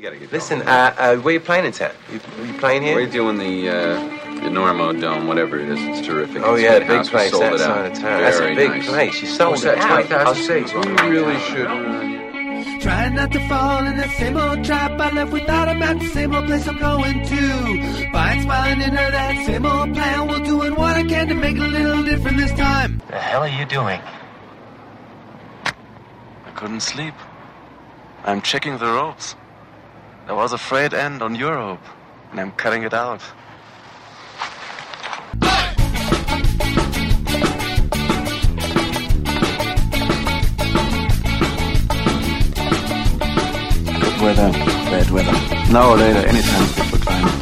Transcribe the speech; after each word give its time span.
We 0.00 0.04
gotta 0.04 0.16
get 0.16 0.32
Listen, 0.32 0.60
going. 0.60 0.68
uh, 0.70 0.94
uh, 0.96 1.16
where 1.16 1.34
you 1.34 1.40
playing 1.40 1.66
in 1.66 1.72
town? 1.72 1.92
You, 2.10 2.20
you 2.46 2.54
playing 2.54 2.80
here? 2.80 2.94
We're 2.94 3.06
doing 3.06 3.36
the 3.36 3.68
uh, 3.68 4.00
the 4.40 4.48
Normo 4.48 4.98
Dome, 4.98 5.26
whatever 5.26 5.60
it 5.60 5.68
is. 5.68 5.78
It's 5.82 6.06
terrific. 6.06 6.40
Oh 6.42 6.54
It's 6.54 6.62
yeah, 6.62 6.76
a 6.76 6.80
big 6.80 6.88
house. 6.88 7.10
Place 7.10 7.30
sold 7.32 7.42
that 7.42 7.52
it 7.52 7.60
out. 7.60 7.66
side 7.66 7.92
of 7.92 7.98
town. 7.98 8.20
That's 8.22 8.38
a 8.38 8.54
big 8.54 8.70
nice. 8.70 8.86
place. 8.88 9.20
You 9.20 9.28
sold 9.28 9.50
What's 9.50 9.64
it 9.64 9.76
that, 9.76 9.78
out. 9.80 10.06
20,000 10.08 10.26
I'll 10.26 10.34
say 10.34 10.60
seats? 10.62 10.72
you 10.72 10.80
We 10.80 11.10
really 11.10 11.38
should. 11.40 12.80
Trying 12.80 13.14
not 13.14 13.30
to 13.32 13.46
fall 13.46 13.84
in 13.84 13.98
the 13.98 14.08
same 14.16 14.38
old 14.38 14.64
trap. 14.64 14.98
I 14.98 15.10
left 15.10 15.32
without 15.32 15.68
a 15.68 15.74
map, 15.74 15.98
the 15.98 16.06
same 16.08 16.34
old 16.34 16.46
place 16.46 16.66
I'm 16.66 16.78
going 16.78 17.22
to. 17.22 18.10
Fine, 18.10 18.40
smiling 18.44 18.80
into 18.80 18.96
that 18.96 19.44
same 19.44 19.66
old 19.66 19.92
plan. 19.92 20.28
We're 20.28 20.38
doing 20.38 20.76
what 20.76 20.96
I 20.96 21.04
can 21.04 21.28
to 21.28 21.34
make 21.34 21.56
it 21.58 21.62
a 21.62 21.66
little 21.66 22.02
different 22.04 22.38
this 22.38 22.52
time. 22.52 23.02
The 23.08 23.18
hell 23.18 23.42
are 23.42 23.48
you 23.48 23.66
doing? 23.66 24.00
I 25.66 26.50
couldn't 26.54 26.80
sleep. 26.80 27.12
I'm 28.24 28.40
checking 28.40 28.78
the 28.78 28.86
ropes. 28.86 29.34
There 30.30 30.36
was 30.36 30.52
a 30.52 30.58
frayed 30.58 30.94
end 30.94 31.22
on 31.22 31.34
Europe, 31.34 31.82
and 32.30 32.38
I'm 32.38 32.52
cutting 32.52 32.84
it 32.84 32.94
out. 32.94 33.20
Good 43.98 44.20
weather, 44.22 44.52
bad 44.52 45.10
weather. 45.10 45.32
Now 45.72 45.90
or 45.90 45.96
later, 45.96 46.20
anytime 46.20 46.62
is 46.62 46.74
good 46.76 46.86
for 46.86 46.98
climbing. 46.98 47.32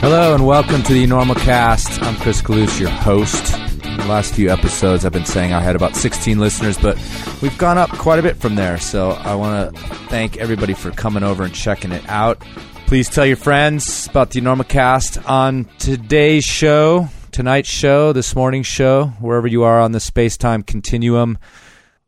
Hello 0.00 0.34
and 0.34 0.44
welcome 0.44 0.82
to 0.82 0.92
the 0.92 1.06
Enormocast. 1.06 2.02
I'm 2.02 2.16
Chris 2.16 2.42
Kalous, 2.42 2.80
your 2.80 2.90
host. 2.90 3.61
The 4.02 4.08
last 4.08 4.34
few 4.34 4.50
episodes, 4.50 5.04
I've 5.04 5.12
been 5.12 5.24
saying 5.24 5.52
I 5.52 5.60
had 5.60 5.76
about 5.76 5.94
16 5.94 6.40
listeners, 6.40 6.76
but 6.76 6.98
we've 7.40 7.56
gone 7.56 7.78
up 7.78 7.88
quite 7.90 8.18
a 8.18 8.22
bit 8.22 8.36
from 8.36 8.56
there. 8.56 8.76
So 8.78 9.10
I 9.10 9.36
want 9.36 9.74
to 9.74 9.80
thank 10.08 10.38
everybody 10.38 10.74
for 10.74 10.90
coming 10.90 11.22
over 11.22 11.44
and 11.44 11.54
checking 11.54 11.92
it 11.92 12.06
out. 12.08 12.40
Please 12.86 13.08
tell 13.08 13.24
your 13.24 13.36
friends 13.36 14.08
about 14.08 14.30
the 14.30 14.40
Enormocast 14.40 15.28
on 15.30 15.66
today's 15.78 16.44
show, 16.44 17.08
tonight's 17.30 17.68
show, 17.68 18.12
this 18.12 18.34
morning's 18.34 18.66
show, 18.66 19.06
wherever 19.20 19.46
you 19.46 19.62
are 19.62 19.80
on 19.80 19.92
the 19.92 20.00
space 20.00 20.36
time 20.36 20.64
continuum. 20.64 21.38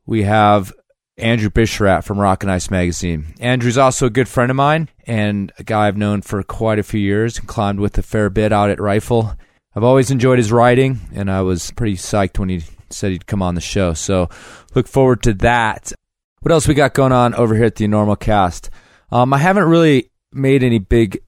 We 0.05 0.25
have 0.25 0.73
Andrew 1.17 1.49
Bisharat 1.49 2.03
from 2.03 2.19
Rock 2.19 2.43
and 2.43 2.51
Ice 2.51 2.73
Magazine. 2.73 3.35
Andrew's 3.39 3.79
also 3.79 4.07
a 4.07 4.11
good 4.11 4.29
friend 4.29 4.51
of 4.51 4.57
mine 4.57 4.89
and 5.07 5.53
a 5.61 5.63
guy 5.63 5.87
I've 5.87 5.97
known 5.97 6.23
for 6.23 6.43
quite 6.43 6.81
a 6.81 6.83
few 6.83 7.01
years 7.01 7.39
and 7.39 7.47
climbed 7.47 7.79
with 7.79 7.97
a 7.99 8.03
fair 8.03 8.31
bit 8.31 8.53
out 8.53 8.71
at 8.71 8.81
Rifle. 8.81 9.37
I've 9.77 9.85
always 9.85 10.11
enjoyed 10.11 10.39
his 10.39 10.53
writing, 10.53 11.01
and 11.15 11.31
I 11.31 11.43
was 11.43 11.73
pretty 11.73 11.97
psyched 11.97 12.39
when 12.39 12.49
he 12.49 12.63
said 12.91 13.13
he'd 13.13 13.27
come 13.27 13.43
on 13.43 13.55
the 13.55 13.61
show. 13.61 13.93
So 13.95 14.29
look 14.75 14.87
forward 14.87 15.23
to 15.25 15.35
that. 15.35 15.93
What 16.41 16.53
else 16.53 16.69
we 16.69 16.75
got 16.75 16.95
going 16.95 17.13
on 17.13 17.35
over 17.35 17.55
here 17.55 17.65
at 17.65 17.77
the 17.77 17.87
Enormocast? 17.87 18.69
Um, 19.11 19.33
I 19.33 19.39
haven't 19.39 19.65
really 19.65 20.11
made 20.33 20.63
any 20.63 20.79
big 20.79 21.19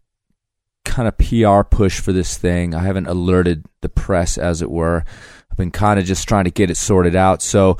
kind 0.84 1.08
of 1.08 1.18
PR 1.18 1.62
push 1.62 2.00
for 2.00 2.12
this 2.12 2.38
thing. 2.38 2.74
I 2.74 2.82
haven't 2.82 3.06
alerted 3.06 3.66
the 3.80 3.88
press, 3.88 4.38
as 4.38 4.62
it 4.62 4.70
were. 4.70 5.04
I've 5.50 5.56
been 5.56 5.70
kind 5.70 5.98
of 5.98 6.06
just 6.06 6.28
trying 6.28 6.44
to 6.44 6.50
get 6.50 6.70
it 6.70 6.76
sorted 6.76 7.16
out. 7.16 7.42
So 7.42 7.76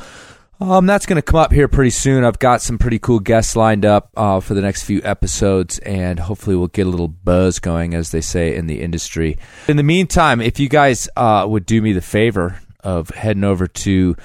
um, 0.60 0.86
that's 0.86 1.06
going 1.06 1.16
to 1.16 1.22
come 1.22 1.40
up 1.40 1.52
here 1.52 1.68
pretty 1.68 1.90
soon. 1.90 2.24
I've 2.24 2.38
got 2.38 2.62
some 2.62 2.78
pretty 2.78 2.98
cool 2.98 3.20
guests 3.20 3.56
lined 3.56 3.84
up 3.84 4.10
uh, 4.16 4.40
for 4.40 4.54
the 4.54 4.62
next 4.62 4.84
few 4.84 5.00
episodes, 5.04 5.78
and 5.80 6.18
hopefully 6.18 6.56
we'll 6.56 6.68
get 6.68 6.86
a 6.86 6.90
little 6.90 7.08
buzz 7.08 7.58
going, 7.58 7.94
as 7.94 8.10
they 8.10 8.20
say 8.20 8.54
in 8.54 8.66
the 8.66 8.80
industry. 8.80 9.38
In 9.68 9.76
the 9.76 9.82
meantime, 9.82 10.40
if 10.40 10.58
you 10.58 10.68
guys 10.68 11.08
uh, 11.16 11.46
would 11.48 11.66
do 11.66 11.82
me 11.82 11.92
the 11.92 12.00
favor 12.00 12.60
of 12.80 13.10
heading 13.10 13.44
over 13.44 13.66
to 13.66 14.16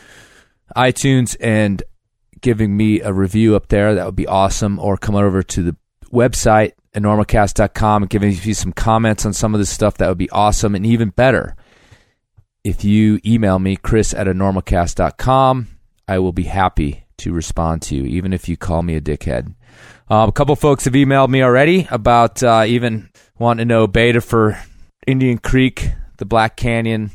iTunes 0.75 1.35
and 1.41 1.83
giving 2.39 2.75
me 2.75 3.01
a 3.01 3.11
review 3.11 3.55
up 3.55 3.67
there, 3.67 3.95
that 3.95 4.05
would 4.05 4.15
be 4.15 4.27
awesome. 4.27 4.79
Or 4.79 4.97
come 4.97 5.15
over 5.15 5.43
to 5.43 5.63
the 5.63 5.75
website, 6.11 6.73
enormocast.com, 6.95 8.03
and 8.03 8.09
giving 8.09 8.29
me 8.29 8.53
some 8.53 8.71
comments 8.73 9.25
on 9.25 9.33
some 9.33 9.53
of 9.53 9.59
this 9.59 9.69
stuff, 9.69 9.97
that 9.97 10.07
would 10.07 10.17
be 10.17 10.29
awesome. 10.29 10.75
And 10.75 10.85
even 10.85 11.09
better, 11.09 11.55
if 12.63 12.83
you 12.83 13.19
email 13.25 13.59
me, 13.59 13.75
chris 13.75 14.13
at 14.13 14.27
enormocast.com, 14.27 15.67
I 16.11 16.19
will 16.19 16.33
be 16.33 16.43
happy 16.43 17.05
to 17.19 17.31
respond 17.31 17.83
to 17.83 17.95
you, 17.95 18.03
even 18.03 18.33
if 18.33 18.49
you 18.49 18.57
call 18.57 18.83
me 18.83 18.97
a 18.97 19.01
dickhead. 19.01 19.55
Um, 20.09 20.27
a 20.27 20.31
couple 20.33 20.57
folks 20.57 20.83
have 20.83 20.93
emailed 20.93 21.29
me 21.29 21.41
already 21.41 21.87
about 21.89 22.43
uh, 22.43 22.65
even 22.67 23.09
wanting 23.39 23.65
to 23.65 23.73
know 23.73 23.87
beta 23.87 24.19
for 24.19 24.61
Indian 25.07 25.37
Creek, 25.37 25.91
the 26.17 26.25
Black 26.25 26.57
Canyon. 26.57 27.11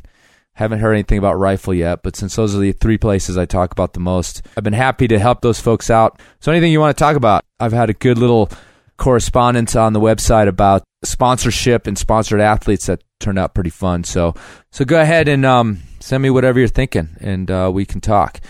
Haven't 0.54 0.78
heard 0.78 0.94
anything 0.94 1.18
about 1.18 1.34
Rifle 1.34 1.74
yet, 1.74 2.02
but 2.02 2.16
since 2.16 2.36
those 2.36 2.54
are 2.54 2.58
the 2.58 2.72
three 2.72 2.96
places 2.96 3.36
I 3.36 3.44
talk 3.44 3.70
about 3.70 3.92
the 3.92 4.00
most, 4.00 4.40
I've 4.56 4.64
been 4.64 4.72
happy 4.72 5.06
to 5.08 5.18
help 5.18 5.42
those 5.42 5.60
folks 5.60 5.90
out. 5.90 6.18
So, 6.40 6.50
anything 6.50 6.72
you 6.72 6.80
want 6.80 6.96
to 6.96 7.04
talk 7.04 7.16
about, 7.16 7.44
I've 7.60 7.74
had 7.74 7.90
a 7.90 7.92
good 7.92 8.16
little 8.16 8.48
correspondence 8.96 9.76
on 9.76 9.92
the 9.92 10.00
website 10.00 10.48
about 10.48 10.84
sponsorship 11.04 11.86
and 11.86 11.98
sponsored 11.98 12.40
athletes 12.40 12.86
that 12.86 13.02
turned 13.20 13.38
out 13.38 13.54
pretty 13.54 13.68
fun. 13.68 14.04
So, 14.04 14.34
so 14.72 14.86
go 14.86 14.98
ahead 14.98 15.28
and 15.28 15.44
um, 15.44 15.82
send 16.06 16.22
me 16.22 16.30
whatever 16.30 16.60
you're 16.60 16.68
thinking, 16.68 17.08
and 17.20 17.50
uh, 17.50 17.68
we 17.72 17.84
can 17.84 18.00
talk. 18.00 18.40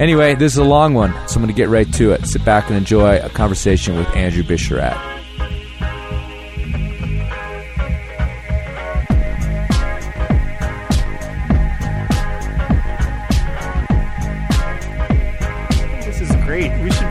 Anyway, 0.00 0.34
this 0.34 0.52
is 0.52 0.58
a 0.58 0.64
long 0.64 0.94
one, 0.94 1.12
so 1.28 1.36
I'm 1.36 1.42
going 1.42 1.48
to 1.48 1.52
get 1.52 1.68
right 1.68 1.92
to 1.94 2.12
it. 2.12 2.26
Sit 2.26 2.42
back 2.46 2.68
and 2.68 2.78
enjoy 2.78 3.18
a 3.18 3.28
conversation 3.28 3.98
with 3.98 4.08
Andrew 4.16 4.42
Bisharat. 4.42 5.23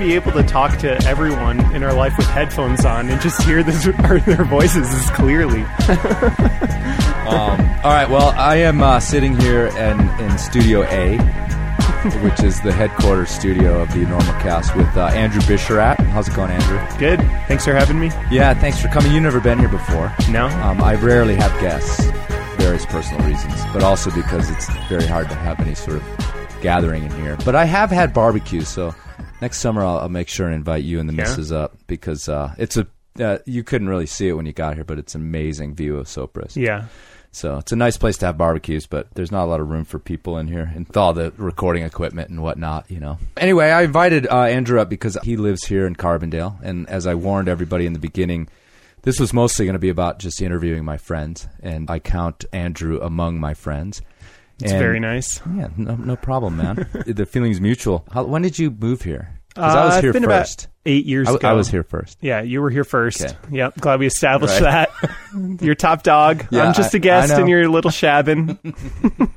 Be 0.04 0.16
able 0.16 0.34
to 0.34 0.44
talk 0.44 0.80
to 0.80 1.02
everyone 1.08 1.62
in 1.74 1.82
our 1.82 1.94
life 1.94 2.18
with 2.18 2.28
headphones 2.28 2.84
on 2.84 3.10
and 3.10 3.22
just 3.22 3.42
hear 3.44 3.64
this, 3.64 3.86
their 4.26 4.44
voices 4.44 4.94
as 4.94 5.10
clearly. 5.12 5.66
Um, 7.24 7.62
all 7.86 7.92
right, 7.92 8.10
well, 8.10 8.34
I 8.38 8.58
am 8.58 8.84
uh, 8.84 9.00
sitting 9.00 9.40
here 9.40 9.68
in, 9.68 10.10
in 10.20 10.38
Studio 10.38 10.84
A, 10.84 11.18
which 12.22 12.44
is 12.44 12.60
the 12.62 12.72
headquarters 12.74 13.30
studio 13.30 13.82
of 13.82 13.88
the 13.94 14.04
Enormocast 14.04 14.76
with 14.76 14.96
uh, 14.98 15.06
Andrew 15.06 15.40
Bisharat. 15.42 16.00
How's 16.08 16.28
it 16.28 16.36
going, 16.36 16.52
Andrew? 16.52 17.00
Good. 17.00 17.20
Thanks 17.48 17.64
for 17.64 17.74
having 17.74 17.98
me. 17.98 18.12
Yeah, 18.30 18.54
thanks 18.54 18.82
for 18.82 18.90
coming. 18.90 19.14
You've 19.14 19.24
never 19.24 19.40
been 19.40 19.58
here 19.58 19.70
before. 19.70 20.14
No? 20.30 20.48
Um, 20.48 20.84
I 20.84 20.96
rarely 20.96 21.36
have 21.36 21.52
guests, 21.62 22.06
various 22.58 22.86
personal 22.86 23.26
reasons, 23.26 23.56
but 23.72 23.84
also 23.84 24.12
because 24.12 24.52
it's 24.52 24.70
very 24.90 25.08
hard 25.08 25.30
to 25.30 25.36
have 25.36 25.62
any 25.62 25.76
sort 25.76 25.98
of 25.98 26.62
gathering 26.62 27.06
in 27.06 27.12
here. 27.22 27.38
But 27.46 27.56
I 27.56 27.64
have 27.64 27.90
had 27.90 28.14
barbecues, 28.14 28.68
so 28.68 28.94
next 29.44 29.60
summer 29.60 29.84
I'll, 29.84 30.00
I'll 30.00 30.10
make 30.10 30.30
sure 30.30 30.48
and 30.48 30.56
invite 30.56 30.84
you 30.84 31.00
and 31.02 31.08
the 31.10 31.14
Yeah? 31.14 31.24
missus 31.24 31.52
up 31.52 31.76
because 31.88 32.30
uh, 32.30 32.56
it's 32.58 32.78
a 32.78 32.88
uh, 33.20 33.38
you 33.46 33.64
couldn't 33.64 33.90
really 33.90 34.08
see 34.08 34.28
it 34.30 34.34
when 34.34 34.46
you 34.48 34.54
got 34.54 34.74
here, 34.74 34.84
but 34.84 34.98
it's 34.98 35.14
an 35.14 35.22
amazing 35.22 35.76
view 35.76 35.98
of 35.98 36.08
Sopris. 36.08 36.56
Yeah. 36.56 36.86
So 37.32 37.58
it's 37.58 37.72
a 37.72 37.76
nice 37.76 37.98
place 37.98 38.18
to 38.20 38.26
have 38.28 38.38
barbecues, 38.38 38.86
but 38.88 39.08
there's 39.16 39.32
not 39.32 39.44
a 39.46 39.50
lot 39.50 39.60
of 39.60 39.68
room 39.70 39.86
for 39.86 40.00
people 40.00 40.38
in 40.38 40.48
here 40.48 40.72
and 40.76 40.86
all 40.96 41.14
the 41.14 41.32
recording 41.38 41.84
equipment 41.84 42.30
and 42.30 42.42
whatnot, 42.42 42.90
you 42.90 43.00
know. 43.00 43.18
Anyway, 43.38 43.70
I 43.70 43.82
invited 43.84 44.28
uh, 44.28 44.44
Andrew 44.44 44.80
up 44.80 44.88
because 44.90 45.18
he 45.24 45.36
lives 45.38 45.66
here 45.66 45.86
in 45.86 45.96
Carbondale, 45.96 46.60
and 46.64 46.88
as 46.90 47.06
I 47.06 47.16
warned 47.16 47.50
everybody 47.50 47.86
in 47.86 47.94
the 47.94 48.00
beginning, 48.00 48.48
this 49.04 49.20
was 49.20 49.34
mostly 49.34 49.66
going 49.66 49.74
to 49.74 49.80
be 49.80 49.90
about 49.90 50.20
just 50.20 50.42
interviewing 50.42 50.86
my 50.86 50.98
friends, 50.98 51.48
and 51.62 51.90
I 51.90 52.00
count 52.00 52.46
Andrew 52.54 53.00
among 53.02 53.40
my 53.40 53.54
friends. 53.54 54.02
It's 54.62 54.72
And- 54.72 54.80
very 54.80 55.00
nice. 55.00 55.42
Yeah, 55.56 55.68
no, 55.78 55.96
no 55.96 56.16
problem, 56.16 56.58
man. 56.58 56.88
the 57.06 57.26
feeling's 57.26 57.60
mutual. 57.60 58.06
How, 58.12 58.24
when 58.24 58.42
did 58.44 58.58
you 58.60 58.72
move 58.72 59.02
here? 59.02 59.40
Because 59.56 59.76
Uh, 59.76 59.80
I 59.80 59.86
was 59.86 60.02
here 60.02 60.14
first. 60.14 60.68
eight 60.86 61.06
years 61.06 61.28
I, 61.28 61.34
ago. 61.36 61.48
I 61.50 61.54
was 61.54 61.68
here 61.70 61.84
first. 61.84 62.18
Yeah, 62.22 62.42
you 62.42 62.60
were 62.62 62.70
here 62.72 62.84
first. 62.84 63.22
Okay. 63.22 63.36
Yep. 63.52 63.76
Glad 63.80 64.00
we 64.00 64.08
established 64.08 64.60
Right. 64.62 64.88
that. 65.02 65.62
You're 65.62 65.76
top 65.76 66.02
dog. 66.04 66.46
Yeah, 66.50 66.64
I'm 66.64 66.74
just 66.74 66.94
a 66.96 67.00
guest 67.00 67.32
I 67.32 67.38
know. 67.38 67.44
in 67.44 67.50
your 67.50 67.68
little 67.70 67.92
shabin. 67.92 68.58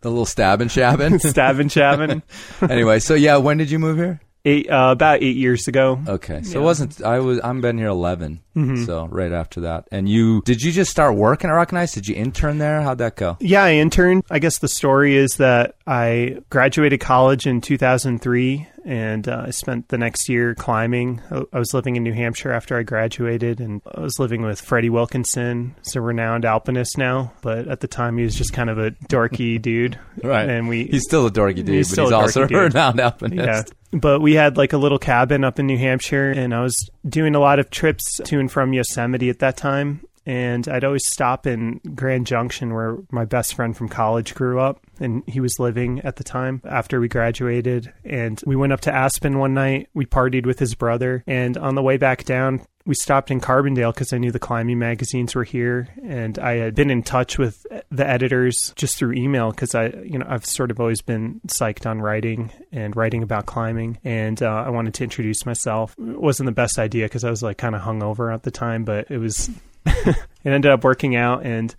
The 0.00 0.10
little 0.10 0.26
stabbing 0.26 0.68
shabbing. 0.68 1.18
Stabbing 1.18 1.68
shabin. 1.68 2.22
anyway, 2.70 3.00
so 3.00 3.14
yeah, 3.14 3.36
when 3.38 3.56
did 3.56 3.68
you 3.68 3.80
move 3.80 3.96
here? 3.96 4.20
Eight, 4.44 4.70
uh, 4.70 4.90
about 4.92 5.22
eight 5.22 5.36
years 5.36 5.68
ago. 5.68 6.00
Okay, 6.06 6.42
so 6.42 6.52
Yeah. 6.52 6.58
it 6.60 6.64
wasn't. 6.64 7.02
I 7.02 7.18
was. 7.18 7.40
I'm 7.44 7.60
been 7.60 7.76
here 7.76 7.88
11 7.88 8.40
Mm-hmm. 8.56 8.84
So 8.86 9.06
right 9.06 9.30
after 9.30 9.60
that, 9.60 9.86
and 9.92 10.08
you 10.08 10.42
did 10.44 10.62
you 10.62 10.72
just 10.72 10.90
start 10.90 11.14
working 11.14 11.48
at 11.48 11.52
Rock 11.52 11.70
and 11.70 11.78
Ice? 11.78 11.92
Did 11.92 12.08
you 12.08 12.16
intern 12.16 12.58
there? 12.58 12.82
How'd 12.82 12.98
that 12.98 13.14
go? 13.14 13.36
Yeah, 13.40 13.62
I 13.62 13.74
interned. 13.74 14.24
I 14.30 14.40
guess 14.40 14.58
the 14.58 14.66
story 14.68 15.14
is 15.16 15.36
that 15.36 15.76
I 15.86 16.38
graduated 16.50 16.98
college 16.98 17.46
in 17.46 17.60
2003 17.60 18.66
and 18.84 19.28
uh, 19.28 19.44
I 19.46 19.50
spent 19.50 19.88
the 19.90 19.98
next 19.98 20.28
year 20.28 20.56
climbing. 20.56 21.20
I 21.30 21.58
was 21.58 21.72
living 21.72 21.94
in 21.94 22.02
New 22.02 22.14
Hampshire 22.14 22.50
after 22.52 22.76
I 22.76 22.82
graduated 22.82 23.60
and 23.60 23.80
I 23.94 24.00
was 24.00 24.18
living 24.18 24.42
with 24.42 24.60
Freddie 24.60 24.90
Wilkinson, 24.90 25.76
he's 25.84 25.94
a 25.94 26.00
renowned 26.00 26.44
alpinist 26.44 26.98
now, 26.98 27.32
but 27.42 27.68
at 27.68 27.78
the 27.80 27.86
time 27.88 28.18
he 28.18 28.24
was 28.24 28.34
just 28.34 28.52
kind 28.52 28.70
of 28.70 28.78
a 28.78 28.90
dorky 29.08 29.60
dude. 29.62 30.00
Right, 30.24 30.48
and 30.48 30.68
we 30.68 30.84
he's 30.86 31.04
still 31.04 31.26
a 31.26 31.30
dorky 31.30 31.56
dude, 31.56 31.68
He's 31.68 31.94
but 31.94 32.02
he's 32.04 32.12
also 32.12 32.46
dorky 32.46 32.56
a 32.58 32.62
renowned 32.62 32.98
alpinist. 32.98 33.36
yeah. 33.46 33.62
But 33.90 34.20
we 34.20 34.34
had 34.34 34.56
like 34.56 34.72
a 34.72 34.78
little 34.78 34.98
cabin 34.98 35.44
up 35.44 35.58
in 35.58 35.66
New 35.66 35.78
Hampshire, 35.78 36.30
and 36.30 36.54
I 36.54 36.62
was 36.62 36.90
doing 37.08 37.34
a 37.34 37.40
lot 37.40 37.58
of 37.58 37.70
trips 37.70 38.20
to 38.24 38.38
and 38.38 38.50
from 38.50 38.72
Yosemite 38.72 39.30
at 39.30 39.38
that 39.38 39.56
time. 39.56 40.02
And 40.26 40.68
I'd 40.68 40.84
always 40.84 41.06
stop 41.06 41.46
in 41.46 41.80
Grand 41.94 42.26
Junction, 42.26 42.74
where 42.74 42.98
my 43.10 43.24
best 43.24 43.54
friend 43.54 43.74
from 43.74 43.88
college 43.88 44.34
grew 44.34 44.60
up. 44.60 44.80
and 45.00 45.22
he 45.26 45.40
was 45.40 45.58
living 45.58 46.00
at 46.00 46.16
the 46.16 46.24
time 46.24 46.60
after 46.68 47.00
we 47.00 47.08
graduated. 47.08 47.92
And 48.04 48.42
we 48.44 48.56
went 48.56 48.72
up 48.72 48.80
to 48.82 48.94
Aspen 48.94 49.38
one 49.38 49.54
night. 49.54 49.88
We 49.94 50.04
partied 50.04 50.44
with 50.44 50.58
his 50.58 50.74
brother, 50.74 51.24
and 51.26 51.56
on 51.56 51.74
the 51.76 51.82
way 51.82 51.96
back 51.96 52.24
down, 52.24 52.60
we 52.88 52.94
stopped 52.94 53.30
in 53.30 53.38
Carbondale 53.38 53.92
because 53.92 54.14
I 54.14 54.18
knew 54.18 54.32
the 54.32 54.38
climbing 54.38 54.78
magazines 54.78 55.34
were 55.34 55.44
here, 55.44 55.88
and 56.02 56.38
I 56.38 56.52
had 56.54 56.74
been 56.74 56.90
in 56.90 57.02
touch 57.02 57.36
with 57.36 57.66
the 57.90 58.08
editors 58.08 58.72
just 58.76 58.96
through 58.96 59.12
email 59.12 59.50
because 59.50 59.74
I, 59.74 59.88
you 59.88 60.18
know, 60.18 60.24
I've 60.26 60.46
sort 60.46 60.70
of 60.70 60.80
always 60.80 61.02
been 61.02 61.42
psyched 61.48 61.84
on 61.84 62.00
writing 62.00 62.50
and 62.72 62.96
writing 62.96 63.22
about 63.22 63.44
climbing, 63.44 63.98
and 64.04 64.42
uh, 64.42 64.46
I 64.66 64.70
wanted 64.70 64.94
to 64.94 65.04
introduce 65.04 65.44
myself. 65.44 65.94
It 65.98 66.18
wasn't 66.18 66.46
the 66.46 66.52
best 66.52 66.78
idea 66.78 67.04
because 67.04 67.24
I 67.24 67.30
was 67.30 67.42
like 67.42 67.58
kind 67.58 67.74
of 67.74 67.82
hungover 67.82 68.32
at 68.32 68.42
the 68.42 68.50
time, 68.50 68.84
but 68.84 69.10
it 69.10 69.18
was. 69.18 69.50
it 69.86 70.16
ended 70.46 70.70
up 70.70 70.82
working 70.82 71.14
out, 71.14 71.44
and 71.44 71.74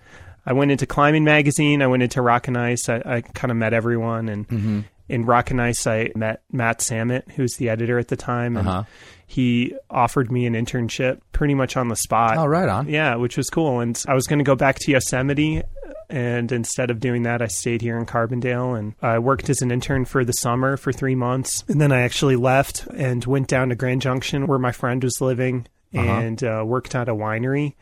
I 0.46 0.54
went 0.54 0.70
into 0.70 0.86
climbing 0.86 1.24
magazine. 1.24 1.82
I 1.82 1.88
went 1.88 2.04
into 2.04 2.22
Rock 2.22 2.48
and 2.48 2.58
Ice. 2.58 2.88
I, 2.88 3.02
I 3.04 3.22
kind 3.22 3.50
of 3.50 3.58
met 3.58 3.74
everyone, 3.74 4.30
and 4.30 4.86
in 5.10 5.26
Rock 5.26 5.50
and 5.50 5.60
Ice, 5.60 5.88
I 5.88 6.12
met 6.16 6.44
Matt 6.52 6.80
Samet, 6.80 7.32
who's 7.32 7.56
the 7.58 7.70
editor 7.70 7.98
at 7.98 8.10
the 8.10 8.16
time, 8.16 8.56
and 8.58 8.68
Uh-huh. 8.68 8.84
He 9.30 9.76
offered 9.92 10.32
me 10.32 10.48
an 10.48 10.56
internship 10.56 11.20
pretty 11.34 11.54
much 11.54 11.78
on 11.78 11.88
the 11.88 11.96
spot. 11.96 12.36
Oh, 12.36 12.48
right 12.48 12.68
on. 12.68 12.90
Yeah, 12.90 13.14
which 13.18 13.38
was 13.38 13.48
cool. 13.52 13.80
And 13.80 14.04
I 14.08 14.16
was 14.16 14.26
going 14.26 14.40
to 14.40 14.44
go 14.44 14.56
back 14.56 14.80
to 14.80 14.92
Yosemite. 14.92 15.62
And 16.10 16.52
instead 16.52 16.90
of 16.90 17.00
doing 17.00 17.22
that, 17.24 17.40
I 17.40 17.46
stayed 17.46 17.84
here 17.84 18.00
in 18.00 18.08
Carbondale 18.08 18.76
and 18.78 18.96
I 19.04 19.20
worked 19.20 19.48
as 19.52 19.62
an 19.62 19.70
intern 19.70 20.06
for 20.06 20.26
the 20.26 20.34
summer 20.34 20.78
for 20.78 20.92
three 20.92 21.14
months. 21.14 21.64
And 21.68 21.80
then 21.80 21.92
I 21.92 22.02
actually 22.02 22.38
left 22.38 22.88
and 22.88 23.24
went 23.24 23.48
down 23.48 23.70
to 23.70 23.76
Grand 23.76 24.02
Junction 24.02 24.48
where 24.48 24.58
my 24.58 24.72
friend 24.72 25.04
was 25.04 25.22
living 25.22 25.68
and 25.94 26.44
uh, 26.44 26.64
worked 26.66 26.96
at 26.96 27.08
a 27.08 27.14
winery 27.14 27.76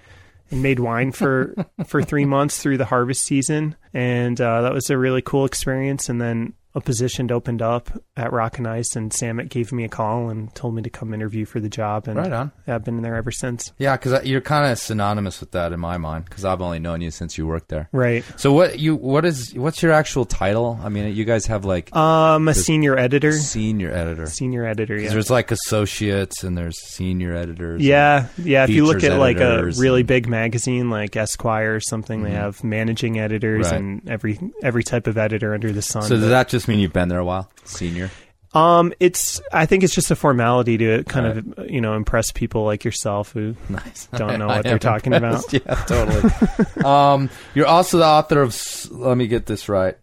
and 0.52 0.62
made 0.62 0.80
wine 0.80 1.14
for 1.14 1.56
for 1.86 2.04
three 2.04 2.26
months 2.26 2.62
through 2.62 2.78
the 2.78 2.84
harvest 2.84 3.24
season. 3.24 3.78
And 3.94 4.40
uh, 4.42 4.64
that 4.64 4.74
was 4.74 4.90
a 4.90 4.98
really 4.98 5.22
cool 5.22 5.46
experience. 5.46 6.10
And 6.10 6.20
then 6.20 6.56
a 6.78 6.82
position 6.82 7.32
opened 7.32 7.62
up 7.62 7.90
at 8.16 8.32
Rock 8.32 8.60
and 8.60 8.68
Ice, 8.68 8.96
and 8.96 9.12
Samet 9.12 9.50
gave 9.50 9.72
me 9.72 9.84
a 9.84 9.90
call 9.90 10.30
and 10.30 10.54
told 10.54 10.76
me 10.76 10.82
to 10.84 10.90
come 10.90 11.14
interview 11.14 11.44
for 11.46 11.60
the 11.60 11.70
job. 11.70 12.08
And 12.08 12.18
Right 12.18 12.32
on. 12.32 12.52
I've 12.68 12.84
been 12.86 13.02
there 13.02 13.16
ever 13.16 13.32
since. 13.32 13.74
Yeah, 13.80 13.98
because 13.98 14.24
you're 14.26 14.42
kind 14.42 14.72
of 14.72 14.78
synonymous 14.78 15.40
with 15.40 15.52
that 15.52 15.74
in 15.74 15.80
my 15.80 15.98
mind 15.98 16.26
because 16.26 16.46
I've 16.46 16.62
only 16.62 16.80
known 16.80 17.02
you 17.02 17.10
since 17.12 17.38
you 17.38 17.48
worked 17.48 17.70
there. 17.70 17.90
Right. 17.92 18.24
So 18.38 18.54
what 18.54 18.80
you 18.80 18.96
what 18.96 19.26
is 19.26 19.54
what's 19.56 19.82
your 19.82 19.92
actual 19.92 20.26
title? 20.26 20.80
I 20.82 20.90
mean, 20.90 21.16
you 21.16 21.26
guys 21.26 21.48
have 21.48 21.66
like 21.66 21.94
Um, 21.96 22.48
a 22.48 22.54
senior 22.54 22.96
editor. 22.98 23.32
senior 23.34 23.92
editor. 23.92 24.28
Senior 24.28 24.66
editor, 24.66 24.98
yeah. 24.98 25.10
There's 25.10 25.30
like 25.32 25.52
associates 25.52 26.44
and 26.44 26.58
there's 26.58 26.80
senior 26.80 27.36
editors. 27.36 27.82
Yeah, 27.82 28.28
yeah. 28.38 28.64
If 28.66 28.70
you 28.70 28.86
look 28.86 29.04
at 29.04 29.18
like 29.18 29.40
a 29.40 29.66
really 29.78 30.02
and- 30.02 30.08
big 30.08 30.28
magazine 30.28 30.90
like 30.90 31.16
Esquire 31.16 31.76
or 31.76 31.80
something, 31.80 32.24
they 32.24 32.32
have 32.32 32.64
managing 32.64 33.20
editors 33.20 33.66
Right. 33.72 33.76
and 33.80 34.08
every 34.10 34.40
every 34.62 34.84
type 34.84 35.08
of 35.08 35.18
editor 35.18 35.54
under 35.54 35.72
the 35.72 35.82
sun. 35.82 36.04
So 36.04 36.16
does 36.16 36.30
that 36.30 36.50
just 36.50 36.67
mean 36.68 36.80
you've 36.80 36.94
been 36.94 37.10
there 37.10 37.20
a 37.20 37.26
while? 37.26 37.50
Senior. 37.64 38.10
um, 38.54 38.94
it's 39.00 39.42
I 39.52 39.66
think 39.66 39.84
it's 39.84 39.94
just 39.94 40.10
a 40.12 40.16
formality 40.16 40.78
to 40.78 41.04
kind 41.04 41.26
of 41.58 41.70
you 41.70 41.82
know 41.82 41.94
impress 41.96 42.32
people 42.32 42.64
like 42.66 42.84
yourself 42.86 43.32
who 43.34 43.56
Nice. 43.70 44.08
don't 44.16 44.40
know 44.40 44.48
what 44.48 44.64
they're 44.64 44.80
talking 44.80 45.14
impressed. 45.14 45.54
about. 45.54 45.66
Yeah, 45.68 45.84
totally. 45.86 46.84
um, 46.86 47.30
you're 47.54 47.68
also 47.68 47.98
the 48.00 48.06
author 48.06 48.42
of. 48.42 48.56
Let 48.92 49.18
me 49.18 49.28
get 49.28 49.46
this 49.46 49.68
right. 49.70 49.98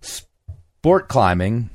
Sport 0.00 1.08
climbing. 1.08 1.70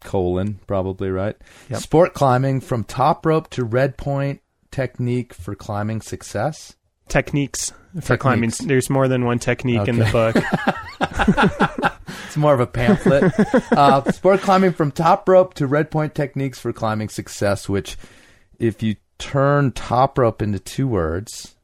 Colon, 0.00 0.60
probably 0.66 1.10
right. 1.10 1.36
Yep. 1.70 1.80
Sport 1.80 2.14
climbing 2.14 2.60
from 2.60 2.84
top 2.84 3.26
rope 3.26 3.50
to 3.50 3.64
red 3.64 3.96
point 3.96 4.40
technique 4.70 5.34
for 5.34 5.54
climbing 5.54 6.00
success. 6.02 6.76
Techniques 7.08 7.72
for 8.02 8.16
climbing. 8.16 8.52
There's 8.64 8.88
more 8.90 9.08
than 9.08 9.24
one 9.24 9.38
technique 9.38 9.88
in 9.88 9.98
the 9.98 10.04
book. 10.12 10.36
It's 12.28 12.36
more 12.36 12.52
of 12.52 12.60
a 12.60 12.66
pamphlet. 12.66 13.32
uh, 13.72 14.12
sport 14.12 14.42
climbing 14.42 14.72
from 14.74 14.92
top 14.92 15.26
rope 15.26 15.54
to 15.54 15.66
red 15.66 15.90
point 15.90 16.14
techniques 16.14 16.58
for 16.58 16.74
climbing 16.74 17.08
success, 17.08 17.70
which, 17.70 17.96
if 18.58 18.82
you 18.82 18.96
turn 19.16 19.72
top 19.72 20.18
rope 20.18 20.42
into 20.42 20.58
two 20.58 20.86
words, 20.86 21.56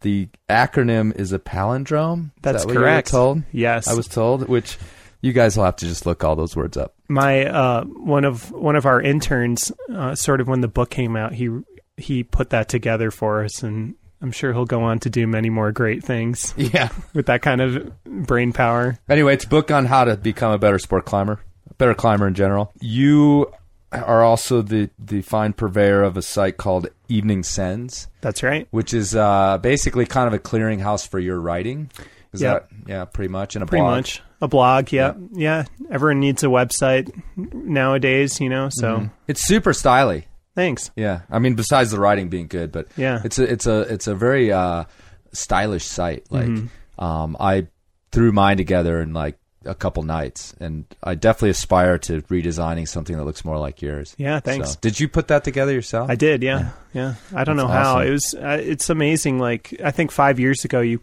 the 0.00 0.30
acronym 0.48 1.14
is 1.14 1.32
a 1.34 1.38
palindrome. 1.38 2.26
Is 2.26 2.30
That's 2.40 2.62
that 2.62 2.66
what 2.68 2.72
you 2.72 2.80
were 2.80 2.86
correct. 2.86 3.08
told? 3.08 3.42
Yes, 3.52 3.86
I 3.86 3.92
was 3.92 4.08
told, 4.08 4.48
which 4.48 4.78
you 5.20 5.34
guys 5.34 5.58
will 5.58 5.64
have 5.64 5.76
to 5.76 5.86
just 5.86 6.06
look 6.06 6.24
all 6.24 6.36
those 6.36 6.56
words 6.56 6.78
up. 6.78 6.94
my 7.08 7.44
uh, 7.44 7.84
one 7.84 8.24
of 8.24 8.50
one 8.52 8.76
of 8.76 8.86
our 8.86 9.02
interns, 9.02 9.72
uh, 9.92 10.14
sort 10.14 10.40
of 10.40 10.48
when 10.48 10.62
the 10.62 10.68
book 10.68 10.88
came 10.88 11.16
out, 11.16 11.34
he 11.34 11.50
he 11.98 12.22
put 12.22 12.48
that 12.48 12.70
together 12.70 13.10
for 13.10 13.44
us, 13.44 13.62
and 13.62 13.94
I'm 14.22 14.32
sure 14.32 14.52
he'll 14.52 14.64
go 14.64 14.82
on 14.82 14.98
to 15.00 15.10
do 15.10 15.26
many 15.26 15.50
more 15.50 15.72
great 15.72 16.02
things 16.04 16.54
Yeah. 16.58 16.88
with 17.14 17.26
that 17.26 17.42
kind 17.42 17.60
of 17.60 18.02
brain 18.04 18.52
power. 18.52 18.98
Anyway, 19.08 19.34
it's 19.34 19.44
a 19.44 19.48
book 19.48 19.70
on 19.70 19.84
how 19.86 20.04
to 20.04 20.16
become 20.16 20.52
a 20.52 20.58
better 20.58 20.78
sport 20.78 21.04
climber, 21.04 21.40
a 21.70 21.74
better 21.74 21.94
climber 21.94 22.26
in 22.26 22.34
general. 22.34 22.72
You 22.80 23.52
are 23.92 24.22
also 24.24 24.62
the, 24.62 24.90
the 24.98 25.22
fine 25.22 25.52
purveyor 25.52 26.02
of 26.02 26.16
a 26.16 26.22
site 26.22 26.56
called 26.56 26.88
Evening 27.08 27.42
Sends. 27.42 28.08
That's 28.20 28.42
right. 28.42 28.66
which 28.70 28.92
is 28.94 29.14
uh, 29.14 29.58
basically 29.58 30.06
kind 30.06 30.26
of 30.26 30.34
a 30.34 30.38
clearinghouse 30.38 31.06
for 31.06 31.18
your 31.18 31.38
writing. 31.40 31.90
Is 32.32 32.42
Yep. 32.42 32.68
that 32.68 32.88
yeah, 32.88 33.04
pretty 33.06 33.28
much, 33.30 33.54
and 33.56 33.62
a 33.62 33.66
Pretty 33.66 33.80
blog. 33.82 33.96
much 33.96 34.22
a 34.42 34.48
blog. 34.48 34.92
Yeah. 34.92 35.14
yeah, 35.32 35.64
Everyone 35.90 36.20
needs 36.20 36.42
a 36.42 36.46
website 36.48 37.10
nowadays, 37.36 38.40
you 38.40 38.48
know. 38.48 38.68
So 38.70 39.08
It's 39.28 39.42
super 39.42 39.72
styly. 39.72 40.24
Thanks. 40.56 40.90
Yeah, 40.96 41.20
I 41.30 41.38
mean, 41.38 41.54
besides 41.54 41.92
the 41.92 42.00
writing 42.00 42.28
being 42.28 42.48
good, 42.48 42.72
but 42.72 42.88
Yeah. 42.96 43.20
it's 43.24 43.38
a 43.38 43.44
it's 43.44 43.66
a 43.66 43.80
it's 43.82 44.08
a 44.08 44.14
very 44.16 44.50
uh, 44.50 44.84
stylish 45.32 45.84
site. 45.84 46.26
Like, 46.30 46.46
Mm-hmm. 46.46 47.04
um, 47.04 47.36
I 47.38 47.68
threw 48.10 48.32
mine 48.32 48.56
together 48.56 49.00
in 49.00 49.12
like 49.12 49.38
a 49.64 49.74
couple 49.74 50.02
nights, 50.04 50.54
and 50.60 50.84
I 51.02 51.14
definitely 51.16 51.50
aspire 51.50 51.98
to 51.98 52.22
redesigning 52.22 52.86
something 52.86 53.16
that 53.16 53.24
looks 53.24 53.44
more 53.44 53.58
like 53.58 53.82
yours. 53.82 54.14
Yeah, 54.16 54.38
thanks. 54.40 54.72
So, 54.72 54.78
did 54.80 54.98
you 55.00 55.08
put 55.08 55.26
that 55.28 55.42
together 55.44 55.72
yourself? 55.72 56.08
I 56.08 56.14
did, 56.14 56.42
yeah, 56.42 56.70
yeah. 56.94 57.14
I 57.34 57.42
don't 57.44 57.56
That's 57.56 57.66
know 57.66 57.72
how 57.72 57.96
awesome. 57.96 58.06
it 58.06 58.10
was. 58.10 58.34
Uh, 58.34 58.58
it's 58.62 58.90
amazing. 58.90 59.38
Like 59.38 59.74
I 59.82 59.90
think 59.90 60.10
five 60.12 60.38
years 60.40 60.64
ago, 60.64 60.80
you 60.80 61.00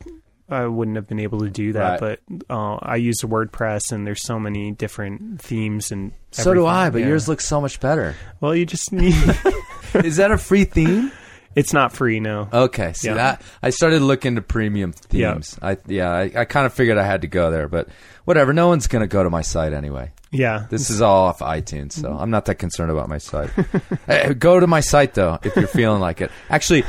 I 0.50 0.66
wouldn't 0.66 0.98
have 0.98 1.08
been 1.08 1.20
able 1.20 1.40
to 1.40 1.50
do 1.50 1.74
that, 1.74 2.02
Right. 2.02 2.20
but 2.28 2.46
uh, 2.54 2.76
I 2.82 2.98
use 2.98 3.22
WordPress, 3.22 3.92
and 3.92 4.06
there's 4.06 4.24
so 4.24 4.40
many 4.40 4.72
different 4.72 5.42
themes 5.42 5.92
and. 5.92 6.12
So 6.32 6.54
do. 6.54 6.66
I, 6.66 6.90
but 6.90 7.02
Yeah. 7.02 7.08
yours 7.08 7.28
looks 7.28 7.46
so 7.46 7.62
much 7.62 7.80
better. 7.80 8.16
Well, 8.42 8.54
you 8.56 8.66
just 8.66 8.92
need. 8.92 9.16
Is 9.94 10.18
that 10.18 10.32
a 10.32 10.38
free 10.38 10.66
theme? 10.66 11.12
it's 11.56 11.72
not 11.72 11.92
free, 11.94 12.20
no. 12.20 12.50
Okay, 12.52 12.94
see 12.94 13.10
Yeah. 13.10 13.14
that 13.14 13.42
I 13.62 13.70
started 13.70 14.02
looking 14.02 14.36
to 14.36 14.42
premium 14.42 14.94
Yeah. 15.12 15.34
themes. 15.34 15.58
I 15.62 15.78
yeah, 15.88 16.10
I, 16.12 16.32
I 16.36 16.46
kind 16.46 16.66
of 16.66 16.74
figured 16.74 16.98
I 16.98 17.04
had 17.06 17.22
to 17.22 17.28
go 17.28 17.52
there, 17.52 17.68
but 17.68 17.88
whatever. 18.26 18.54
No 18.54 18.68
one's 18.70 18.88
gonna 18.88 19.06
go 19.08 19.22
to 19.24 19.30
my 19.30 19.44
site 19.44 19.72
anyway. 19.74 20.12
Yeah, 20.32 20.66
This 20.72 20.90
is 20.90 21.00
all 21.00 21.26
off 21.28 21.40
iTunes, 21.42 21.92
so 21.94 22.12
I'm 22.12 22.32
not 22.32 22.46
that 22.46 22.56
concerned 22.56 22.90
about 22.90 23.08
my 23.08 23.20
site. 23.20 23.52
Eh, 24.08 24.34
go 24.34 24.60
to 24.60 24.66
my 24.66 24.80
site 24.80 25.14
though 25.14 25.38
if 25.44 25.56
you're 25.56 25.68
feeling 25.68 26.02
like 26.02 26.22
it. 26.22 26.32
Actually, 26.50 26.84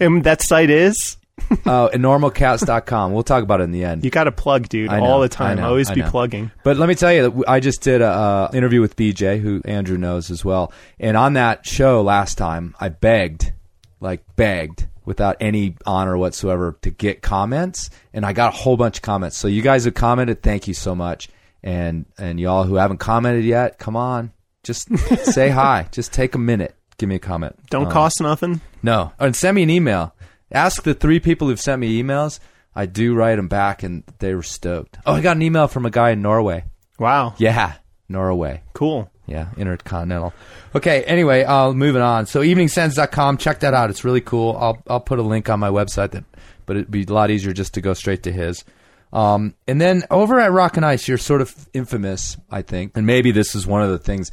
and 0.00 0.24
that 0.24 0.42
site 0.42 0.70
is. 0.70 1.16
uh, 1.66 1.88
enormocast.com. 1.90 3.12
We'll 3.12 3.22
talk 3.22 3.42
about 3.42 3.60
it 3.60 3.64
in 3.64 3.72
the 3.72 3.84
end. 3.84 4.04
You 4.04 4.10
got 4.10 4.24
to 4.24 4.32
plug, 4.32 4.68
dude, 4.68 4.90
know, 4.90 5.04
all 5.04 5.18
the 5.20 5.24
I 5.24 5.28
time. 5.28 5.56
know, 5.58 5.68
Always 5.68 5.90
I 5.90 5.94
be 5.94 6.00
know. 6.02 6.10
plugging. 6.10 6.50
But 6.64 6.76
let 6.76 6.88
me 6.88 6.94
tell 6.94 7.12
you, 7.12 7.44
I 7.46 7.60
just 7.60 7.82
did 7.82 8.02
a 8.02 8.06
uh, 8.08 8.50
interview 8.52 8.80
with 8.80 8.96
BJ, 8.96 9.40
who 9.40 9.60
Andrew 9.64 9.98
knows 9.98 10.30
as 10.30 10.44
well. 10.44 10.72
And 10.98 11.16
on 11.16 11.34
that 11.34 11.66
show 11.66 12.02
last 12.02 12.38
time, 12.38 12.74
I 12.80 12.88
begged, 12.88 13.52
like 14.00 14.22
begged, 14.36 14.86
without 15.04 15.36
any 15.40 15.76
honor 15.86 16.16
whatsoever, 16.16 16.76
to 16.82 16.90
get 16.90 17.22
comments, 17.22 17.90
and 18.12 18.24
I 18.24 18.32
got 18.32 18.54
a 18.54 18.56
whole 18.56 18.76
bunch 18.76 18.98
of 18.98 19.02
comments. 19.02 19.36
So 19.36 19.48
you 19.48 19.62
guys 19.62 19.84
have 19.84 19.94
commented, 19.94 20.42
thank 20.42 20.68
you 20.68 20.74
so 20.74 20.94
much. 20.94 21.28
And 21.62 22.06
and 22.16 22.40
y'all 22.40 22.64
who 22.64 22.76
haven't 22.76 22.98
commented 22.98 23.44
yet, 23.44 23.78
come 23.78 23.94
on, 23.96 24.32
just 24.62 24.88
say 25.24 25.50
hi. 25.50 25.88
Just 25.90 26.10
take 26.12 26.34
a 26.34 26.38
minute, 26.38 26.74
give 26.96 27.08
me 27.08 27.16
a 27.16 27.18
comment. 27.18 27.54
Don't 27.70 27.86
Um, 27.86 27.92
cost 27.92 28.20
nothing. 28.20 28.60
no, 28.82 29.12
and 29.18 29.36
send 29.36 29.56
me 29.56 29.62
an 29.64 29.70
email. 29.70 30.14
Ask 30.52 30.82
the 30.82 30.94
three 30.94 31.20
people 31.20 31.48
who've 31.48 31.60
sent 31.60 31.80
me 31.80 32.02
emails. 32.02 32.40
I 32.74 32.86
do 32.86 33.14
write 33.14 33.36
them 33.36 33.48
back, 33.48 33.82
and 33.82 34.04
they 34.18 34.34
were 34.34 34.42
stoked. 34.42 34.98
Oh, 35.06 35.14
I 35.14 35.20
got 35.20 35.36
an 35.36 35.42
email 35.42 35.68
from 35.68 35.86
a 35.86 35.90
guy 35.90 36.10
in 36.10 36.22
Norway. 36.22 36.64
Wow, 36.98 37.34
Yeah, 37.38 37.74
Norway. 38.08 38.62
cool. 38.74 39.10
Yeah, 39.26 39.48
intercontinental. 39.56 40.34
Okay, 40.74 41.04
anyway, 41.04 41.44
uh, 41.44 41.72
moving 41.72 42.02
on. 42.02 42.26
So 42.26 42.40
eveningsends.com, 42.40 43.36
check 43.38 43.60
that 43.60 43.74
out. 43.74 43.88
It's 43.90 44.04
really 44.04 44.20
cool. 44.20 44.56
I'll 44.60 44.82
I'll 44.88 45.00
put 45.00 45.20
a 45.20 45.22
link 45.22 45.48
on 45.48 45.60
my 45.60 45.68
website 45.70 46.10
that 46.12 46.24
but 46.66 46.76
it'd 46.76 46.90
be 46.90 47.04
a 47.04 47.12
lot 47.12 47.30
easier 47.30 47.52
just 47.52 47.74
to 47.74 47.80
go 47.80 47.94
straight 47.94 48.24
to 48.24 48.32
his. 48.32 48.64
Um, 49.12 49.54
and 49.68 49.80
then 49.80 50.04
over 50.10 50.38
at 50.40 50.52
Rock 50.52 50.76
and 50.76 50.86
Ice, 50.86 51.06
you're 51.08 51.18
sort 51.18 51.40
of 51.42 51.68
infamous, 51.72 52.36
I 52.50 52.62
think. 52.62 52.96
And 52.96 53.06
maybe 53.06 53.30
this 53.32 53.54
is 53.56 53.66
one 53.66 53.82
of 53.82 53.90
the 53.90 53.98
things 53.98 54.30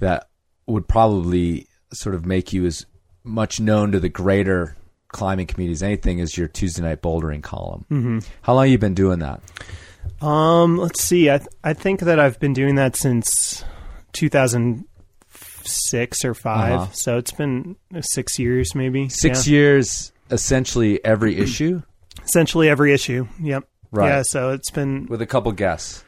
that 0.00 0.28
would 0.66 0.86
probably 0.88 1.66
sort 1.92 2.14
of 2.14 2.26
make 2.26 2.52
you 2.52 2.64
as 2.66 2.84
much 3.22 3.60
known 3.60 3.92
to 3.92 4.00
the 4.00 4.08
greater 4.10 4.76
climbing 5.14 5.46
communities, 5.46 5.82
anything 5.82 6.18
is 6.18 6.36
your 6.36 6.48
Tuesday 6.48 6.82
night 6.82 7.00
bouldering 7.00 7.42
column. 7.42 7.86
Mm-hmm. 7.90 8.18
How 8.42 8.52
long 8.54 8.64
have 8.66 8.72
you 8.72 8.78
been 8.78 8.92
doing 8.94 9.20
that? 9.20 9.40
Um, 10.20 10.76
let's 10.76 11.02
see. 11.02 11.30
I 11.30 11.38
th- 11.38 11.48
I 11.64 11.72
think 11.72 12.00
that 12.00 12.20
I've 12.20 12.38
been 12.38 12.52
doing 12.52 12.74
that 12.74 12.96
since 12.96 13.64
2006 14.12 16.24
or 16.24 16.34
5 16.34 16.72
Uh-huh. 16.72 16.86
So 16.92 17.16
it's 17.18 17.32
been 17.32 17.76
six 18.00 18.38
years, 18.38 18.74
maybe 18.74 19.08
Six 19.08 19.46
Yeah. 19.46 19.52
years, 19.52 20.12
essentially 20.30 21.04
every 21.04 21.36
issue. 21.38 21.82
Essentially 22.24 22.68
every 22.68 22.92
issue. 22.92 23.26
Yep. 23.40 23.64
Right. 23.90 24.08
Yeah, 24.08 24.22
so 24.24 24.50
it's 24.50 24.70
been 24.70 25.06
with 25.06 25.22
a 25.22 25.26
couple 25.26 25.52
guests, 25.52 26.04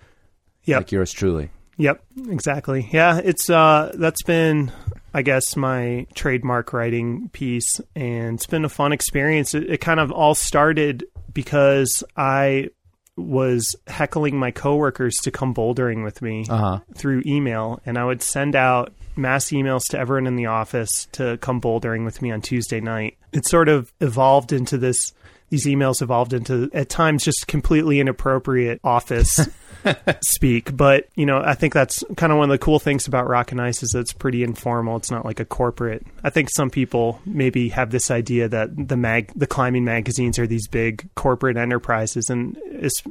yep, 0.64 0.80
like 0.80 0.92
yours 0.92 1.12
truly. 1.12 1.50
Yep, 1.76 2.02
exactly. 2.28 2.88
Yeah, 2.92 3.20
it's 3.22 3.48
uh 3.50 3.92
that's 3.94 4.22
been 4.22 4.72
I 5.14 5.22
guess 5.22 5.56
my 5.56 6.06
trademark 6.14 6.72
writing 6.72 7.28
piece 7.30 7.80
and 7.94 8.36
it's 8.36 8.46
been 8.46 8.64
a 8.64 8.68
fun 8.68 8.92
experience. 8.92 9.54
It, 9.54 9.70
it 9.70 9.78
kind 9.80 9.98
of 10.00 10.10
all 10.12 10.34
started 10.34 11.04
because 11.32 12.04
I 12.16 12.68
was 13.16 13.74
heckling 13.86 14.38
my 14.38 14.50
coworkers 14.50 15.14
to 15.22 15.30
come 15.30 15.54
bouldering 15.54 16.04
with 16.04 16.20
me 16.20 16.44
Uh-huh. 16.50 16.80
through 16.94 17.22
email 17.24 17.80
and 17.86 17.96
I 17.96 18.04
would 18.04 18.22
send 18.22 18.54
out 18.54 18.92
mass 19.16 19.46
emails 19.46 19.84
to 19.90 19.98
everyone 19.98 20.26
in 20.26 20.36
the 20.36 20.46
office 20.46 21.06
to 21.12 21.38
come 21.38 21.58
bouldering 21.60 22.04
with 22.04 22.20
me 22.20 22.30
on 22.30 22.42
Tuesday 22.42 22.80
night. 22.80 23.16
It 23.32 23.46
sort 23.46 23.70
of 23.70 23.90
evolved 24.02 24.52
into 24.52 24.76
this 24.76 25.14
these 25.50 25.66
emails 25.66 26.02
evolved 26.02 26.32
into 26.32 26.68
at 26.72 26.88
times 26.88 27.24
just 27.24 27.46
completely 27.46 28.00
inappropriate 28.00 28.80
office 28.82 29.48
speak. 30.22 30.76
But, 30.76 31.08
you 31.14 31.26
know, 31.26 31.40
I 31.40 31.54
think 31.54 31.72
that's 31.72 32.02
kind 32.16 32.32
of 32.32 32.38
one 32.38 32.50
of 32.50 32.54
the 32.54 32.64
cool 32.64 32.78
things 32.78 33.06
about 33.06 33.28
Rock 33.28 33.52
and 33.52 33.60
Ice 33.60 33.82
is 33.82 33.90
that 33.90 34.00
it's 34.00 34.12
pretty 34.12 34.42
informal. 34.42 34.96
It's 34.96 35.10
not 35.10 35.24
like 35.24 35.38
a 35.38 35.44
corporate. 35.44 36.04
I 36.24 36.30
think 36.30 36.48
some 36.50 36.70
people 36.70 37.20
maybe 37.24 37.68
have 37.68 37.90
this 37.90 38.10
idea 38.10 38.48
that 38.48 38.88
the 38.88 38.96
mag 38.96 39.32
the 39.36 39.46
climbing 39.46 39.84
magazines 39.84 40.38
are 40.38 40.46
these 40.46 40.66
big 40.68 41.08
corporate 41.14 41.56
enterprises 41.56 42.28
and 42.28 42.58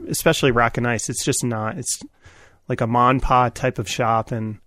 especially 0.10 0.51
Rock 0.51 0.77
and 0.77 0.88
Ice, 0.88 1.10
it's 1.10 1.24
just 1.24 1.44
not. 1.44 1.77
It's 1.77 2.01
like 2.68 2.82
a 2.82 2.88
mon 2.88 3.20
pa 3.20 3.50
type 3.50 3.80
of 3.80 3.89
shop 3.89 4.32
and 4.32 4.58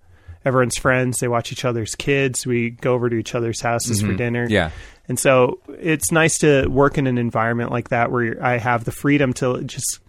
everyone's 0.49 0.76
friends. 0.76 1.19
They 1.19 1.28
watch 1.28 1.52
each 1.52 1.64
other's 1.64 1.95
kids. 1.95 2.47
We 2.47 2.71
go 2.71 2.95
over 2.95 3.09
to 3.09 3.17
each 3.17 3.35
other's 3.35 3.61
houses 3.61 4.00
for 4.00 4.09
mm-hmm. 4.09 4.17
dinner. 4.17 4.47
Yeah. 4.49 4.71
And 5.07 5.19
so 5.19 5.61
it's 5.78 6.11
nice 6.11 6.38
to 6.38 6.67
work 6.69 6.99
in 6.99 7.07
an 7.07 7.19
environment 7.19 7.71
like 7.71 7.90
that 7.90 8.11
where 8.11 8.43
I 8.45 8.59
have 8.59 8.85
the 8.85 8.93
freedom 8.93 9.33
to 9.35 9.62
just 9.62 10.00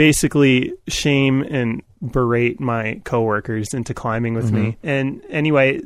basically 0.00 0.72
shame 0.88 1.42
and 1.42 1.82
berate 2.00 2.58
my 2.58 2.98
coworkers 3.04 3.74
into 3.74 3.92
climbing 3.92 4.32
with 4.32 4.50
me. 4.50 4.78
And 4.82 5.22
anyway, 5.28 5.82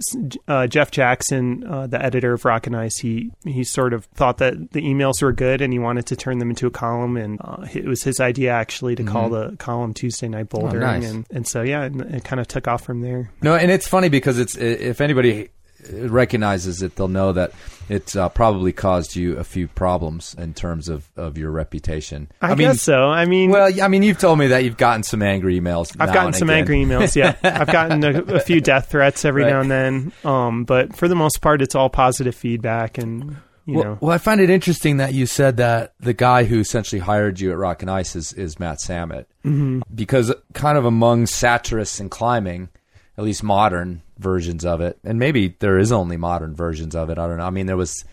uh, 0.47 0.68
Jeff 0.68 0.92
Jackson, 0.92 1.66
uh, 1.66 1.88
the 1.88 2.00
editor 2.00 2.33
of 2.33 2.44
Rock 2.44 2.68
and 2.68 2.76
Ice, 2.76 2.99
he 2.99 3.33
he 3.44 3.64
sort 3.64 3.92
of 3.92 4.04
thought 4.14 4.38
that 4.38 4.71
the 4.71 4.83
emails 4.83 5.21
were 5.21 5.33
good 5.33 5.61
and 5.61 5.73
he 5.73 5.80
wanted 5.80 6.06
to 6.06 6.14
turn 6.14 6.38
them 6.38 6.50
into 6.50 6.68
a 6.68 6.71
column. 6.71 7.16
And 7.16 7.40
uh, 7.42 7.66
it 7.75 7.87
was 7.87 8.04
his 8.04 8.21
idea 8.21 8.52
actually 8.52 8.94
to 8.94 9.02
call 9.02 9.30
the 9.30 9.56
column 9.56 9.92
Tuesday 9.92 10.28
Night 10.28 10.49
Bouldering. 10.49 10.80
nice. 10.80 11.11
And 11.11 11.26
and 11.33 11.49
so 11.49 11.62
yeah, 11.62 11.83
and 11.83 12.00
it 12.02 12.23
kind 12.23 12.38
of 12.38 12.47
took 12.47 12.68
off 12.68 12.85
from 12.85 13.00
there. 13.00 13.33
No, 13.42 13.56
and 13.56 13.73
it's 13.73 13.88
funny 13.88 14.11
because 14.11 14.38
it's 14.38 14.54
if 14.54 15.00
anybody 15.00 15.49
recognizes 15.93 16.83
it, 16.83 16.97
they'll 16.97 17.09
know 17.09 17.33
that 17.33 17.53
it's 17.88 18.17
uh, 18.17 18.29
probably 18.31 18.73
caused 18.73 19.14
you 19.17 19.37
a 19.37 19.45
few 19.45 19.69
problems 19.69 20.35
in 20.38 20.55
terms 20.55 20.88
of, 20.88 21.09
of 21.17 21.37
your 21.37 21.50
reputation. 21.50 22.31
I, 22.41 22.49
mean, 22.50 22.59
guess 22.69 22.83
so. 22.83 23.09
I 23.11 23.26
mean, 23.26 23.50
well, 23.50 23.71
I 23.83 23.88
mean, 23.88 24.03
you've 24.03 24.19
told 24.19 24.38
me 24.38 24.47
that 24.49 24.64
you've 24.64 24.76
gotten 24.79 25.03
some 25.03 25.21
angry 25.23 25.61
emails. 25.61 25.95
I've 25.99 26.14
gotten 26.14 26.33
some 26.33 26.49
again. 26.49 26.59
angry 26.61 26.76
emails. 26.85 27.14
Yeah, 27.14 27.37
I've 27.43 27.67
gotten 27.71 28.03
a, 28.05 28.23
a 28.37 28.41
few 28.41 28.61
death 28.61 28.91
threats 28.91 29.25
every 29.25 29.43
Right. 29.45 29.50
now 29.50 29.61
and 29.61 29.71
then. 29.71 30.12
Um, 30.25 30.64
but 30.64 30.97
for 30.97 31.09
the 31.09 31.14
most 31.17 31.41
part, 31.43 31.61
it's 31.61 31.75
all 31.75 31.91
positive 31.91 32.35
feedback, 32.35 32.97
and 32.99 33.37
you 33.67 33.75
Well, 33.76 33.85
know, 33.85 33.99
well, 34.00 34.11
I 34.12 34.19
find 34.19 34.41
it 34.41 34.49
interesting 34.50 34.99
that 34.99 35.12
you 35.14 35.26
said 35.26 35.57
that 35.59 35.95
the 36.00 36.12
guy 36.14 36.45
who 36.45 36.61
essentially 36.61 37.00
hired 37.00 37.41
you 37.41 37.50
at 37.50 37.59
Rock 37.59 37.83
and 37.83 37.91
Ice 37.91 38.14
is, 38.17 38.33
is 38.33 38.59
Matt 38.59 38.79
Samet. 38.79 39.26
Mm-hmm. 39.45 39.81
Because 39.95 40.33
kind 40.55 40.79
of 40.79 40.85
among 40.85 41.26
satirists 41.26 41.99
in 42.00 42.09
climbing, 42.09 42.69
at 43.16 43.25
least 43.25 43.42
modern 43.42 44.02
versions 44.18 44.64
of 44.64 44.80
it, 44.80 44.99
and 45.04 45.18
maybe 45.18 45.56
there 45.59 45.78
is 45.78 45.92
only 45.92 46.16
modern 46.16 46.54
versions 46.54 46.94
of 46.94 47.11
it. 47.11 47.18
I 47.18 47.26
don't 47.26 47.38
know. 47.38 47.44
I 47.44 47.50
mean, 47.50 47.66
there 47.66 47.76
was 47.76 48.04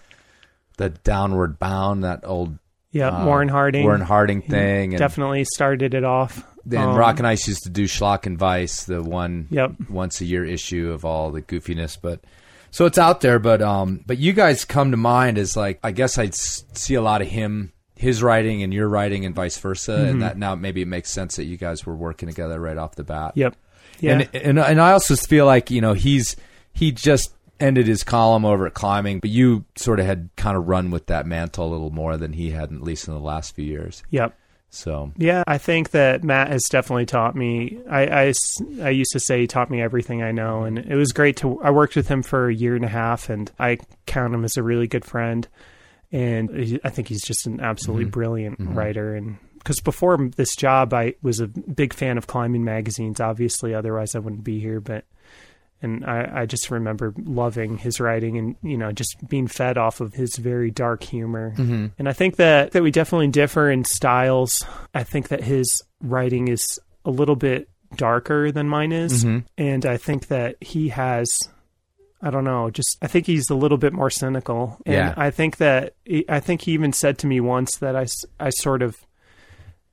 the 0.77 0.89
Downward 0.89 1.59
Bound, 1.59 2.03
that 2.03 2.21
old 2.23 2.57
yeah, 2.91 3.09
uh, 3.09 3.25
Warren 3.25 3.47
Harding, 3.49 3.83
Warren 3.83 4.01
Harding 4.01 4.41
thing, 4.41 4.93
and 4.93 4.99
definitely 4.99 5.43
started 5.45 5.93
it 5.93 6.03
off. 6.03 6.43
then 6.65 6.89
Um, 6.89 6.95
Rock 6.95 7.19
and 7.19 7.27
Ice 7.27 7.47
used 7.47 7.63
to 7.63 7.69
do 7.69 7.85
Schlock 7.85 8.25
and 8.25 8.37
Vice, 8.37 8.83
the 8.83 9.01
one 9.01 9.47
Yep. 9.49 9.71
once 9.89 10.21
a 10.21 10.25
year 10.25 10.43
issue 10.45 10.91
of 10.91 11.05
all 11.05 11.31
the 11.31 11.41
goofiness. 11.41 11.97
But 12.01 12.19
so 12.69 12.85
it's 12.85 12.97
out 12.97 13.21
there. 13.21 13.39
But 13.39 13.61
um, 13.61 14.03
but 14.05 14.17
you 14.17 14.33
guys 14.33 14.65
come 14.65 14.91
to 14.91 14.97
mind 14.97 15.37
as 15.37 15.55
like 15.55 15.79
I 15.83 15.91
guess 15.91 16.17
I 16.17 16.29
see 16.31 16.95
a 16.95 17.01
lot 17.01 17.21
of 17.21 17.27
him, 17.27 17.71
his 17.95 18.21
writing 18.21 18.61
and 18.63 18.73
your 18.73 18.87
writing, 18.89 19.25
and 19.25 19.33
vice 19.33 19.57
versa. 19.57 19.91
Mm-hmm. 19.93 20.09
And 20.09 20.21
that 20.21 20.37
now 20.37 20.55
maybe 20.55 20.81
it 20.81 20.87
makes 20.87 21.09
sense 21.09 21.37
that 21.37 21.45
you 21.45 21.57
guys 21.57 21.85
were 21.85 21.95
working 21.95 22.27
together 22.29 22.59
right 22.59 22.77
off 22.77 22.95
the 22.95 23.03
bat. 23.03 23.33
Yep. 23.35 23.55
Yeah. 24.01 24.13
And 24.13 24.35
and 24.35 24.59
and 24.59 24.81
I 24.81 24.91
also 24.91 25.15
feel 25.15 25.45
like 25.45 25.71
you 25.71 25.79
know 25.79 25.93
he's 25.93 26.35
he 26.73 26.91
just 26.91 27.33
ended 27.59 27.87
his 27.87 28.03
column 28.03 28.43
over 28.43 28.65
at 28.67 28.73
climbing, 28.73 29.19
but 29.19 29.29
you 29.29 29.63
sort 29.75 29.99
of 29.99 30.05
had 30.05 30.29
kind 30.35 30.57
of 30.57 30.67
run 30.67 30.91
with 30.91 31.05
that 31.07 31.25
mantle 31.25 31.67
a 31.67 31.71
little 31.71 31.91
more 31.91 32.17
than 32.17 32.33
he 32.33 32.49
had, 32.49 32.73
at 32.73 32.81
least 32.81 33.07
in 33.07 33.13
the 33.13 33.19
last 33.19 33.55
few 33.55 33.65
years. 33.65 34.03
yep. 34.09 34.35
So 34.73 35.11
Yeah, 35.17 35.43
I 35.47 35.57
think 35.57 35.91
that 35.91 36.23
Matt 36.23 36.47
has 36.47 36.63
definitely 36.69 37.05
taught 37.05 37.35
me. 37.35 37.79
I 37.89 38.33
I 38.81 38.89
used 38.89 39.11
to 39.11 39.19
say 39.19 39.41
he 39.41 39.47
taught 39.47 39.69
me 39.69 39.81
everything 39.81 40.23
I 40.23 40.31
know, 40.31 40.63
and 40.63 40.79
it 40.79 40.95
was 40.95 41.11
great 41.11 41.35
to. 41.37 41.61
I 41.61 41.71
worked 41.71 41.97
with 41.97 42.07
him 42.07 42.23
for 42.23 42.47
a 42.47 42.55
year 42.55 42.75
and 42.75 42.85
a 42.85 42.89
half, 42.89 43.29
and 43.29 43.51
I 43.59 43.79
count 44.05 44.33
him 44.33 44.45
as 44.45 44.55
a 44.55 44.63
really 44.63 44.87
good 44.87 45.03
friend. 45.03 45.45
And 46.13 46.79
I 46.85 46.89
think 46.89 47.09
he's 47.09 47.23
just 47.23 47.47
an 47.47 47.59
absolutely 47.59 48.05
mm-hmm. 48.05 48.11
brilliant 48.11 48.59
mm-hmm. 48.59 48.73
writer. 48.73 49.13
And 49.13 49.37
because 49.63 49.79
before 49.79 50.17
this 50.35 50.55
job, 50.55 50.93
I 50.93 51.15
was 51.21 51.39
a 51.39 51.47
big 51.47 51.93
fan 51.93 52.17
of 52.17 52.27
climbing 52.27 52.63
magazines. 52.63 53.19
Obviously, 53.19 53.73
otherwise 53.73 54.15
I 54.15 54.19
wouldn't 54.19 54.43
be 54.43 54.59
here. 54.59 54.79
But 54.79 55.05
and 55.81 56.05
I, 56.05 56.41
I 56.41 56.45
just 56.45 56.69
remember 56.69 57.13
loving 57.17 57.77
his 57.77 57.99
writing 57.99 58.37
and 58.37 58.55
you 58.61 58.77
know 58.77 58.91
just 58.91 59.27
being 59.27 59.47
fed 59.47 59.77
off 59.77 59.99
of 60.01 60.13
his 60.13 60.35
very 60.35 60.71
dark 60.71 61.03
humor 61.03 61.53
mm-hmm. 61.57 61.87
and 61.97 62.07
i 62.07 62.13
think 62.13 62.35
that 62.35 62.71
that 62.71 62.83
we 62.83 62.91
definitely 62.91 63.29
differ 63.29 63.69
in 63.69 63.83
styles 63.83 64.63
i 64.93 65.03
think 65.03 65.29
that 65.29 65.43
his 65.43 65.81
writing 66.01 66.47
is 66.47 66.79
a 67.05 67.09
little 67.09 67.35
bit 67.35 67.67
darker 67.95 68.51
than 68.51 68.69
mine 68.69 68.91
is 68.91 69.23
mm-hmm. 69.23 69.39
and 69.57 69.85
i 69.85 69.97
think 69.97 70.27
that 70.27 70.55
he 70.61 70.89
has 70.89 71.49
I 72.23 72.29
don't 72.29 72.43
know. 72.43 72.69
Just 72.69 72.97
I 73.01 73.07
think 73.07 73.25
he's 73.25 73.49
a 73.49 73.55
little 73.55 73.79
bit 73.79 73.93
more 73.93 74.11
cynical, 74.11 74.77
and 74.85 74.93
Yeah. 74.93 75.13
I 75.17 75.31
think 75.31 75.57
that 75.57 75.95
I 76.29 76.39
think 76.39 76.61
he 76.61 76.73
even 76.73 76.93
said 76.93 77.17
to 77.19 77.27
me 77.27 77.39
once 77.39 77.77
that 77.77 77.95
I, 77.95 78.05
I 78.39 78.51
sort 78.51 78.83
of 78.83 79.03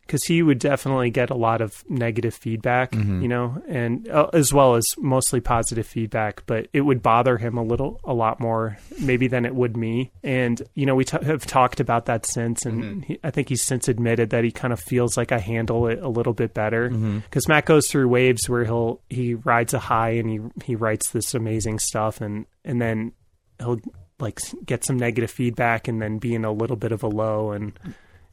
because 0.08 0.24
he 0.24 0.42
would 0.42 0.58
definitely 0.58 1.10
get 1.10 1.28
a 1.28 1.34
lot 1.34 1.60
of 1.60 1.84
negative 1.86 2.34
feedback, 2.34 2.92
mm-hmm. 2.92 3.20
you 3.20 3.28
know, 3.28 3.62
and 3.68 4.08
uh, 4.08 4.30
as 4.32 4.54
well 4.54 4.74
as 4.74 4.86
mostly 4.96 5.38
positive 5.38 5.86
feedback, 5.86 6.42
but 6.46 6.66
it 6.72 6.80
would 6.80 7.02
bother 7.02 7.36
him 7.36 7.58
a 7.58 7.62
little, 7.62 8.00
a 8.04 8.14
lot 8.14 8.40
more 8.40 8.78
maybe 8.98 9.28
than 9.28 9.44
it 9.44 9.54
would 9.54 9.76
me. 9.76 10.10
And 10.22 10.62
you 10.72 10.86
know, 10.86 10.94
we 10.94 11.04
t- 11.04 11.22
have 11.22 11.44
talked 11.44 11.78
about 11.78 12.06
that 12.06 12.24
since, 12.24 12.64
and 12.64 12.82
mm-hmm. 12.82 13.00
he, 13.02 13.20
I 13.22 13.30
think 13.30 13.50
he's 13.50 13.62
since 13.62 13.86
admitted 13.86 14.30
that 14.30 14.44
he 14.44 14.50
kind 14.50 14.72
of 14.72 14.80
feels 14.80 15.18
like 15.18 15.30
I 15.30 15.38
handle 15.38 15.86
it 15.88 15.98
a 15.98 16.08
little 16.08 16.32
bit 16.32 16.54
better. 16.54 16.88
Mm-hmm. 16.88 17.18
Because 17.18 17.46
Matt 17.46 17.66
goes 17.66 17.86
through 17.90 18.08
waves 18.08 18.48
where 18.48 18.64
he'll 18.64 19.02
he 19.10 19.34
rides 19.34 19.74
a 19.74 19.78
high 19.78 20.12
and 20.12 20.30
he 20.30 20.40
he 20.64 20.74
writes 20.74 21.10
this 21.10 21.34
amazing 21.34 21.80
stuff, 21.80 22.22
and 22.22 22.46
and 22.64 22.80
then 22.80 23.12
he'll 23.58 23.78
like 24.20 24.40
get 24.64 24.84
some 24.84 24.96
negative 24.96 25.30
feedback 25.30 25.86
and 25.86 26.00
then 26.00 26.18
be 26.18 26.34
in 26.34 26.46
a 26.46 26.50
little 26.50 26.76
bit 26.76 26.92
of 26.92 27.02
a 27.02 27.08
low 27.08 27.52
and 27.52 27.78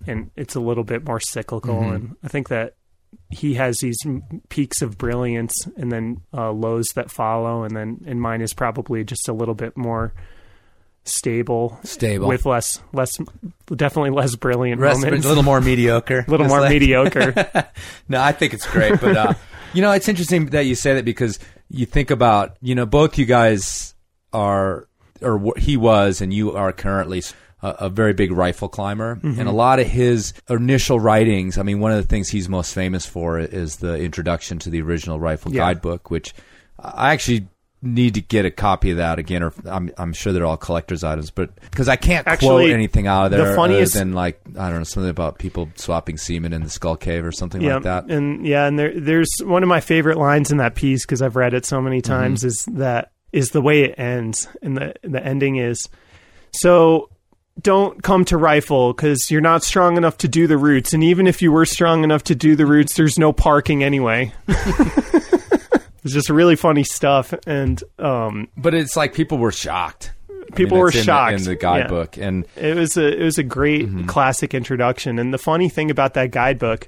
and 0.08 0.32
it's 0.36 0.56
a 0.56 0.60
little 0.60 0.84
bit 0.84 1.06
more 1.06 1.20
cyclical. 1.20 1.82
And 1.82 2.16
i 2.24 2.28
think 2.28 2.50
that 2.50 2.76
he 3.30 3.54
has 3.56 3.78
these 3.80 3.98
peaks 4.50 4.82
of 4.82 4.98
brilliance 4.98 5.54
and 5.78 5.92
then 5.92 6.22
uh, 6.34 6.52
lows 6.52 6.88
that 6.96 7.10
follow. 7.12 7.64
And 7.64 7.76
then 7.76 8.02
and 8.06 8.22
mine 8.22 8.42
is 8.42 8.54
probably 8.54 9.04
just 9.04 9.28
a 9.28 9.34
little 9.34 9.56
bit 9.56 9.76
more 9.78 10.14
stable. 11.04 11.80
Stable. 11.84 12.28
with 12.28 12.46
less 12.46 12.82
less 12.94 13.12
definitely 13.74 14.10
less 14.10 14.36
brilliant 14.36 14.82
Rest, 14.82 15.04
a 15.04 15.10
little 15.12 15.44
more 15.44 15.62
mediocre. 15.62 16.26
a 16.28 16.32
little 16.32 16.48
more 16.48 16.62
like- 16.62 16.72
mediocre. 16.72 17.68
No, 18.08 18.22
I 18.22 18.32
think 18.32 18.54
it's 18.54 18.68
great, 18.70 19.00
but 19.02 19.18
uh, 19.18 19.34
you 19.74 19.82
know, 19.82 19.92
it's 19.92 20.08
interesting 20.08 20.48
that 20.48 20.66
you 20.66 20.76
say 20.76 20.94
that 20.96 21.06
because 21.06 21.40
you 21.70 21.86
think 21.86 22.12
about, 22.12 22.58
you 22.62 22.76
know, 22.76 22.86
both 22.86 23.18
you 23.18 23.26
guys 23.26 23.96
are, 24.32 24.88
or 25.22 25.54
he 25.58 25.76
was, 25.76 26.22
and 26.22 26.32
you 26.34 26.52
are 26.56 26.72
currently 26.72 27.24
a, 27.68 27.86
a 27.86 27.90
very 27.90 28.14
big 28.14 28.32
rifle 28.32 28.68
climber, 28.70 29.16
Mm-hmm. 29.16 29.40
and 29.40 29.50
a 29.50 29.52
lot 29.52 29.80
of 29.80 29.88
his 29.88 30.34
initial 30.50 31.00
writings. 31.00 31.58
I 31.58 31.64
mean, 31.64 31.80
one 31.80 31.92
of 31.92 31.98
the 31.98 32.08
things 32.08 32.30
he's 32.30 32.48
most 32.50 32.74
famous 32.74 33.06
for 33.06 33.40
is 33.40 33.78
the 33.78 33.96
introduction 33.98 34.60
to 34.60 34.70
the 34.70 34.82
original 34.82 35.20
rifle 35.20 35.52
Yeah. 35.54 35.62
guidebook, 35.66 36.10
which 36.12 36.34
I 36.80 37.14
actually 37.14 37.48
need 37.82 38.16
to 38.16 38.22
get 38.22 38.46
a 38.46 38.50
copy 38.52 38.90
of 38.92 38.98
that 38.98 39.20
again 39.20 39.44
or 39.44 39.54
I'm, 39.66 39.92
I'm 39.96 40.12
sure 40.12 40.34
they're 40.34 40.46
all 40.46 40.58
collector's 40.58 41.04
items 41.04 41.30
but 41.30 41.54
because 41.70 41.88
i 41.88 41.96
can't 41.96 42.26
Actually, 42.28 42.66
quote 42.66 42.72
anything 42.72 43.06
out 43.06 43.26
of 43.26 43.32
the 43.32 43.38
there 43.38 43.46
other 43.48 43.56
funniest- 43.56 43.94
than 43.94 44.14
like 44.14 44.42
i 44.58 44.70
don't 44.70 44.80
know 44.80 44.84
something 44.86 45.10
about 45.12 45.38
people 45.38 45.70
swapping 45.76 46.18
semen 46.18 46.52
in 46.52 46.64
the 46.64 46.70
skull 46.70 46.96
cave 46.96 47.24
or 47.24 47.32
something 47.32 47.62
yeah 47.62 47.76
like 47.76 47.84
that 47.84 48.06
and 48.10 48.48
yeah 48.48 48.66
and 48.66 48.80
there 48.80 49.00
there's 49.00 49.30
one 49.44 49.62
of 49.62 49.70
my 49.70 49.82
favorite 49.82 50.18
lines 50.18 50.50
in 50.52 50.58
that 50.58 50.74
piece 50.74 51.06
because 51.06 51.22
i've 51.22 51.36
read 51.36 51.54
it 51.54 51.64
so 51.64 51.80
many 51.80 52.02
times 52.02 52.44
is 52.44 52.66
that 52.72 53.12
is 53.32 53.50
the 53.50 53.62
way 53.62 53.84
it 53.84 54.00
ends 54.00 54.48
and 54.64 54.76
the 54.78 54.96
the 55.04 55.24
ending 55.24 55.58
is 55.58 55.88
so 56.54 57.10
don't 57.62 58.04
come 58.04 58.26
to 58.26 58.38
rifle 58.38 58.94
because 58.94 59.32
you're 59.32 59.42
not 59.42 59.64
strong 59.64 59.96
enough 59.98 60.18
to 60.18 60.28
do 60.28 60.46
the 60.48 60.58
routes 60.58 60.94
and 60.94 61.04
even 61.04 61.26
if 61.26 61.42
you 61.42 61.52
were 61.52 61.66
strong 61.66 62.04
enough 62.04 62.24
to 62.24 62.36
do 62.36 62.56
the 62.56 62.66
routes 62.66 62.96
there's 62.96 63.18
no 63.18 63.32
parking 63.32 63.84
anyway 63.84 64.32
it's 64.48 66.14
just 66.14 66.30
really 66.30 66.56
funny 66.56 66.84
stuff 66.84 67.34
and 67.48 67.84
um 68.00 68.48
But 68.58 68.74
it's 68.74 68.96
like 68.96 69.14
people 69.14 69.38
were 69.38 69.52
shocked. 69.52 70.12
People 70.56 70.76
mean, 70.78 70.82
were 70.84 70.90
in 70.90 70.98
the- 70.98 71.04
shocked 71.04 71.34
in 71.40 71.44
the 71.44 71.52
Yeah. 71.52 71.56
guidebook, 71.58 72.18
and 72.18 72.46
It 72.56 72.76
was 72.76 72.98
a 72.98 73.20
it 73.20 73.24
was 73.24 73.38
a 73.38 73.44
great 73.44 73.88
Mm-hmm. 73.88 74.06
classic 74.06 74.54
introduction, 74.54 75.18
and 75.20 75.34
the 75.34 75.38
funny 75.38 75.70
thing 75.70 75.90
about 75.92 76.14
that 76.14 76.32
guidebook 76.32 76.88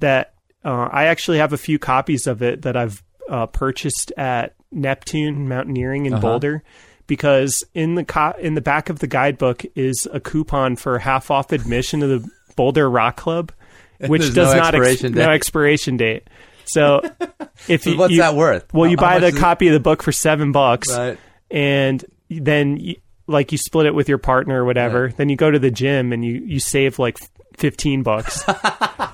that 0.00 0.32
uh, 0.64 0.88
I 0.90 1.04
actually 1.04 1.38
have 1.38 1.52
a 1.52 1.58
few 1.58 1.78
copies 1.78 2.26
of 2.26 2.42
it 2.42 2.62
that 2.62 2.76
I've 2.76 3.02
uh, 3.28 3.46
purchased 3.46 4.10
at 4.16 4.54
Neptune 4.72 5.48
Mountaineering 5.48 6.06
in 6.06 6.14
Uh-huh. 6.14 6.22
Boulder. 6.22 6.62
Because 7.08 7.64
in 7.74 7.96
the 7.96 8.04
co- 8.04 8.34
in 8.38 8.54
the 8.54 8.60
back 8.60 8.88
of 8.90 9.00
the 9.00 9.08
guidebook 9.08 9.64
is 9.74 10.06
a 10.12 10.20
coupon 10.20 10.76
for 10.76 11.00
half 11.00 11.30
off 11.32 11.50
admission 11.50 11.98
to 12.00 12.06
the 12.06 12.30
Boulder 12.54 12.88
Rock 12.88 13.16
Club, 13.16 13.50
which 14.06 14.20
there's 14.22 14.34
does 14.34 14.54
no 14.54 14.60
not 14.60 14.74
ex- 14.76 14.84
expiration 14.84 15.12
no 15.14 15.30
expiration 15.30 15.96
date. 15.96 16.28
So 16.66 17.00
if 17.68 17.82
So 17.84 17.90
you, 17.90 17.98
what's 17.98 18.12
you- 18.12 18.20
that 18.20 18.34
worth? 18.36 18.72
Well, 18.72 18.88
you 18.88 18.96
How- 18.98 19.18
buy 19.18 19.18
the 19.18 19.32
copy 19.32 19.66
of 19.68 19.72
the 19.72 19.80
book 19.80 20.02
for 20.02 20.12
seven 20.12 20.52
bucks, 20.52 20.94
Right. 20.96 21.18
and 21.50 22.04
then 22.30 22.76
you, 22.76 22.96
like 23.26 23.52
you 23.52 23.58
split 23.58 23.86
it 23.86 23.94
with 23.94 24.08
your 24.08 24.18
partner 24.18 24.62
or 24.62 24.66
whatever. 24.66 25.10
Then 25.16 25.28
you 25.30 25.36
go 25.36 25.50
to 25.50 25.58
the 25.58 25.70
gym 25.70 26.12
and 26.12 26.22
you 26.24 26.34
you 26.44 26.60
save 26.60 26.98
like 26.98 27.18
fifteen 27.56 28.02
bucks, 28.02 28.44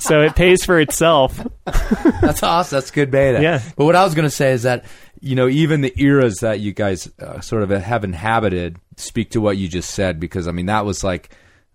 so 0.00 0.20
it 0.22 0.34
pays 0.34 0.64
for 0.64 0.80
itself. 0.80 1.46
That's 1.64 2.42
awesome. 2.42 2.76
That's 2.76 2.90
good 2.90 3.10
beta. 3.12 3.40
Yeah. 3.40 3.62
But 3.76 3.84
what 3.84 3.94
I 3.96 4.02
was 4.04 4.14
going 4.14 4.26
to 4.26 4.30
say 4.34 4.50
is 4.52 4.64
that, 4.64 4.84
you 5.20 5.34
know, 5.34 5.48
even 5.48 5.80
the 5.80 5.92
eras 5.96 6.38
that 6.40 6.60
you 6.60 6.72
guys 6.72 7.10
uh, 7.20 7.40
sort 7.40 7.62
of 7.62 7.70
have 7.70 8.04
inhabited 8.04 8.78
speak 8.96 9.30
to 9.30 9.40
what 9.40 9.56
you 9.56 9.68
just 9.68 9.90
said, 9.90 10.20
because, 10.20 10.46
I 10.46 10.52
mean, 10.52 10.66
that 10.66 10.84
was 10.84 11.02
like, 11.02 11.30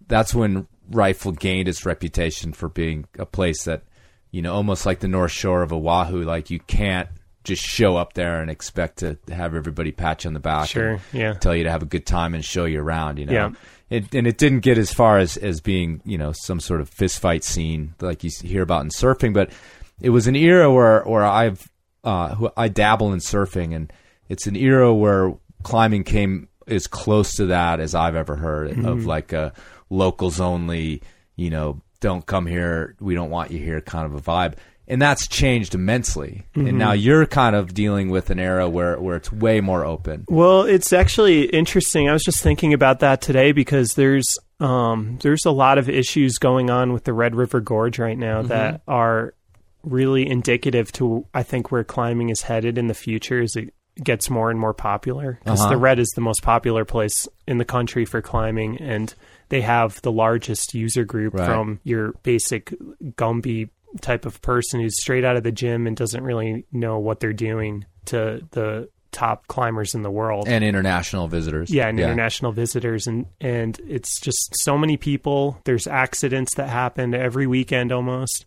that's 0.08 0.34
when 0.34 0.68
Rifle 0.90 1.32
gained 1.32 1.68
its 1.68 1.86
reputation 1.86 2.54
for 2.54 2.70
being 2.70 3.06
a 3.18 3.26
place 3.26 3.64
that, 3.66 3.84
you 4.32 4.42
know, 4.42 4.54
almost 4.54 4.86
like 4.86 5.00
the 5.00 5.08
North 5.08 5.32
Shore 5.32 5.62
of 5.62 5.74
Oahu, 5.74 6.24
like 6.24 6.50
you 6.50 6.60
can't 6.60 7.10
just 7.44 7.64
show 7.64 7.96
up 7.96 8.14
there 8.14 8.42
and 8.42 8.52
expect 8.52 9.00
to 9.00 9.18
have 9.30 9.56
everybody 9.56 9.92
pat 9.92 10.24
you 10.24 10.28
on 10.28 10.34
the 10.34 10.40
back. 10.40 10.68
Sure, 10.68 10.92
and 10.92 11.02
yeah. 11.14 11.34
Tell 11.34 11.56
you 11.56 11.64
to 11.64 11.72
have 11.72 11.82
a 11.82 11.88
good 11.88 12.06
time 12.06 12.36
and 12.36 12.44
show 12.44 12.66
you 12.66 12.82
around, 12.82 13.18
you 13.18 13.26
know. 13.26 13.34
Yeah. 13.34 13.52
It, 13.90 14.14
and 14.14 14.28
it 14.28 14.38
didn't 14.38 14.60
get 14.60 14.78
as 14.78 14.94
far 14.94 15.18
as, 15.18 15.36
as 15.38 15.62
being, 15.62 16.02
you 16.06 16.18
know, 16.18 16.32
some 16.32 16.60
sort 16.60 16.80
of 16.80 16.90
fist 16.90 17.20
fight 17.20 17.44
scene 17.44 17.96
like 18.02 18.24
you 18.24 18.30
hear 18.44 18.62
about 18.62 18.84
in 18.84 18.90
surfing, 18.90 19.34
but 19.34 19.52
it 20.00 20.12
was 20.12 20.28
an 20.28 20.36
era 20.36 20.72
where, 20.72 21.02
where 21.04 21.26
I've, 21.26 21.68
uh, 22.10 22.34
who 22.34 22.50
I 22.58 22.70
dabble 22.70 23.14
in 23.14 23.20
surfing 23.20 23.76
and 23.76 23.94
it's 24.30 24.48
an 24.48 24.56
era 24.56 24.92
where 24.92 25.36
climbing 25.62 26.04
came 26.04 26.48
as 26.68 26.88
close 26.88 27.36
to 27.36 27.48
that 27.48 27.80
as 27.80 27.94
I've 27.94 28.16
ever 28.16 28.36
heard 28.36 28.84
of 28.86 29.06
like 29.06 29.32
a 29.32 29.54
locals 29.90 30.40
only, 30.40 31.04
you 31.36 31.50
know, 31.50 31.82
don't 32.00 32.26
come 32.26 32.46
here. 32.48 32.96
We 33.00 33.14
don't 33.14 33.30
want 33.30 33.52
you 33.52 33.60
here 33.60 33.82
kind 33.82 34.06
of 34.06 34.16
a 34.16 34.22
vibe. 34.22 34.56
And 34.88 35.00
that's 35.00 35.28
changed 35.28 35.76
immensely. 35.76 36.48
And 36.56 36.80
now 36.80 36.94
you're 36.94 37.28
kind 37.28 37.56
of 37.56 37.76
dealing 37.76 38.10
with 38.10 38.32
an 38.32 38.40
era 38.40 38.68
where, 38.68 39.00
where 39.00 39.18
it's 39.18 39.32
way 39.32 39.62
more 39.62 39.86
open. 39.86 40.26
Well, 40.28 40.64
it's 40.64 40.92
actually 40.92 41.44
interesting. 41.46 42.10
I 42.10 42.14
was 42.14 42.24
just 42.24 42.42
thinking 42.42 42.74
about 42.74 43.02
that 43.02 43.22
today 43.22 43.52
because 43.52 43.94
there's 43.94 44.40
um, 44.60 45.20
there's 45.22 45.46
a 45.46 45.52
lot 45.52 45.78
of 45.78 45.90
issues 45.90 46.38
going 46.40 46.70
on 46.72 46.92
with 46.92 47.04
the 47.04 47.14
Red 47.14 47.36
River 47.36 47.62
Gorge 47.62 48.00
right 48.00 48.18
now 48.18 48.42
that 48.42 48.82
are 48.88 49.34
really 49.84 50.28
indicative 50.30 50.92
to 50.94 51.26
I 51.34 51.44
think 51.44 51.72
where 51.72 51.84
climbing 51.84 52.30
is 52.30 52.42
headed 52.44 52.78
in 52.78 52.88
the 52.88 52.94
future 52.94 53.42
as 53.42 53.56
it 53.56 53.74
gets 54.04 54.30
more 54.30 54.50
and 54.50 54.60
more 54.60 54.74
popular. 54.74 55.40
Because 55.44 55.60
Uh-huh. 55.62 55.70
the 55.72 55.78
Red 55.78 56.00
is 56.00 56.08
the 56.16 56.22
most 56.22 56.42
popular 56.42 56.86
place 56.86 57.28
in 57.48 57.58
the 57.58 57.66
country 57.66 58.06
for 58.06 58.22
climbing, 58.22 58.78
and 58.78 59.14
they 59.50 59.62
have 59.62 60.02
the 60.04 60.12
largest 60.12 60.74
user 60.74 61.04
group 61.04 61.34
Right. 61.34 61.46
from 61.46 61.80
your 61.84 62.14
basic 62.24 62.74
Gumby 63.18 63.70
type 64.02 64.26
of 64.26 64.42
person 64.42 64.80
who's 64.80 65.02
straight 65.02 65.26
out 65.26 65.36
of 65.36 65.44
the 65.44 65.52
gym 65.52 65.88
and 65.88 65.98
doesn't 65.98 66.24
really 66.24 66.66
know 66.72 67.00
what 67.00 67.20
they're 67.20 67.34
doing 67.34 67.86
to 68.06 68.42
the 68.52 68.88
top 69.12 69.48
climbers 69.48 69.96
in 69.96 70.04
the 70.04 70.12
world. 70.12 70.48
And 70.48 70.64
international 70.64 71.28
visitors. 71.28 71.72
yeah, 71.72 71.88
and 71.88 72.00
international 72.00 72.52
visitors 72.52 73.08
and 73.08 73.26
and 73.42 73.80
it's 73.88 74.20
just 74.22 74.54
so 74.62 74.78
many 74.78 74.96
people. 74.98 75.58
There's 75.66 75.88
accidents 75.88 76.54
that 76.56 76.70
happen 76.70 77.14
every 77.16 77.48
weekend 77.48 77.92
almost. 77.92 78.46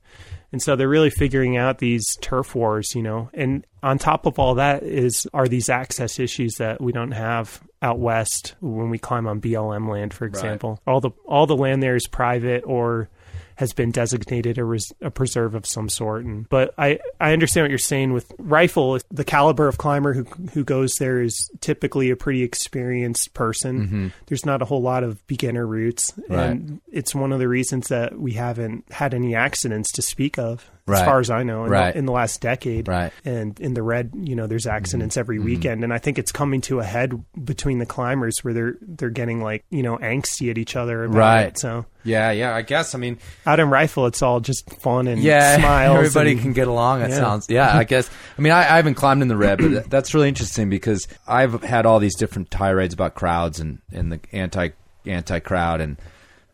And 0.52 0.62
so 0.62 0.76
they're 0.76 0.88
really 0.88 1.10
figuring 1.10 1.56
out 1.56 1.78
these 1.78 2.16
turf 2.16 2.54
wars, 2.54 2.94
you 2.94 3.02
know. 3.02 3.30
And 3.32 3.66
on 3.82 3.98
top 3.98 4.26
of 4.26 4.38
all 4.38 4.54
that 4.56 4.82
is 4.82 5.26
are 5.32 5.48
these 5.48 5.68
access 5.68 6.18
issues 6.18 6.56
that 6.56 6.80
we 6.80 6.92
don't 6.92 7.12
have 7.12 7.62
out 7.80 7.98
west 7.98 8.54
when 8.60 8.90
we 8.90 8.98
climb 8.98 9.26
on 9.26 9.40
BLM 9.40 9.88
land, 9.88 10.12
for 10.12 10.26
example. 10.26 10.80
All 10.86 11.00
the 11.00 11.10
all 11.26 11.46
the 11.46 11.56
land 11.56 11.82
there 11.82 11.96
is 11.96 12.06
private 12.06 12.64
or 12.66 13.08
has 13.56 13.72
been 13.72 13.90
designated 13.90 14.58
a, 14.58 14.64
res- 14.64 14.92
a 15.00 15.10
preserve 15.10 15.54
of 15.54 15.66
some 15.66 15.88
sort. 15.88 16.24
And 16.24 16.48
but 16.48 16.74
I 16.78 16.98
I 17.20 17.32
understand 17.32 17.64
what 17.64 17.70
you're 17.70 17.78
saying 17.78 18.12
with 18.12 18.32
rifle. 18.38 18.98
The 19.10 19.24
caliber 19.24 19.68
of 19.68 19.78
climber 19.78 20.12
who 20.14 20.24
who 20.52 20.64
goes 20.64 20.94
there 20.96 21.20
is 21.22 21.50
typically 21.60 22.10
a 22.10 22.16
pretty 22.16 22.42
experienced 22.42 23.34
person. 23.34 23.86
Mm-hmm. 23.86 24.08
There's 24.26 24.46
not 24.46 24.62
a 24.62 24.64
whole 24.64 24.82
lot 24.82 25.04
of 25.04 25.24
beginner 25.26 25.66
routes, 25.66 26.12
Right. 26.28 26.50
and 26.50 26.80
it's 26.90 27.14
one 27.14 27.32
of 27.32 27.38
the 27.38 27.48
reasons 27.48 27.88
that 27.88 28.18
we 28.18 28.32
haven't 28.32 28.90
had 28.90 29.14
any 29.14 29.34
accidents 29.34 29.92
to 29.92 30.02
speak 30.02 30.38
of. 30.38 30.68
As 30.88 31.00
far 31.02 31.20
as 31.20 31.30
I 31.30 31.44
know, 31.44 31.64
in, 31.64 31.70
Right. 31.70 31.92
the, 31.92 31.98
in 31.98 32.06
the 32.06 32.12
last 32.12 32.40
decade, 32.40 32.88
Right. 32.88 33.12
and 33.24 33.58
in 33.60 33.74
the 33.74 33.82
red, 33.82 34.10
you 34.16 34.34
know, 34.34 34.48
there's 34.48 34.66
accidents 34.66 35.16
every 35.16 35.36
mm-hmm. 35.36 35.44
weekend, 35.44 35.76
mm-hmm. 35.76 35.84
and 35.84 35.92
I 35.92 35.98
think 35.98 36.18
it's 36.18 36.32
coming 36.32 36.60
to 36.62 36.80
a 36.80 36.84
head 36.84 37.12
between 37.44 37.78
the 37.78 37.86
climbers 37.86 38.42
where 38.42 38.52
they're 38.52 38.74
they're 38.82 39.10
getting 39.10 39.40
like 39.42 39.64
you 39.70 39.82
know 39.82 39.96
angsty 39.98 40.50
at 40.50 40.58
each 40.58 40.74
other 40.74 41.04
about 41.04 41.16
Right. 41.18 41.42
it. 41.46 41.58
So 41.58 41.86
Yeah, 42.04 42.32
yeah, 42.32 42.54
I 42.54 42.62
guess. 42.62 42.96
I 42.96 42.98
mean, 42.98 43.18
out 43.46 43.60
in 43.60 43.70
rifle, 43.70 44.06
it's 44.06 44.22
all 44.22 44.40
just 44.40 44.68
fun 44.80 45.06
and 45.06 45.22
yeah, 45.22 45.56
smiles. 45.58 45.98
everybody 45.98 46.32
and- 46.32 46.40
can 46.40 46.52
get 46.52 46.66
along. 46.66 47.02
It 47.02 47.10
Yeah. 47.10 47.16
sounds, 47.16 47.46
yeah, 47.48 47.76
I 47.76 47.84
guess. 47.84 48.10
I 48.36 48.42
mean, 48.42 48.52
I, 48.52 48.60
I 48.60 48.76
haven't 48.76 48.94
climbed 48.94 49.22
in 49.22 49.28
the 49.28 49.36
red, 49.36 49.58
but 49.58 49.88
that's 49.88 50.12
really 50.14 50.28
interesting 50.28 50.68
because 50.68 51.06
I've 51.28 51.62
had 51.62 51.86
all 51.86 52.00
these 52.00 52.16
different 52.16 52.50
tirades 52.50 52.92
about 52.92 53.14
crowds 53.14 53.60
and, 53.60 53.78
and 53.92 54.10
the 54.10 54.20
anti 54.32 54.70
anti 55.06 55.38
crowd 55.38 55.80
and 55.80 55.96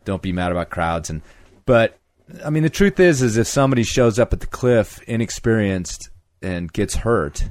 don't 0.05 0.21
be 0.21 0.31
mad 0.31 0.51
about 0.51 0.69
crowds 0.69 1.09
and 1.09 1.21
but 1.65 1.97
I 2.43 2.49
mean 2.49 2.63
the 2.63 2.69
truth 2.69 2.99
is 2.99 3.21
is 3.21 3.37
if 3.37 3.47
somebody 3.47 3.83
shows 3.83 4.19
up 4.19 4.33
at 4.33 4.39
the 4.39 4.47
cliff 4.47 5.01
inexperienced 5.03 6.09
and 6.41 6.71
gets 6.71 6.95
hurt, 6.95 7.49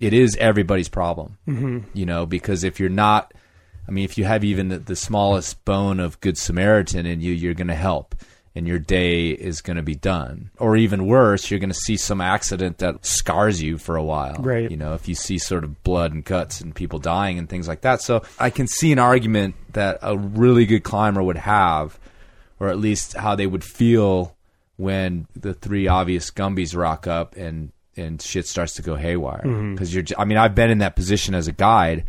it 0.00 0.12
is 0.12 0.36
everybody's 0.36 0.88
problem. 0.88 1.38
Mm-hmm. 1.48 1.78
You 1.94 2.06
know, 2.06 2.26
because 2.26 2.64
if 2.64 2.78
you're 2.78 2.88
not, 2.88 3.32
I 3.88 3.90
mean, 3.90 4.04
if 4.04 4.18
you 4.18 4.24
have 4.24 4.44
even 4.44 4.68
the, 4.68 4.78
the 4.78 4.96
smallest 4.96 5.64
bone 5.64 6.00
of 6.00 6.20
good 6.20 6.36
Samaritan 6.36 7.06
in 7.06 7.20
you, 7.20 7.32
you're 7.32 7.54
going 7.54 7.68
to 7.68 7.74
help. 7.74 8.14
And 8.54 8.66
your 8.66 8.78
day 8.78 9.28
is 9.28 9.60
going 9.60 9.76
to 9.76 9.82
be 9.82 9.94
done. 9.94 10.50
Or 10.58 10.78
even 10.78 11.06
worse, 11.06 11.50
you're 11.50 11.60
going 11.60 11.68
to 11.68 11.74
see 11.74 11.98
some 11.98 12.22
accident 12.22 12.78
that 12.78 13.04
scars 13.04 13.60
you 13.60 13.76
for 13.76 13.96
a 13.96 14.02
while. 14.02 14.36
Right. 14.38 14.70
You 14.70 14.78
know, 14.78 14.94
if 14.94 15.08
you 15.08 15.14
see 15.14 15.36
sort 15.36 15.62
of 15.62 15.82
blood 15.82 16.14
and 16.14 16.24
guts 16.24 16.62
and 16.62 16.74
people 16.74 16.98
dying 16.98 17.38
and 17.38 17.50
things 17.50 17.68
like 17.68 17.82
that. 17.82 18.00
So 18.00 18.22
I 18.38 18.48
can 18.48 18.66
see 18.66 18.92
an 18.92 18.98
argument 18.98 19.56
that 19.74 19.98
a 20.00 20.16
really 20.16 20.64
good 20.64 20.84
climber 20.84 21.22
would 21.22 21.36
have, 21.36 21.98
or 22.60 22.68
at 22.68 22.78
least 22.78 23.14
how 23.14 23.34
they 23.34 23.46
would 23.46 23.64
feel 23.64 24.36
when 24.76 25.26
the 25.34 25.54
three 25.54 25.88
obvious 25.88 26.30
Gumbies 26.30 26.76
rock 26.76 27.06
up 27.06 27.36
and 27.36 27.72
and 27.96 28.20
shit 28.20 28.46
starts 28.46 28.74
to 28.74 28.82
go 28.82 28.94
haywire. 28.94 29.42
Mm-hmm. 29.44 29.74
Because 29.74 29.94
you're, 29.94 30.02
j- 30.02 30.14
I 30.18 30.26
mean, 30.26 30.36
I've 30.36 30.54
been 30.54 30.70
in 30.70 30.78
that 30.78 30.96
position 30.96 31.34
as 31.34 31.48
a 31.48 31.52
guide 31.52 32.04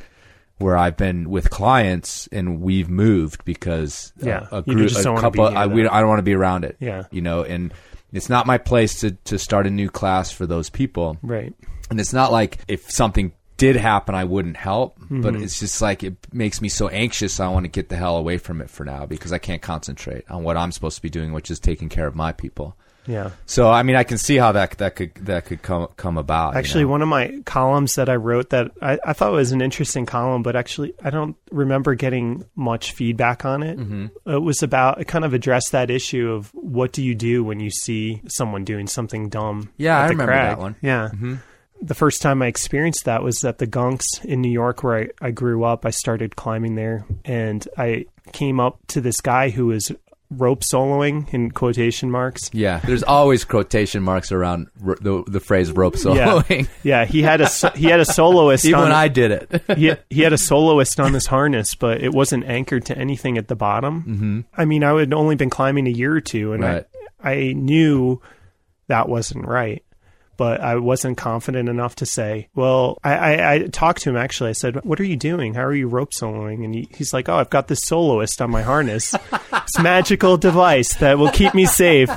where 0.57 0.75
I've 0.75 0.97
been 0.97 1.29
with 1.29 1.49
clients 1.49 2.27
and 2.31 2.59
we've 2.61 2.89
moved 2.89 3.45
because 3.45 4.11
Yeah, 4.21 4.47
a, 4.51 4.57
a 4.57 4.61
group, 4.63 4.91
a 4.91 5.01
don't 5.03 5.13
wanna 5.15 5.31
be 5.31 5.37
couple, 5.39 5.57
I, 5.57 5.67
we, 5.67 5.83
that. 5.83 5.93
I 5.93 5.99
don't 6.01 6.09
want 6.09 6.19
to 6.19 6.23
be 6.23 6.33
around 6.33 6.65
it. 6.65 6.75
Yeah. 6.81 7.03
you 7.09 7.21
know, 7.21 7.43
and 7.43 7.73
it's 8.11 8.27
not 8.27 8.45
my 8.47 8.57
place 8.57 8.99
to 9.01 9.11
to 9.11 9.37
start 9.39 9.65
a 9.65 9.69
new 9.69 9.89
class 9.89 10.29
for 10.31 10.45
those 10.45 10.69
people. 10.69 11.17
right. 11.21 11.53
And 11.89 12.01
it's 12.01 12.11
not 12.11 12.33
like 12.33 12.57
if 12.67 12.91
something 12.91 13.31
did 13.57 13.75
happen, 13.75 14.15
I 14.15 14.23
wouldn't 14.23 14.57
help, 14.57 14.97
but 15.09 15.33
Mm-hmm. 15.33 15.43
it's 15.43 15.59
just 15.59 15.81
like 15.81 16.03
it 16.03 16.15
makes 16.31 16.61
me 16.61 16.69
so 16.69 16.87
anxious. 16.89 17.39
I 17.39 17.47
want 17.49 17.65
to 17.65 17.69
get 17.69 17.89
the 17.89 17.95
hell 17.95 18.17
away 18.17 18.37
from 18.37 18.61
it 18.61 18.69
for 18.69 18.85
now 18.85 19.05
because 19.05 19.33
I 19.33 19.37
can't 19.39 19.61
concentrate 19.61 20.23
on 20.29 20.43
what 20.43 20.57
I'm 20.57 20.71
supposed 20.71 20.95
to 20.97 21.01
be 21.01 21.09
doing, 21.09 21.33
which 21.33 21.49
is 21.51 21.59
taking 21.59 21.89
care 21.89 22.07
of 22.07 22.15
my 22.15 22.31
people. 22.31 22.75
Yeah. 23.07 23.29
So 23.45 23.71
I 23.71 23.83
mean, 23.83 23.95
I 23.95 24.03
can 24.03 24.17
see 24.17 24.35
how 24.35 24.51
that 24.51 24.71
that 24.79 24.97
could 24.97 25.15
that 25.25 25.45
could 25.45 25.61
come 25.61 25.87
come 25.95 26.17
about. 26.17 26.53
you 26.53 26.59
Actually, 26.59 26.83
know? 26.83 26.89
one 26.89 27.01
of 27.01 27.07
my 27.07 27.39
columns 27.45 27.95
that 27.95 28.09
I 28.09 28.15
wrote 28.17 28.49
that 28.49 28.71
I, 28.81 28.99
I 29.05 29.13
thought 29.13 29.31
was 29.31 29.53
an 29.53 29.61
interesting 29.61 30.05
column, 30.05 30.43
but 30.43 30.57
actually 30.57 30.93
I 31.01 31.09
don't 31.09 31.37
remember 31.49 31.95
getting 31.95 32.43
much 32.57 32.91
feedback 32.91 33.45
on 33.45 33.63
it. 33.63 33.79
Mm-hmm. 33.79 34.29
It 34.29 34.41
was 34.43 34.61
about 34.61 34.99
it 34.99 35.05
kind 35.05 35.23
of 35.23 35.33
addressed 35.33 35.71
that 35.71 35.89
issue 35.89 36.31
of 36.33 36.49
what 36.53 36.91
do 36.91 37.01
you 37.01 37.15
do 37.15 37.45
when 37.45 37.61
you 37.61 37.71
see 37.71 38.21
someone 38.27 38.65
doing 38.65 38.87
something 38.87 39.29
dumb. 39.29 39.71
Yeah, 39.77 39.97
I 39.97 40.09
remember 40.09 40.25
crag. 40.33 40.49
that 40.57 40.59
one. 40.59 40.75
Mm-hmm. 40.83 41.35
Yeah. 41.79 41.87
The 41.87 41.95
first 41.95 42.21
time 42.21 42.41
I 42.41 42.47
experienced 42.47 43.05
that 43.05 43.23
was 43.23 43.43
at 43.43 43.57
the 43.59 43.67
Gunks 43.67 44.23
in 44.25 44.41
New 44.41 44.51
York, 44.51 44.83
where 44.83 44.97
I, 45.21 45.27
I 45.27 45.31
grew 45.31 45.63
up. 45.63 45.85
I 45.85 45.91
started 45.91 46.35
climbing 46.35 46.75
there, 46.75 47.05
and 47.25 47.67
I 47.77 48.05
came 48.33 48.59
up 48.59 48.79
to 48.87 49.01
this 49.01 49.21
guy 49.21 49.49
who 49.49 49.67
was 49.67 49.91
rope 50.29 50.59
soloing 50.59 51.33
in 51.33 51.49
quotation 51.51 52.11
marks. 52.11 52.49
yeah, 52.53 52.79
there's 52.79 53.03
always 53.03 53.45
quotation 53.45 54.03
marks 54.03 54.29
around 54.33 54.67
r- 54.85 54.97
the 54.99 55.23
the 55.25 55.39
phrase 55.39 55.71
rope 55.71 55.95
soloing. 55.95 56.67
yeah. 56.83 57.05
He 57.05 57.21
had 57.21 57.39
a 57.39 57.47
so- 57.47 57.69
he 57.69 57.85
had 57.85 58.01
a 58.01 58.05
soloist. 58.05 58.65
Even 58.65 58.79
on 58.79 58.83
when 58.87 58.91
I 58.91 59.07
did 59.07 59.31
it. 59.31 59.77
he, 59.77 59.93
he 60.09 60.21
had 60.23 60.33
a 60.33 60.37
soloist 60.49 60.99
on 60.99 61.13
this 61.13 61.27
harness, 61.27 61.75
but 61.75 62.01
it 62.01 62.11
wasn't 62.13 62.43
anchored 62.43 62.85
to 62.87 62.97
anything 62.97 63.37
at 63.37 63.47
the 63.47 63.55
bottom. 63.55 64.01
Mm-hmm. 64.03 64.39
I 64.61 64.65
mean, 64.65 64.83
I 64.83 64.99
had 64.99 65.13
only 65.13 65.35
been 65.35 65.49
climbing 65.49 65.87
a 65.87 65.91
year 65.91 66.13
or 66.13 66.21
two, 66.21 66.51
and 66.51 66.61
Right. 66.63 66.85
I 67.23 67.31
I 67.31 67.53
knew 67.53 68.21
that 68.87 69.07
wasn't 69.07 69.45
right. 69.45 69.83
But 70.37 70.61
I 70.61 70.75
wasn't 70.77 71.17
confident 71.17 71.67
enough 71.67 71.95
to 71.97 72.05
say, 72.05 72.47
well, 72.55 72.97
I, 73.03 73.13
I, 73.15 73.53
I 73.53 73.59
talked 73.67 74.03
to 74.03 74.09
him 74.11 74.17
actually. 74.17 74.51
I 74.51 74.53
said, 74.53 74.83
what 74.85 74.99
are 74.99 75.05
you 75.05 75.17
doing? 75.17 75.53
How 75.53 75.63
are 75.63 75.73
you 75.73 75.87
rope 75.87 76.11
soloing? 76.11 76.63
And 76.63 76.73
he, 76.73 76.87
he's 76.95 77.13
like, 77.13 77.27
oh, 77.27 77.35
I've 77.35 77.49
got 77.49 77.67
this 77.67 77.81
soloist 77.81 78.41
on 78.41 78.51
my 78.51 78.61
harness, 78.61 79.11
this 79.11 79.79
magical 79.79 80.37
device 80.37 80.95
that 80.95 81.17
will 81.17 81.31
keep 81.31 81.53
me 81.53 81.65
safe 81.65 82.09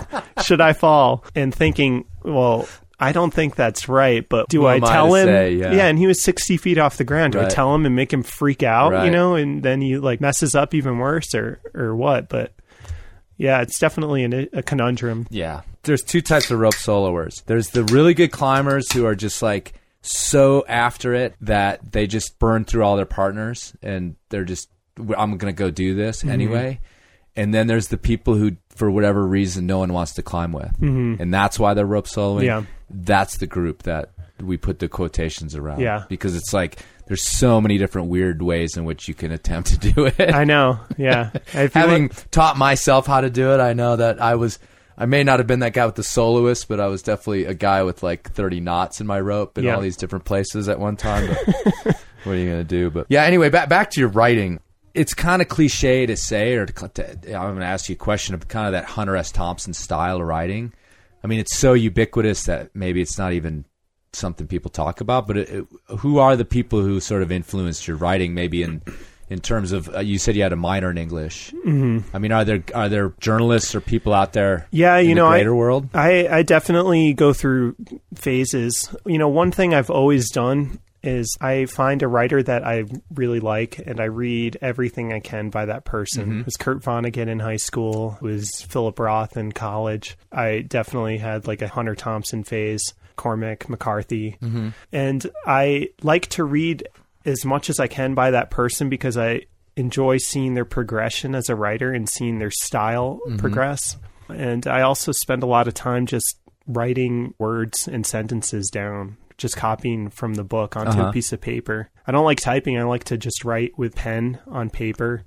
should 0.44 0.60
I 0.60 0.74
fall. 0.74 1.24
And 1.34 1.54
thinking, 1.54 2.04
well, 2.22 2.68
I 2.98 3.12
don't 3.12 3.32
think 3.32 3.56
that's 3.56 3.88
right, 3.88 4.28
but 4.28 4.48
do 4.48 4.66
I 4.66 4.76
am 4.76 4.84
I 4.84 4.92
tell 4.92 5.14
him? 5.14 5.26
say? 5.26 5.54
Yeah. 5.54 5.86
and 5.86 5.98
he 5.98 6.06
was 6.06 6.20
60 6.20 6.58
feet 6.58 6.76
off 6.76 6.98
the 6.98 7.04
ground. 7.04 7.32
Do 7.32 7.40
I 7.40 7.48
tell 7.48 7.74
him 7.74 7.86
and 7.86 7.96
make 7.96 8.12
him 8.12 8.22
freak 8.22 8.62
out, 8.62 9.06
you 9.06 9.10
know, 9.10 9.36
and 9.36 9.62
then 9.62 9.80
he 9.80 9.96
like 9.96 10.20
messes 10.20 10.54
up 10.54 10.74
even 10.74 10.98
worse 10.98 11.34
or, 11.34 11.60
or 11.74 11.96
what? 11.96 12.28
But 12.28 12.52
yeah, 13.40 13.62
it's 13.62 13.78
definitely 13.78 14.22
an, 14.24 14.48
a 14.52 14.62
conundrum. 14.62 15.26
Yeah. 15.30 15.62
There's 15.84 16.02
two 16.02 16.20
types 16.20 16.50
of 16.50 16.58
rope 16.60 16.74
soloers. 16.74 17.42
There's 17.46 17.70
the 17.70 17.84
really 17.84 18.12
good 18.12 18.30
climbers 18.32 18.92
who 18.92 19.06
are 19.06 19.14
just 19.14 19.40
like 19.40 19.72
so 20.02 20.64
after 20.68 21.14
it 21.14 21.34
that 21.40 21.92
they 21.92 22.06
just 22.06 22.38
burn 22.38 22.64
through 22.64 22.84
all 22.84 22.96
their 22.96 23.06
partners 23.06 23.74
and 23.82 24.16
they're 24.28 24.44
just 24.44 24.68
I'm 24.98 25.38
going 25.38 25.52
to 25.54 25.58
go 25.58 25.70
do 25.70 25.94
this 25.94 26.18
Mm-hmm. 26.20 26.30
anyway. 26.30 26.80
And 27.36 27.54
then 27.54 27.66
there's 27.66 27.88
the 27.88 27.96
people 27.96 28.34
who 28.34 28.56
for 28.76 28.90
whatever 28.90 29.26
reason 29.26 29.66
no 29.66 29.78
one 29.78 29.92
wants 29.92 30.14
to 30.14 30.22
climb 30.22 30.52
with. 30.52 30.76
And 30.82 31.32
that's 31.32 31.58
why 31.58 31.72
they're 31.74 31.86
rope 31.86 32.06
soloing. 32.08 32.40
Mm-hmm. 32.40 32.44
Yeah. 32.44 32.62
That's 32.90 33.38
the 33.38 33.46
group 33.46 33.84
that 33.84 34.10
we 34.42 34.56
put 34.56 34.78
the 34.78 34.88
quotations 34.88 35.54
around 35.54 35.80
Yeah. 35.80 36.04
because 36.08 36.34
it's 36.36 36.52
like 36.52 36.78
there's 37.06 37.22
so 37.22 37.60
many 37.60 37.78
different 37.78 38.08
weird 38.08 38.40
ways 38.42 38.76
in 38.76 38.84
which 38.84 39.08
you 39.08 39.14
can 39.14 39.32
attempt 39.32 39.68
to 39.70 39.92
do 39.92 40.06
it. 40.06 40.20
I 40.34 40.44
know. 40.44 40.80
Yeah. 40.96 41.30
Having 41.52 42.08
like- 42.08 42.30
taught 42.30 42.56
myself 42.56 43.06
how 43.06 43.20
to 43.20 43.30
do 43.30 43.52
it, 43.52 43.60
I 43.60 43.72
know 43.72 43.96
that 43.96 44.20
I 44.22 44.34
was. 44.36 44.58
I 44.98 45.06
may 45.06 45.24
not 45.24 45.38
have 45.40 45.46
been 45.46 45.60
that 45.60 45.72
guy 45.72 45.86
with 45.86 45.94
the 45.94 46.02
soloist, 46.02 46.68
but 46.68 46.78
I 46.78 46.86
was 46.88 47.02
definitely 47.02 47.46
a 47.46 47.54
guy 47.54 47.82
with 47.84 48.02
like 48.02 48.30
30 48.32 48.60
knots 48.60 49.00
in 49.00 49.06
my 49.06 49.18
rope 49.18 49.56
in 49.56 49.64
Yeah. 49.64 49.76
all 49.76 49.80
these 49.80 49.96
different 49.96 50.26
places 50.26 50.68
at 50.68 50.78
one 50.78 50.96
time. 50.96 51.34
What 52.24 52.32
are 52.32 52.36
you 52.36 52.44
going 52.50 52.58
to 52.58 52.64
do? 52.64 52.90
But 52.90 53.06
yeah, 53.08 53.24
anyway, 53.24 53.48
back 53.48 53.70
back 53.70 53.90
to 53.92 54.00
your 54.00 54.10
writing. 54.10 54.60
It's 54.92 55.14
kind 55.14 55.40
of 55.40 55.48
cliche 55.48 56.04
to 56.04 56.16
say, 56.18 56.54
or 56.56 56.66
to, 56.66 56.88
to, 56.88 57.34
I'm 57.34 57.52
going 57.52 57.60
to 57.60 57.64
ask 57.64 57.88
you 57.88 57.94
a 57.94 57.96
question 57.96 58.34
of 58.34 58.46
kind 58.48 58.66
of 58.66 58.72
that 58.72 58.84
Hunter 58.84 59.16
S. 59.16 59.32
Thompson 59.32 59.72
style 59.72 60.16
of 60.20 60.26
writing. 60.26 60.74
I 61.24 61.28
mean, 61.28 61.38
it's 61.40 61.56
so 61.56 61.72
ubiquitous 61.72 62.44
that 62.44 62.70
maybe 62.74 63.00
it's 63.00 63.16
not 63.16 63.32
even 63.32 63.64
something 64.12 64.46
people 64.46 64.70
talk 64.70 65.00
about. 65.00 65.26
But 65.26 65.36
it, 65.38 65.48
it, 65.50 65.66
who 65.98 66.18
are 66.18 66.36
the 66.36 66.44
people 66.44 66.80
who 66.82 67.00
sort 67.00 67.22
of 67.22 67.30
influenced 67.32 67.86
your 67.88 67.96
writing? 67.96 68.34
Maybe 68.34 68.62
in 68.62 68.82
in 69.28 69.40
terms 69.40 69.70
of 69.72 69.88
uh, 69.94 70.00
you 70.00 70.18
said 70.18 70.34
you 70.36 70.42
had 70.42 70.52
a 70.52 70.56
minor 70.56 70.90
in 70.90 70.98
English. 70.98 71.52
Mm-hmm. 71.52 72.14
I 72.14 72.18
mean, 72.18 72.32
are 72.32 72.44
there 72.44 72.62
are 72.74 72.88
there 72.88 73.12
journalists 73.20 73.74
or 73.74 73.80
people 73.80 74.12
out 74.12 74.32
there? 74.32 74.66
Yeah, 74.70 74.96
in 74.98 75.08
you 75.08 75.14
the 75.14 75.20
know, 75.20 75.26
I- 75.26 75.36
greater 75.38 75.54
world. 75.54 75.88
I, 75.94 76.26
I 76.28 76.42
definitely 76.42 77.12
go 77.14 77.32
through 77.32 77.76
phases. 78.14 78.94
You 79.06 79.18
know, 79.18 79.28
one 79.28 79.50
thing 79.52 79.74
I've 79.74 79.90
always 79.90 80.30
done 80.30 80.80
is 81.02 81.34
I 81.40 81.64
find 81.64 82.02
a 82.02 82.08
writer 82.08 82.42
that 82.42 82.62
I 82.66 82.84
really 83.14 83.40
like 83.40 83.78
and 83.78 84.00
I 84.00 84.04
read 84.04 84.58
everything 84.60 85.14
I 85.14 85.20
can 85.20 85.48
by 85.48 85.64
that 85.64 85.86
person. 85.86 86.40
It 86.40 86.44
was 86.44 86.58
Kurt 86.58 86.82
Vonnegut 86.82 87.26
in 87.26 87.38
high 87.40 87.56
school, 87.56 88.18
it 88.20 88.22
was 88.22 88.50
Philip 88.68 88.98
Roth 88.98 89.38
in 89.38 89.52
college. 89.52 90.18
I 90.30 90.60
definitely 90.60 91.16
had 91.16 91.46
like 91.46 91.62
a 91.62 91.68
Hunter 91.68 91.94
Thompson 91.94 92.44
phase, 92.44 92.82
Cormac 93.20 93.68
McCarthy. 93.68 94.38
And 94.92 95.26
I 95.46 95.90
like 96.02 96.26
to 96.30 96.44
read 96.44 96.88
as 97.26 97.44
much 97.44 97.68
as 97.70 97.78
I 97.78 97.86
can 97.86 98.14
by 98.14 98.30
that 98.30 98.50
person 98.50 98.88
because 98.88 99.16
I 99.18 99.42
enjoy 99.76 100.16
seeing 100.16 100.54
their 100.54 100.64
progression 100.64 101.34
as 101.34 101.48
a 101.48 101.54
writer 101.54 101.92
and 101.92 102.08
seeing 102.08 102.38
their 102.38 102.50
style 102.50 103.20
progress. 103.38 103.96
And 104.28 104.66
I 104.66 104.82
also 104.82 105.12
spend 105.12 105.42
a 105.42 105.46
lot 105.46 105.68
of 105.68 105.74
time 105.74 106.06
just 106.06 106.36
writing 106.66 107.34
words 107.38 107.86
and 107.88 108.06
sentences 108.06 108.70
down, 108.70 109.16
just 109.38 109.56
copying 109.56 110.08
from 110.08 110.34
the 110.34 110.44
book 110.44 110.76
onto 110.76 110.92
Uh-huh. 110.98 111.08
a 111.08 111.12
piece 111.12 111.32
of 111.32 111.40
paper. 111.40 111.90
I 112.06 112.12
don't 112.12 112.24
like 112.24 112.40
typing. 112.40 112.78
I 112.78 112.84
like 112.84 113.04
to 113.04 113.18
just 113.18 113.44
write 113.44 113.76
with 113.78 113.94
pen 113.94 114.38
on 114.46 114.70
paper. 114.70 115.22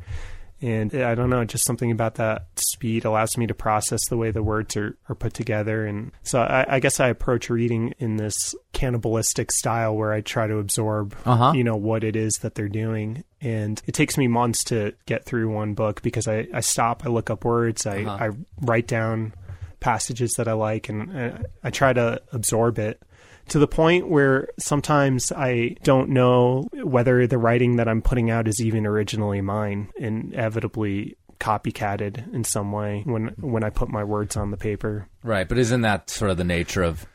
And 0.64 0.96
I 0.96 1.14
don't 1.14 1.30
know, 1.30 1.44
just 1.44 1.66
something 1.66 1.92
about 1.92 2.16
that 2.16 2.46
speed 2.56 3.04
allows 3.04 3.38
me 3.38 3.46
to 3.48 3.54
process 3.54 4.00
the 4.10 4.16
way 4.16 4.32
the 4.32 4.42
words 4.42 4.78
are, 4.78 4.96
are 5.10 5.16
put 5.16 5.34
together. 5.34 5.86
And 5.86 6.14
so 6.24 6.40
I, 6.42 6.66
I 6.76 6.80
guess 6.80 7.02
I 7.02 7.10
approach 7.10 7.50
reading 7.50 7.94
in 8.00 8.16
this 8.16 8.56
cannibalistic 8.72 9.52
style 9.52 9.94
where 9.96 10.14
I 10.14 10.22
try 10.22 10.48
to 10.48 10.58
absorb, 10.60 11.16
Uh-huh. 11.26 11.52
you 11.54 11.66
know, 11.66 11.76
what 11.76 12.06
it 12.06 12.16
is 12.16 12.34
that 12.44 12.56
they're 12.56 12.70
doing. 12.70 13.26
And 13.42 13.82
it 13.88 13.92
takes 13.94 14.18
me 14.18 14.28
months 14.30 14.64
to 14.66 14.94
get 15.06 15.26
through 15.26 15.50
one 15.52 15.74
book 15.74 16.02
because 16.02 16.30
I, 16.30 16.48
I 16.54 16.62
stop, 16.62 17.04
I 17.06 17.10
look 17.10 17.30
up 17.30 17.44
words, 17.44 17.86
I, 17.86 18.04
Uh-huh. 18.04 18.26
I 18.26 18.30
write 18.62 18.88
down 18.88 19.34
passages 19.82 20.32
that 20.38 20.48
I 20.48 20.54
like, 20.54 20.88
and 20.88 21.14
uh, 21.16 21.38
I 21.62 21.70
try 21.72 21.92
to 21.92 22.22
absorb 22.32 22.80
it 22.80 23.02
to 23.50 23.60
the 23.60 23.68
point 23.68 24.08
where 24.10 24.50
sometimes 24.60 25.32
I 25.32 25.76
don't 25.84 26.10
know 26.10 26.68
whether 26.84 27.28
the 27.28 27.38
writing 27.38 27.76
that 27.78 27.88
I'm 27.88 28.02
putting 28.02 28.30
out 28.32 28.48
is 28.48 28.62
even 28.62 28.86
originally 28.86 29.42
mine, 29.42 29.90
inevitably 29.98 31.18
copycatted 31.40 32.34
in 32.34 32.44
some 32.44 32.72
way 32.72 33.02
when 33.06 33.28
when 33.40 33.64
I 33.64 33.70
put 33.70 33.90
my 33.90 34.04
words 34.04 34.38
on 34.38 34.52
the 34.52 34.58
paper. 34.58 35.08
Right, 35.24 35.48
but 35.48 35.58
isn't 35.58 35.82
that 35.82 36.10
sort 36.10 36.32
of 36.32 36.38
the 36.38 36.44
nature 36.44 36.84
of 36.84 37.06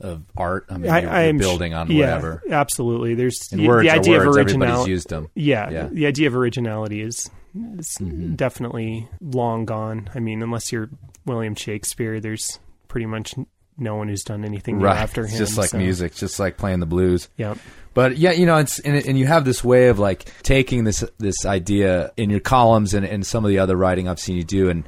of 0.00 0.22
art? 0.36 0.66
I 0.68 0.78
mean, 0.78 0.90
I, 0.90 1.00
you're, 1.00 1.10
I 1.10 1.20
am 1.22 1.38
building 1.38 1.74
on 1.74 1.90
yeah, 1.90 2.00
whatever. 2.00 2.42
Absolutely, 2.50 3.14
there's 3.14 3.38
And 3.52 3.66
words 3.66 3.86
the 3.86 3.90
are 3.94 3.98
idea 3.98 4.18
words. 4.18 4.26
of 4.28 4.36
originality. 4.36 4.90
used 4.90 5.08
them. 5.08 5.28
Yeah, 5.34 5.70
Yeah. 5.70 5.88
the 5.90 6.06
idea 6.06 6.26
of 6.28 6.36
originality 6.36 7.00
is, 7.02 7.30
is 7.78 7.96
Mm-hmm. 8.00 8.34
definitely 8.34 9.08
long 9.20 9.64
gone. 9.64 10.10
I 10.14 10.18
mean, 10.18 10.42
unless 10.42 10.72
you're 10.72 10.90
William 11.24 11.54
Shakespeare, 11.54 12.18
there's 12.20 12.58
pretty 12.88 13.06
much 13.06 13.34
no 13.78 13.96
one 13.96 14.08
who's 14.08 14.22
done 14.22 14.44
anything 14.44 14.78
Right, 14.80 14.96
after 14.96 15.26
him. 15.26 15.38
just 15.38 15.56
like 15.56 15.70
so- 15.70 15.78
music, 15.78 16.14
just 16.14 16.38
like 16.38 16.56
playing 16.56 16.80
the 16.80 16.86
blues. 16.86 17.28
Yep. 17.36 17.58
But 17.94 18.16
yeah, 18.16 18.30
you 18.32 18.46
know, 18.46 18.56
it's 18.56 18.78
and, 18.78 18.96
and 19.06 19.18
you 19.18 19.26
have 19.26 19.44
this 19.44 19.62
way 19.62 19.88
of 19.88 19.98
like 19.98 20.24
taking 20.42 20.84
this 20.84 21.04
this 21.18 21.44
idea 21.44 22.10
in 22.16 22.30
your 22.30 22.40
columns 22.40 22.94
and, 22.94 23.04
and 23.04 23.26
some 23.26 23.44
of 23.44 23.48
the 23.50 23.58
other 23.58 23.76
writing 23.76 24.08
I've 24.08 24.20
seen 24.20 24.36
you 24.36 24.44
do, 24.44 24.70
and 24.70 24.84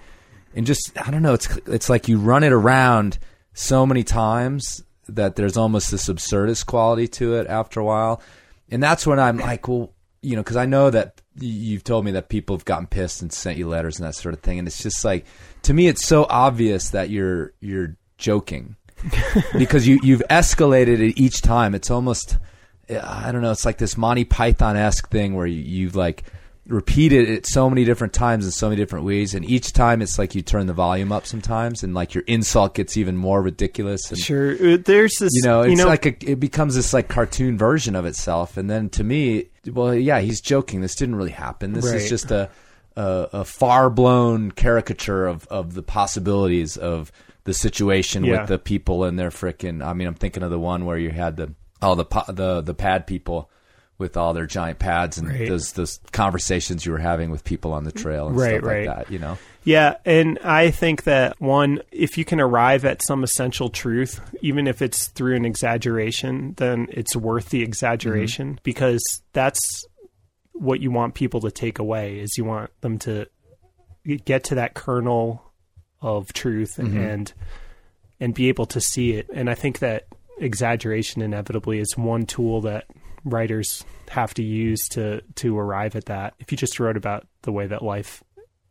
and 0.54 0.64
just 0.66 0.90
I 0.96 1.10
don't 1.10 1.20
know, 1.22 1.34
it's 1.34 1.54
it's 1.66 1.90
like 1.90 2.08
you 2.08 2.18
run 2.18 2.42
it 2.44 2.52
around 2.52 3.18
so 3.52 3.84
many 3.84 4.04
times 4.04 4.82
that 5.06 5.36
there's 5.36 5.56
almost 5.58 5.90
this 5.90 6.08
absurdist 6.08 6.64
quality 6.64 7.06
to 7.08 7.34
it 7.34 7.46
after 7.46 7.78
a 7.78 7.84
while, 7.84 8.22
and 8.70 8.82
that's 8.82 9.06
when 9.06 9.20
I'm 9.20 9.36
like, 9.36 9.68
well, 9.68 9.92
you 10.22 10.34
know, 10.36 10.42
because 10.42 10.56
I 10.56 10.64
know 10.64 10.88
that 10.88 11.20
you've 11.38 11.84
told 11.84 12.06
me 12.06 12.12
that 12.12 12.30
people 12.30 12.56
have 12.56 12.64
gotten 12.64 12.86
pissed 12.86 13.20
and 13.20 13.30
sent 13.30 13.58
you 13.58 13.68
letters 13.68 13.98
and 13.98 14.06
that 14.08 14.14
sort 14.14 14.32
of 14.34 14.40
thing, 14.40 14.58
and 14.58 14.66
it's 14.66 14.82
just 14.82 15.04
like 15.04 15.26
to 15.64 15.74
me, 15.74 15.88
it's 15.88 16.06
so 16.06 16.24
obvious 16.30 16.88
that 16.90 17.10
you're 17.10 17.52
you're 17.60 17.96
joking 18.18 18.76
because 19.58 19.86
you 19.86 19.98
you've 20.02 20.22
escalated 20.30 21.00
it 21.00 21.18
each 21.20 21.42
time. 21.42 21.74
It's 21.74 21.90
almost 21.90 22.38
I 22.88 23.32
don't 23.32 23.42
know. 23.42 23.50
It's 23.50 23.64
like 23.64 23.78
this 23.78 23.96
Monty 23.96 24.24
Python 24.24 24.76
esque 24.76 25.08
thing 25.10 25.34
where 25.34 25.46
you, 25.46 25.60
you've 25.60 25.96
like 25.96 26.24
repeated 26.66 27.28
it 27.28 27.46
so 27.46 27.68
many 27.68 27.84
different 27.84 28.14
times 28.14 28.44
in 28.46 28.50
so 28.50 28.68
many 28.70 28.80
different 28.80 29.04
ways, 29.04 29.34
and 29.34 29.44
each 29.44 29.72
time 29.72 30.00
it's 30.00 30.18
like 30.18 30.34
you 30.34 30.40
turn 30.42 30.66
the 30.66 30.72
volume 30.72 31.12
up 31.12 31.26
sometimes, 31.26 31.82
and 31.82 31.92
like 31.94 32.14
your 32.14 32.24
insult 32.26 32.74
gets 32.74 32.96
even 32.96 33.16
more 33.16 33.42
ridiculous. 33.42 34.10
And, 34.10 34.18
Sure. 34.18 34.52
Uh, 34.52 34.78
There's 34.82 35.14
this. 35.18 35.30
You 35.34 35.42
know, 35.42 35.62
it's 35.62 35.70
you 35.70 35.76
know, 35.76 35.86
like 35.86 36.06
a, 36.06 36.30
it 36.30 36.40
becomes 36.40 36.74
this 36.74 36.92
like 36.94 37.08
cartoon 37.08 37.58
version 37.58 37.94
of 37.94 38.06
itself, 38.06 38.56
and 38.56 38.70
then 38.70 38.88
to 38.90 39.04
me, 39.04 39.46
well, 39.70 39.94
yeah, 39.94 40.20
he's 40.20 40.40
joking. 40.40 40.80
This 40.80 40.94
didn't 40.94 41.16
really 41.16 41.30
happen. 41.32 41.72
This 41.74 41.86
Right. 41.86 41.96
is 41.96 42.08
just 42.08 42.30
a 42.30 42.48
a, 42.96 43.28
a 43.32 43.44
far 43.44 43.90
blown 43.90 44.50
caricature 44.52 45.26
of 45.26 45.46
of 45.48 45.74
the 45.74 45.82
possibilities 45.82 46.76
of 46.76 47.10
the 47.44 47.54
situation 47.54 48.24
Yeah. 48.24 48.40
with 48.40 48.48
the 48.48 48.58
people 48.58 49.04
and 49.04 49.18
their 49.18 49.30
frickin' 49.30 49.84
I 49.84 49.92
mean, 49.92 50.08
I'm 50.08 50.14
thinking 50.14 50.42
of 50.42 50.50
the 50.50 50.58
one 50.58 50.84
where 50.86 50.98
you 50.98 51.10
had 51.10 51.36
the 51.36 51.54
all 51.82 51.96
the 51.96 52.06
the 52.28 52.60
the 52.62 52.74
pad 52.74 53.06
people 53.06 53.50
with 53.96 54.16
all 54.16 54.34
their 54.34 54.46
giant 54.46 54.78
pads 54.80 55.18
and 55.18 55.28
Right. 55.28 55.48
those 55.48 55.72
those 55.72 56.00
conversations 56.12 56.84
you 56.84 56.90
were 56.92 56.98
having 56.98 57.30
with 57.30 57.44
people 57.44 57.72
on 57.72 57.84
the 57.84 57.92
trail 57.92 58.26
and 58.26 58.36
Right, 58.36 58.56
stuff 58.58 58.64
right. 58.68 58.86
like 58.86 58.96
that. 59.06 59.12
You 59.12 59.18
know, 59.20 59.38
Yeah, 59.62 59.96
and 60.04 60.38
I 60.42 60.70
think 60.70 61.04
that 61.04 61.40
one, 61.40 61.80
if 61.92 62.18
you 62.18 62.24
can 62.24 62.40
arrive 62.40 62.84
at 62.84 63.02
some 63.04 63.22
essential 63.22 63.68
truth, 63.68 64.20
even 64.42 64.66
if 64.66 64.82
it's 64.82 65.06
through 65.08 65.36
an 65.36 65.44
exaggeration, 65.44 66.54
then 66.56 66.88
it's 66.90 67.14
worth 67.14 67.50
the 67.50 67.58
mm-hmm. 67.60 67.68
exaggeration 67.68 68.58
because 68.62 69.02
that's 69.32 69.84
what 70.54 70.80
you 70.80 70.90
want 70.90 71.14
people 71.14 71.40
to 71.42 71.50
take 71.50 71.78
away 71.78 72.18
is 72.18 72.38
you 72.38 72.44
want 72.44 72.70
them 72.80 72.98
to 73.00 73.26
get 74.24 74.44
to 74.44 74.56
that 74.56 74.74
kernel 74.74 75.42
of 76.00 76.32
truth 76.32 76.76
mm-hmm. 76.76 76.96
and 76.96 77.32
and 78.20 78.34
be 78.34 78.48
able 78.48 78.66
to 78.66 78.80
see 78.80 79.12
it. 79.12 79.28
And 79.34 79.50
I 79.50 79.54
think 79.54 79.80
that 79.80 80.06
exaggeration 80.38 81.22
inevitably 81.22 81.78
is 81.78 81.96
one 81.96 82.26
tool 82.26 82.60
that 82.62 82.86
writers 83.24 83.84
have 84.08 84.34
to 84.34 84.42
use 84.42 84.88
to 84.90 85.22
to 85.36 85.58
arrive 85.58 85.96
at 85.96 86.06
that. 86.06 86.34
If 86.38 86.52
you 86.52 86.58
just 86.58 86.78
wrote 86.78 86.96
about 86.96 87.26
the 87.42 87.52
way 87.52 87.66
that 87.66 87.82
life 87.82 88.22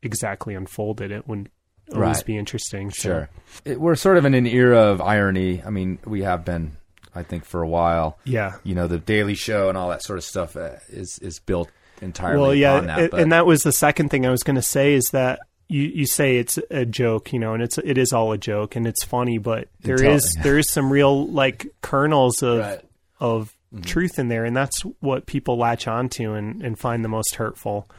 exactly 0.01 0.55
unfolded, 0.55 1.11
it 1.11 1.27
wouldn't 1.27 1.49
always 1.91 2.17
Right. 2.17 2.25
be 2.25 2.37
interesting. 2.37 2.91
So, 2.91 3.09
sure. 3.09 3.29
It, 3.65 3.79
we're 3.79 3.95
sort 3.95 4.17
of 4.17 4.25
in 4.25 4.33
an 4.33 4.47
era 4.47 4.79
of 4.79 5.01
irony. 5.01 5.61
I 5.63 5.69
mean, 5.69 5.99
we 6.05 6.21
have 6.21 6.45
been, 6.45 6.77
I 7.15 7.23
think, 7.23 7.45
for 7.45 7.61
a 7.61 7.67
while. 7.67 8.17
Yeah. 8.23 8.53
You 8.63 8.75
know, 8.75 8.87
the 8.87 8.97
Daily 8.99 9.35
Show 9.35 9.69
and 9.69 9.77
all 9.77 9.89
that 9.89 10.03
sort 10.03 10.17
of 10.19 10.23
stuff 10.25 10.55
uh, 10.55 10.77
is 10.89 11.19
is 11.19 11.39
built 11.39 11.69
entirely 12.01 12.41
Well, 12.41 12.53
yeah, 12.55 12.73
on 12.75 12.87
that. 12.87 12.99
and, 12.99 13.11
but- 13.11 13.19
and 13.21 13.31
that 13.31 13.45
was 13.45 13.63
the 13.63 13.71
second 13.71 14.09
thing 14.09 14.25
I 14.25 14.31
was 14.31 14.43
going 14.43 14.55
to 14.55 14.61
say 14.61 14.93
is 14.93 15.05
that 15.11 15.39
you 15.69 15.83
you 15.83 16.05
say 16.05 16.37
it's 16.37 16.59
a 16.69 16.85
joke, 16.85 17.31
you 17.33 17.39
know, 17.39 17.53
and 17.53 17.63
it's 17.63 17.77
it 17.77 17.97
is 17.97 18.11
all 18.13 18.31
a 18.33 18.37
joke 18.37 18.75
and 18.75 18.85
it's 18.85 19.03
funny, 19.03 19.37
but 19.37 19.67
there 19.81 19.95
Until- 19.95 20.13
is 20.15 20.37
there 20.43 20.57
is 20.57 20.69
some 20.69 20.91
real 20.91 21.27
like 21.27 21.67
kernels 21.81 22.43
of 22.43 22.59
Right. 22.59 22.81
of 23.19 23.55
truth 23.83 24.19
in 24.19 24.27
there, 24.27 24.45
and 24.45 24.55
that's 24.55 24.81
what 24.99 25.25
people 25.25 25.57
latch 25.57 25.87
onto 25.87 26.33
and 26.33 26.61
and 26.61 26.77
find 26.77 27.03
the 27.03 27.09
most 27.09 27.35
hurtful. 27.35 27.89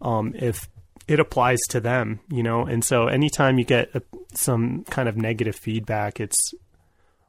Um, 0.00 0.34
if 0.36 0.68
it 1.06 1.20
applies 1.20 1.58
to 1.68 1.80
them, 1.80 2.20
you 2.30 2.42
know, 2.42 2.64
and 2.64 2.84
so 2.84 3.06
anytime 3.08 3.58
you 3.58 3.64
get 3.64 3.90
a, 3.94 4.02
some 4.32 4.84
kind 4.84 5.08
of 5.08 5.16
negative 5.16 5.54
feedback, 5.56 6.20
it's 6.20 6.54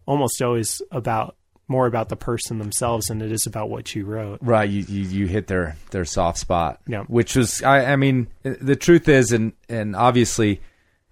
almost 0.05 0.41
always 0.41 0.81
about 0.91 1.35
more 1.67 1.87
about 1.87 2.09
the 2.09 2.17
person 2.17 2.59
themselves 2.59 3.07
than 3.07 3.21
it 3.21 3.31
is 3.31 3.47
about 3.47 3.69
what 3.69 3.95
you 3.95 4.05
wrote. 4.05 4.39
Right, 4.41 4.69
you, 4.69 4.81
you 4.81 5.01
you 5.03 5.27
hit 5.27 5.47
their 5.47 5.77
their 5.91 6.05
soft 6.05 6.37
spot. 6.37 6.81
Yeah. 6.87 7.03
which 7.03 7.35
was 7.35 7.63
I 7.63 7.93
I 7.93 7.95
mean 7.95 8.27
the 8.43 8.75
truth 8.75 9.07
is 9.07 9.31
and 9.31 9.53
and 9.69 9.95
obviously 9.95 10.61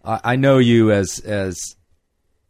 I, 0.03 0.19
I 0.23 0.35
know 0.35 0.57
you 0.57 0.91
as 0.91 1.19
as 1.19 1.75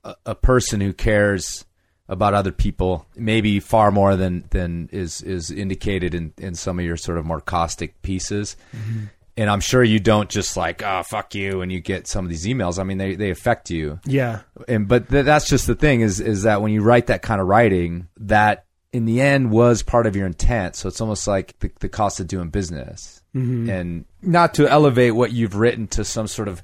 a, 0.04 0.16
a 0.26 0.36
person 0.36 0.82
who 0.82 0.92
cares 0.92 1.66
about 2.08 2.34
other 2.34 2.52
people 2.52 3.06
maybe 3.16 3.60
far 3.60 3.92
more 3.92 4.16
than 4.16 4.46
than 4.50 4.90
is 4.92 5.22
is 5.22 5.52
indicated 5.52 6.16
in 6.16 6.34
in 6.38 6.56
some 6.56 6.80
of 6.80 6.86
your 6.86 6.98
sort 6.98 7.18
of 7.20 7.26
more 7.26 7.40
caustic 7.40 8.02
pieces. 8.02 8.58
Mm-hmm. 8.76 9.06
And 9.40 9.50
I'm 9.50 9.62
sure 9.62 9.82
you 9.82 10.00
don't 10.00 10.30
just 10.30 10.58
like 10.58 10.84
oh 10.84 11.02
fuck 11.04 11.34
you 11.34 11.62
and 11.62 11.72
you 11.72 11.80
get 11.80 12.08
some 12.08 12.26
of 12.26 12.30
these 12.30 12.46
emails. 12.46 12.78
I 12.78 12.84
mean 12.84 12.98
they 12.98 13.16
they 13.16 13.30
affect 13.30 13.70
you. 13.70 14.00
Yeah, 14.06 14.42
and 14.68 14.88
but 14.88 15.10
th- 15.10 15.24
that's 15.24 15.48
just 15.48 15.66
the 15.66 15.76
thing 15.76 16.02
is 16.02 16.20
is 16.20 16.44
that 16.44 16.62
when 16.62 16.74
you 16.74 16.82
write 16.82 17.08
that 17.08 17.22
kind 17.22 17.40
of 17.40 17.48
writing 17.48 18.10
that 18.18 18.66
in 18.92 19.06
the 19.06 19.22
end 19.22 19.52
was 19.52 19.84
part 19.84 20.08
of 20.08 20.16
your 20.16 20.26
intent. 20.26 20.76
So 20.76 20.90
it's 20.90 21.00
almost 21.00 21.28
like 21.28 21.58
the, 21.60 21.72
the 21.80 21.90
cost 21.90 22.20
of 22.20 22.28
doing 22.28 22.50
business. 22.50 23.22
Mm-hmm. 23.36 23.70
And 23.70 24.06
not 24.22 24.56
to 24.56 24.68
elevate 24.68 25.16
what 25.16 25.32
you've 25.32 25.56
written 25.56 25.88
to 25.90 26.04
some 26.04 26.28
sort 26.28 26.48
of 26.48 26.62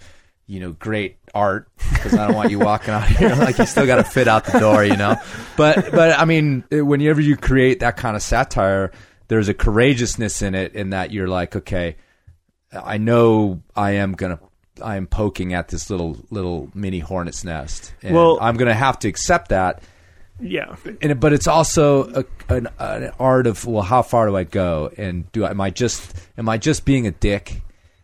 you 0.48 0.60
know 0.60 0.74
great 0.74 1.18
art 1.34 1.68
because 1.92 2.14
i 2.14 2.28
don't 2.28 2.36
want 2.36 2.52
you 2.52 2.60
walking 2.60 2.94
out 2.94 3.08
here 3.08 3.36
like 3.36 3.58
you 3.58 3.66
still 3.66 3.88
got 3.88 3.96
to 3.96 4.04
fit 4.04 4.28
out 4.28 4.46
the 4.46 4.60
door 4.60 4.84
you 4.84 4.96
know? 4.96 5.16
But 5.58 5.92
but 5.92 6.20
i 6.20 6.26
mean 6.26 6.64
whenever 6.70 7.20
you 7.20 7.36
create 7.36 7.80
that 7.80 7.98
kind 7.98 8.16
of 8.16 8.22
satire 8.22 8.92
there's 9.28 9.50
a 9.50 9.56
courageousness 9.56 10.44
in 10.44 10.54
it 10.54 10.76
in 10.76 10.92
that 10.92 11.12
you're 11.12 11.28
like 11.28 11.56
okay 11.56 11.96
I 12.84 12.98
know 12.98 13.62
I 13.76 13.92
am 13.92 14.14
gonna 14.14 14.40
I 14.82 14.98
am 14.98 15.08
poking 15.08 15.54
at 15.54 15.70
this 15.70 15.90
little 15.90 16.18
little 16.32 16.70
mini 16.74 17.00
hornet's 17.00 17.44
nest. 17.44 17.94
And 18.04 18.16
Well- 18.16 18.38
I'm 18.42 18.58
gonna 18.58 18.74
have 18.74 19.00
to 19.00 19.08
accept 19.08 19.50
that. 19.50 19.82
yeah, 20.40 20.76
And 21.02 21.18
but 21.20 21.32
it's 21.32 21.48
also 21.48 22.10
a, 22.14 22.26
an, 22.54 22.68
an 22.78 23.12
art 23.20 23.48
of 23.48 23.66
well, 23.66 23.84
how 23.84 24.02
far 24.02 24.28
do 24.28 24.36
I 24.36 24.44
go? 24.44 24.92
And 24.98 25.32
do 25.32 25.46
I, 25.46 25.52
am 25.52 25.62
I 25.62 25.70
just 25.70 26.14
am 26.38 26.50
I 26.50 26.58
just 26.58 26.84
being 26.86 27.08
a 27.08 27.12
dick 27.12 27.62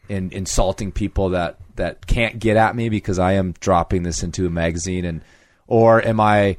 and 0.10 0.32
insulting 0.34 0.92
people 0.92 1.30
that 1.30 1.58
that 1.76 2.06
can't 2.08 2.40
get 2.40 2.58
at 2.58 2.76
me 2.76 2.90
because 2.90 3.20
I 3.20 3.34
am 3.34 3.54
dropping 3.60 4.04
this 4.04 4.24
into 4.24 4.46
a 4.46 4.50
magazine 4.50 5.04
and 5.06 5.22
or 5.68 6.02
am 6.06 6.20
I 6.20 6.58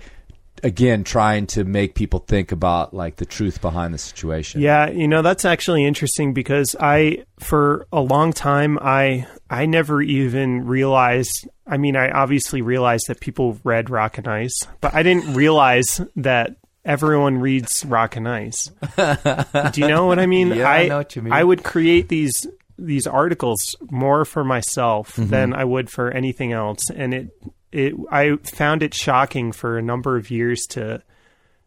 again 0.63 1.05
trying 1.05 1.47
to 1.49 1.65
make 1.65 1.95
people 1.95 2.21
think 2.21 2.53
about 2.53 2.95
like 2.95 3.17
the 3.17 3.27
truth 3.27 3.61
behind 3.61 3.93
the 3.95 3.99
situation? 3.99 4.61
Yeah, 4.61 4.89
you 4.91 5.09
know 5.09 5.23
that's 5.23 5.45
actually 5.45 5.85
interesting 5.85 6.33
because 6.35 6.77
I 6.79 7.25
for 7.39 7.87
a 7.93 8.01
long 8.01 8.33
time 8.33 8.79
I 8.81 9.27
I 9.51 9.67
never 9.67 10.01
even 10.03 10.67
realized 10.67 11.49
I 11.67 11.77
mean 11.77 11.97
I 11.97 12.11
obviously 12.11 12.63
realized 12.63 13.05
that 13.09 13.21
people 13.21 13.59
read 13.65 13.91
Rock 13.91 14.19
and 14.19 14.29
Ice, 14.29 14.67
but 14.81 14.95
I 14.95 15.03
didn't 15.03 15.35
realize 15.35 16.01
that 16.17 16.57
everyone 16.85 17.39
reads 17.39 17.85
Rock 17.85 18.17
and 18.17 18.29
Ice. 18.29 18.71
Do 18.97 19.81
you 19.81 19.89
know 19.89 20.07
what 20.07 20.19
I 20.19 20.27
mean? 20.27 20.49
Yeah, 20.53 20.69
I 20.71 20.89
know 20.89 20.99
what 20.99 21.15
you 21.17 21.23
mean. 21.23 21.33
I 21.33 21.45
would 21.45 21.63
create 21.63 22.09
these 22.09 22.47
these 22.79 23.07
articles 23.07 23.77
more 23.91 24.25
for 24.25 24.43
myself 24.45 25.15
Mm-hmm. 25.17 25.31
than 25.31 25.55
I 25.55 25.65
would 25.65 25.91
for 25.91 26.11
anything 26.11 26.53
else 26.53 26.91
and 26.91 27.15
it 27.15 27.31
it 27.73 27.95
I 28.11 28.37
found 28.37 28.83
it 28.83 28.95
shocking 28.95 29.53
for 29.53 29.79
a 29.79 29.83
number 29.83 30.17
of 30.17 30.31
years 30.31 30.67
to 30.71 31.03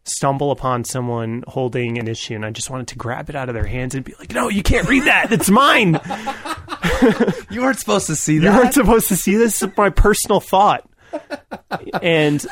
stumble 0.04 0.52
upon 0.52 0.84
someone 0.84 1.42
holding 1.48 1.98
an 1.98 2.06
issue 2.06 2.34
and 2.34 2.44
I 2.44 2.50
just 2.50 2.70
wanted 2.70 2.88
to 2.88 2.96
grab 2.96 3.28
it 3.28 3.34
out 3.34 3.48
of 3.48 3.54
their 3.54 3.66
hands 3.66 3.94
and 3.94 4.04
be 4.04 4.14
like, 4.18 4.32
no, 4.32 4.48
you 4.48 4.62
can't 4.62 4.88
read 4.88 5.04
that. 5.04 5.32
It's 5.32 5.50
mine. 5.50 6.00
You 7.50 7.60
weren't 7.60 7.78
supposed 7.78 8.06
to 8.06 8.16
see 8.16 8.38
that. 8.38 8.52
You 8.52 8.58
weren't 8.58 8.74
supposed 8.74 9.08
to 9.08 9.16
see 9.16 9.36
this. 9.36 9.58
This 9.58 9.70
is 9.70 9.76
my 9.76 9.90
personal 9.90 10.40
thought. 10.40 10.88
And, 12.00 12.44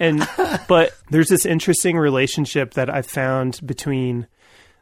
and, 0.00 0.26
but 0.66 0.94
there's 1.10 1.28
this 1.28 1.44
interesting 1.44 1.98
relationship 1.98 2.74
that 2.74 2.88
I 2.88 3.02
found 3.02 3.60
between 3.66 4.26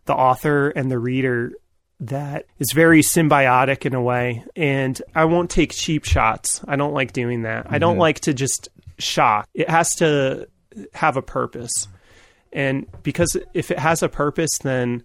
the 0.05 0.15
author 0.15 0.69
and 0.71 0.91
the 0.91 0.99
reader 0.99 1.53
that 2.01 2.47
is 2.59 2.73
very 2.75 3.01
symbiotic 3.01 3.87
in 3.87 3.95
a 3.95 4.03
way. 4.03 4.45
And 4.55 5.01
I 5.15 5.25
won't 5.25 5.51
take 5.51 5.73
cheap 5.73 6.05
shots. 6.05 6.61
I 6.67 6.77
don't 6.77 6.93
like 6.93 7.13
doing 7.13 7.43
that. 7.43 7.67
I 7.71 7.79
don't 7.79 7.95
mm-hmm. 7.95 8.01
like 8.01 8.21
to 8.21 8.35
just 8.35 8.69
shock. 8.99 9.49
It 9.55 9.69
has 9.71 9.95
to 9.97 10.49
have 10.95 11.17
a 11.17 11.23
purpose. 11.23 11.89
And 12.53 12.87
because 13.03 13.37
if 13.55 13.71
it 13.71 13.79
has 13.79 14.03
a 14.03 14.09
purpose, 14.09 14.59
then 14.63 15.05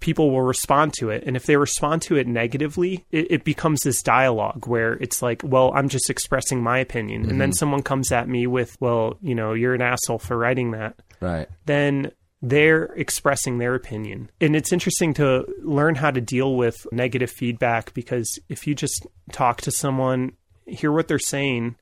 people 0.00 0.30
will 0.30 0.42
respond 0.42 0.92
to 0.92 1.10
it. 1.10 1.24
And 1.26 1.36
if 1.36 1.46
they 1.46 1.56
respond 1.56 2.02
to 2.02 2.16
it 2.16 2.26
negatively, 2.26 3.04
it, 3.10 3.30
it 3.30 3.44
becomes 3.44 3.80
this 3.80 4.02
dialogue 4.02 4.66
where 4.66 4.94
it's 4.94 5.22
like, 5.22 5.42
well, 5.42 5.72
I'm 5.74 5.88
just 5.88 6.10
expressing 6.10 6.62
my 6.62 6.78
opinion. 6.78 7.22
And 7.22 7.40
then 7.40 7.50
mm-hmm. 7.50 7.56
someone 7.56 7.82
comes 7.82 8.12
at 8.12 8.28
me 8.28 8.46
with, 8.46 8.76
well, 8.80 9.16
you 9.22 9.34
know, 9.34 9.54
you're 9.54 9.74
an 9.74 9.80
asshole 9.80 10.18
for 10.18 10.36
writing 10.36 10.72
that. 10.72 11.00
right. 11.20 11.48
Then 11.64 12.12
they're 12.42 12.84
expressing 12.96 13.58
their 13.58 13.74
opinion. 13.74 14.30
And 14.40 14.54
it's 14.54 14.72
interesting 14.72 15.14
to 15.14 15.46
learn 15.62 15.94
how 15.94 16.10
to 16.10 16.20
deal 16.20 16.56
with 16.56 16.76
negative 16.92 17.30
feedback 17.30 17.94
because 17.94 18.38
if 18.48 18.66
you 18.66 18.74
just 18.74 19.06
talk 19.32 19.60
to 19.62 19.70
someone, 19.70 20.32
hear 20.66 20.92
what 20.92 21.08
they're 21.08 21.18
saying, 21.18 21.76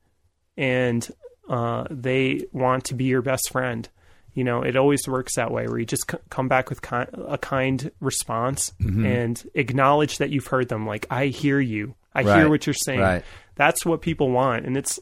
and 0.56 1.08
uh, 1.48 1.84
they 1.90 2.46
want 2.52 2.84
to 2.86 2.94
be 2.94 3.04
your 3.04 3.22
best 3.22 3.50
friend. 3.50 3.88
You 4.34 4.44
know, 4.44 4.62
it 4.62 4.76
always 4.76 5.06
works 5.06 5.36
that 5.36 5.50
way 5.50 5.66
where 5.66 5.78
you 5.78 5.84
just 5.84 6.10
c- 6.10 6.16
come 6.30 6.48
back 6.48 6.70
with 6.70 6.80
ki- 6.80 7.10
a 7.28 7.36
kind 7.36 7.90
response 8.00 8.72
and 8.80 9.42
acknowledge 9.54 10.18
that 10.18 10.30
you've 10.30 10.46
heard 10.46 10.68
them. 10.70 10.86
Like, 10.86 11.06
I 11.10 11.26
hear 11.26 11.60
you. 11.60 11.94
I 12.14 12.22
Right. 12.22 12.38
hear 12.38 12.48
what 12.48 12.66
you're 12.66 12.72
saying. 12.74 13.00
Right. 13.00 13.24
That's 13.56 13.84
what 13.84 14.00
people 14.00 14.30
want. 14.30 14.64
And 14.64 14.74
it's, 14.76 14.98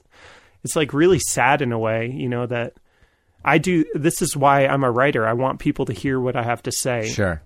it's 0.64 0.74
like 0.74 0.92
really 0.92 1.20
sad 1.20 1.62
in 1.62 1.70
a 1.70 1.78
way, 1.78 2.10
you 2.12 2.28
know, 2.28 2.46
that 2.46 2.74
I 3.44 3.58
do. 3.58 3.84
This 3.94 4.22
is 4.22 4.36
why 4.36 4.66
I'm 4.66 4.84
a 4.84 4.90
writer. 4.90 5.26
I 5.26 5.32
want 5.32 5.58
people 5.60 5.86
to 5.86 5.92
hear 5.92 6.20
what 6.20 6.36
I 6.36 6.42
have 6.42 6.62
to 6.64 6.72
say. 6.72 7.08
Sure. 7.08 7.42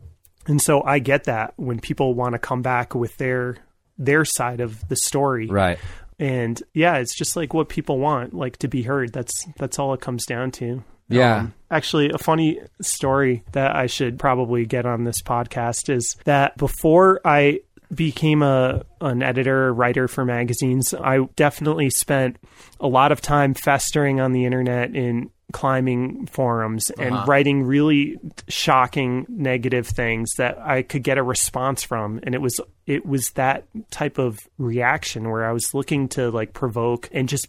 And 0.46 0.61
so 0.61 0.83
I 0.83 0.98
get 0.98 1.24
that 1.24 1.54
when 1.57 1.80
people 1.80 2.14
want 2.14 2.33
to 2.35 2.38
come 2.38 2.62
back 2.62 2.94
with 2.94 3.16
their, 3.16 3.57
their 3.98 4.24
side 4.24 4.61
of 4.61 4.87
the 4.88 4.96
story 4.96 5.46
Right. 5.46 5.78
and 6.18 6.61
yeah 6.74 6.96
it's 6.96 7.16
just 7.16 7.35
like 7.37 7.54
what 7.54 7.68
people 7.68 7.98
want 7.98 8.35
like 8.35 8.57
to 8.59 8.68
be 8.68 8.83
heard 8.83 9.12
that's 9.12 9.46
that's 9.59 9.78
all 9.78 9.94
it 9.94 10.00
comes 10.00 10.26
down 10.26 10.50
to 10.52 10.83
Yeah. 11.09 11.37
Um, 11.38 11.54
actually 11.70 12.11
a 12.11 12.18
funny 12.18 12.61
story 12.80 13.42
that 13.52 13.74
i 13.74 13.87
should 13.87 14.18
probably 14.18 14.64
get 14.66 14.85
on 14.87 15.04
this 15.04 15.22
podcast 15.22 15.88
is 15.94 16.16
that 16.24 16.57
before 16.57 17.20
i 17.24 17.61
became 17.94 18.42
a 18.42 18.85
an 19.00 19.22
editor 19.22 19.72
writer 19.72 20.07
for 20.09 20.24
magazines 20.24 20.92
i 20.94 21.18
definitely 21.37 21.90
spent 21.90 22.37
a 22.80 22.87
lot 22.88 23.11
of 23.12 23.20
time 23.20 23.54
festering 23.54 24.20
on 24.20 24.33
the 24.33 24.44
internet 24.44 24.94
in 24.94 25.30
climbing 25.52 26.26
forums 26.26 26.90
and 26.90 27.14
uh-huh. 27.14 27.26
writing 27.26 27.62
really 27.62 28.18
shocking 28.48 29.26
negative 29.28 29.87
things 29.87 30.33
that 30.37 30.59
I 30.59 30.83
could 30.83 31.02
get 31.02 31.18
a 31.18 31.22
response 31.22 31.83
from. 31.83 32.20
And 32.22 32.35
it 32.35 32.40
was 32.40 32.61
it 32.87 33.07
was 33.07 33.30
that 33.33 33.64
type 33.90 34.18
of 34.18 34.40
reaction 34.59 35.30
where 35.30 35.44
I 35.44 35.52
was 35.52 35.74
looking 35.74 36.09
to 36.11 36.30
like 36.30 36.52
provoke 36.52 37.09
and 37.12 37.28
just 37.28 37.48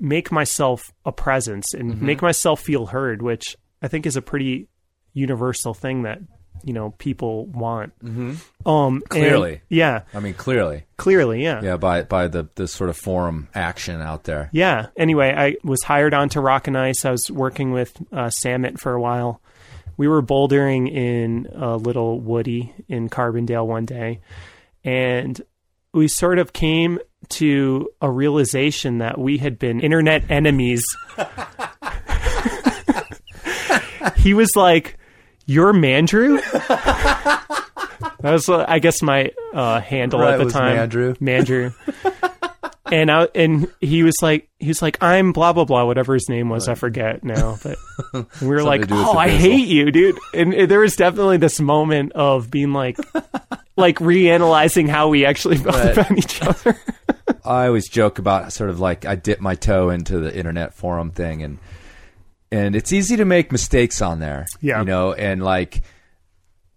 make 0.00 0.32
myself 0.32 0.92
a 1.04 1.12
presence 1.12 1.74
and 1.74 1.94
mm-hmm. 1.94 2.06
make 2.06 2.22
myself 2.22 2.60
feel 2.60 2.86
heard 2.86 3.22
which 3.22 3.56
I 3.80 3.88
think 3.88 4.04
is 4.04 4.16
a 4.16 4.22
pretty 4.22 4.68
universal 5.12 5.74
thing 5.74 6.02
that 6.02 6.18
you 6.64 6.72
know 6.72 6.90
people 6.98 7.46
want 7.46 7.92
um 8.04 8.38
and- 8.66 9.08
Clearly. 9.08 9.60
yeah 9.68 10.02
I 10.14 10.20
mean, 10.20 10.34
clearly. 10.34 10.84
clearly 10.96 11.42
yeah 11.42 11.60
Yeah, 11.62 11.76
by 11.76 12.02
by 12.02 12.28
the 12.28 12.48
the 12.54 12.68
sort 12.68 12.90
of 12.90 12.96
forum 12.96 13.48
action 13.54 14.00
out 14.00 14.24
there. 14.24 14.48
Yeah. 14.52 14.86
Anyway, 14.96 15.32
I 15.36 15.56
was 15.64 15.82
hired 15.82 16.14
onto 16.14 16.40
Rock 16.40 16.68
and 16.68 16.78
Ice. 16.78 17.04
I 17.04 17.10
was 17.10 17.30
working 17.30 17.72
with 17.72 17.96
uh, 18.12 18.26
Samet 18.26 18.78
for 18.78 18.92
a 18.94 19.00
while. 19.00 19.40
We 19.96 20.08
were 20.08 20.22
bouldering 20.22 20.90
in 20.90 21.48
a 21.54 21.76
little 21.76 22.20
woody 22.20 22.72
in 22.88 23.08
Carbondale 23.08 23.66
one 23.66 23.84
day, 23.84 24.20
and 24.84 25.40
we 25.92 26.08
sort 26.08 26.38
of 26.38 26.52
came 26.52 26.98
to 27.28 27.88
a 28.00 28.10
realization 28.10 28.98
that 28.98 29.18
we 29.18 29.38
had 29.38 29.58
been 29.58 29.80
internet 29.80 30.30
enemies. 30.30 30.84
he 34.16 34.34
was 34.34 34.50
like, 34.56 34.98
"You're 35.52 35.72
Mandrew." 35.72 36.40
That 38.20 38.32
was, 38.32 38.48
uh, 38.48 38.64
I 38.68 38.78
guess, 38.78 39.02
my 39.02 39.32
uh, 39.52 39.80
handle 39.80 40.20
Right, 40.20 40.40
at 40.40 40.44
the 40.44 40.50
time. 40.50 40.76
Mandrew. 40.88 41.16
Mandrew. 41.18 41.74
and 42.92 43.10
I, 43.10 43.28
and 43.34 43.68
he 43.80 44.02
was 44.04 44.14
like, 44.22 44.48
he 44.60 44.68
was 44.68 44.80
like, 44.80 45.02
I'm 45.02 45.32
blah 45.32 45.52
blah 45.52 45.64
blah, 45.64 45.84
whatever 45.84 46.14
his 46.14 46.28
name 46.28 46.48
was, 46.48 46.68
I 46.68 46.74
forget 46.76 47.24
now. 47.24 47.58
But 47.62 47.78
we 48.40 48.46
were 48.48 48.62
like, 48.62 48.82
to 48.82 48.86
do 48.86 48.94
with 48.94 49.06
oh, 49.06 49.18
I 49.18 49.28
hate 49.28 49.66
you, 49.68 49.90
dude. 49.90 50.18
And 50.34 50.52
there 50.70 50.80
was 50.80 50.94
definitely 50.94 51.38
this 51.38 51.58
moment 51.60 52.12
of 52.12 52.48
being 52.50 52.72
like, 52.72 52.96
like 53.76 53.98
reanalyzing 53.98 54.88
how 54.88 55.08
we 55.08 55.24
actually 55.24 55.56
felt 55.56 55.76
Right. 55.76 55.92
about 55.98 56.12
each 56.18 56.42
other. 56.42 56.78
I 57.44 57.66
always 57.66 57.88
joke 57.88 58.20
about 58.20 58.52
sort 58.52 58.70
of 58.70 58.78
like 58.78 59.04
I 59.04 59.16
dip 59.16 59.40
my 59.40 59.56
toe 59.56 59.90
into 59.90 60.18
the 60.20 60.36
internet 60.36 60.74
forum 60.74 61.10
thing 61.10 61.42
and 61.42 61.58
and 62.52 62.76
it's 62.76 62.92
easy 62.92 63.16
to 63.16 63.24
make 63.24 63.50
mistakes 63.50 64.02
on 64.02 64.20
there. 64.20 64.46
Yeah. 64.60 64.80
You 64.80 64.84
know, 64.84 65.12
and 65.14 65.42
like 65.42 65.82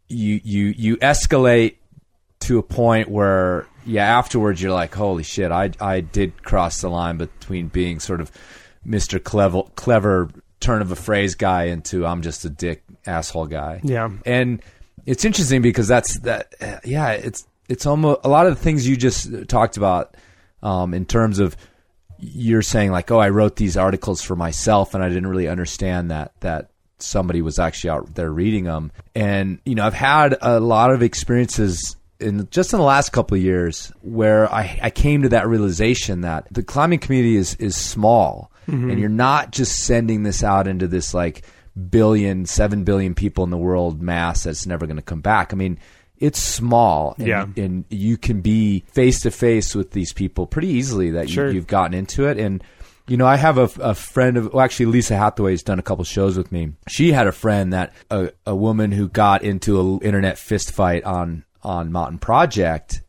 you 0.07 0.39
you 0.43 0.73
you 0.75 0.97
escalate 0.97 1.75
to 2.41 2.57
a 2.57 2.63
point 2.63 3.09
where 3.09 3.67
yeah, 3.85 4.17
afterwards 4.17 4.61
you're 4.61 4.71
like, 4.71 4.95
holy 4.95 5.23
shit, 5.23 5.51
I 5.51 5.71
I 5.79 5.99
did 5.99 6.43
cross 6.43 6.81
the 6.81 6.89
line 6.89 7.17
between 7.17 7.67
being 7.67 7.99
sort 7.99 8.21
of 8.21 8.31
Mr. 8.87 9.21
clever 9.21 9.63
clever 9.75 10.29
turn 10.61 10.81
of 10.81 10.91
a 10.91 10.95
phrase 10.95 11.35
guy 11.35 11.65
into 11.65 12.05
I'm 12.05 12.21
just 12.21 12.45
a 12.45 12.49
dick 12.49 12.83
asshole 13.05 13.47
guy. 13.47 13.81
Yeah. 13.83 14.09
And 14.25 14.61
it's 15.05 15.25
interesting 15.25 15.61
because 15.61 15.87
that's 15.87 16.19
that 16.21 16.55
yeah, 16.85 17.11
it's 17.11 17.45
it's 17.67 17.85
almost 17.85 18.21
a 18.23 18.29
lot 18.29 18.47
of 18.47 18.55
the 18.55 18.63
things 18.63 18.87
you 18.87 18.95
just 18.95 19.47
talked 19.49 19.75
about 19.75 20.15
um, 20.63 20.93
in 20.93 21.05
terms 21.05 21.39
of 21.39 21.57
you're 22.33 22.61
saying 22.61 22.91
like, 22.91 23.11
oh, 23.11 23.19
I 23.19 23.29
wrote 23.29 23.55
these 23.55 23.77
articles 23.77 24.21
for 24.21 24.35
myself 24.35 24.93
and 24.93 25.03
I 25.03 25.09
didn't 25.09 25.27
really 25.27 25.47
understand 25.47 26.11
that 26.11 26.33
that 26.41 26.71
somebody 26.99 27.41
was 27.41 27.59
actually 27.59 27.89
out 27.91 28.15
there 28.15 28.31
reading 28.31 28.63
them. 28.65 28.91
And 29.13 29.59
you 29.65 29.75
know, 29.75 29.85
I've 29.85 29.93
had 29.93 30.37
a 30.41 30.59
lot 30.59 30.91
of 30.91 31.01
experiences 31.01 31.95
in 32.19 32.47
just 32.49 32.73
in 32.73 32.79
the 32.79 32.85
last 32.85 33.11
couple 33.11 33.37
of 33.37 33.43
years 33.43 33.91
where 34.01 34.51
I, 34.51 34.79
I 34.81 34.89
came 34.89 35.23
to 35.23 35.29
that 35.29 35.47
realization 35.47 36.21
that 36.21 36.47
the 36.51 36.63
climbing 36.63 36.99
community 36.99 37.35
is 37.35 37.55
is 37.55 37.75
small 37.75 38.51
mm-hmm. 38.67 38.89
and 38.89 38.99
you're 38.99 39.09
not 39.09 39.51
just 39.51 39.83
sending 39.83 40.23
this 40.23 40.43
out 40.43 40.67
into 40.67 40.87
this 40.87 41.13
like 41.13 41.45
billion, 41.89 42.45
seven 42.45 42.83
billion 42.83 43.15
people 43.15 43.43
in 43.43 43.49
the 43.49 43.57
world 43.57 44.01
mass 44.01 44.43
that's 44.43 44.65
never 44.65 44.85
going 44.85 44.95
to 44.97 45.01
come 45.01 45.21
back. 45.21 45.53
I 45.53 45.55
mean, 45.55 45.77
it's 46.19 46.39
small, 46.41 47.15
and, 47.17 47.27
Yeah. 47.27 47.45
and 47.57 47.85
you 47.89 48.17
can 48.17 48.41
be 48.41 48.83
face 48.93 49.21
to 49.21 49.31
face 49.31 49.75
with 49.75 49.91
these 49.91 50.13
people 50.13 50.47
pretty 50.47 50.69
easily 50.69 51.11
that 51.11 51.29
Sure. 51.29 51.47
you, 51.47 51.55
you've 51.55 51.67
gotten 51.67 51.93
into 51.93 52.27
it. 52.27 52.37
And 52.37 52.63
you 53.07 53.17
know, 53.17 53.27
I 53.27 53.35
have 53.35 53.59
a, 53.59 53.69
a 53.81 53.93
friend 53.93 54.35
of, 54.35 54.51
well, 54.51 54.63
actually, 54.65 54.87
Lisa 54.87 55.15
Hathaway's 55.15 55.61
done 55.61 55.77
a 55.77 55.83
couple 55.83 56.03
shows 56.05 56.35
with 56.37 56.51
me. 56.51 56.71
She 56.89 57.11
had 57.11 57.27
a 57.27 57.31
friend 57.31 57.71
that 57.71 57.93
a, 58.09 58.31
a 58.47 58.55
woman 58.55 58.91
who 58.91 59.07
got 59.09 59.43
into 59.43 59.79
an 59.79 59.99
internet 60.01 60.39
fist 60.39 60.71
fight 60.71 61.03
on 61.03 61.43
on 61.61 61.91
Mountain 61.91 62.17
Project. 62.17 63.01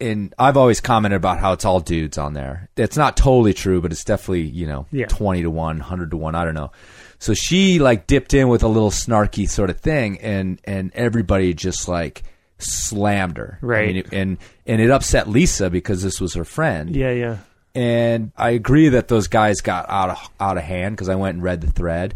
And 0.00 0.34
I've 0.40 0.56
always 0.56 0.80
commented 0.80 1.16
about 1.16 1.38
how 1.38 1.52
it's 1.52 1.64
all 1.64 1.78
dudes 1.78 2.18
on 2.18 2.34
there. 2.34 2.68
It's 2.76 2.96
not 2.96 3.16
totally 3.16 3.54
true, 3.54 3.80
but 3.80 3.92
it's 3.92 4.02
definitely, 4.04 4.42
you 4.42 4.66
know, 4.66 4.86
Yeah. 4.90 5.06
20 5.06 5.42
to 5.42 5.50
1, 5.50 5.78
100 5.78 6.10
to 6.10 6.16
1, 6.16 6.34
I 6.34 6.44
don't 6.44 6.54
know. 6.54 6.72
So 7.20 7.32
she 7.32 7.78
like 7.78 8.08
dipped 8.08 8.34
in 8.34 8.48
with 8.48 8.64
a 8.64 8.68
little 8.68 8.90
snarky 8.90 9.48
sort 9.48 9.70
of 9.70 9.78
thing 9.78 10.18
and 10.18 10.60
and 10.64 10.90
everybody 10.94 11.54
just 11.54 11.86
like 11.88 12.24
slammed 12.58 13.36
her. 13.36 13.58
I 13.62 13.66
Right. 13.66 13.94
mean, 13.94 14.04
and 14.12 14.38
and 14.66 14.80
it 14.80 14.90
upset 14.90 15.28
Lisa 15.28 15.70
because 15.70 16.02
this 16.02 16.20
was 16.20 16.34
her 16.34 16.44
friend. 16.44 16.94
Yeah, 16.94 17.10
yeah. 17.10 17.36
And 17.74 18.30
I 18.36 18.50
agree 18.50 18.90
that 18.90 19.08
those 19.08 19.26
guys 19.26 19.60
got 19.60 19.86
out 19.88 20.10
of 20.10 20.18
out 20.40 20.56
of 20.56 20.62
hand 20.64 20.96
because 20.96 21.08
I 21.08 21.16
went 21.16 21.34
and 21.34 21.42
read 21.42 21.60
the 21.60 21.70
thread, 21.72 22.14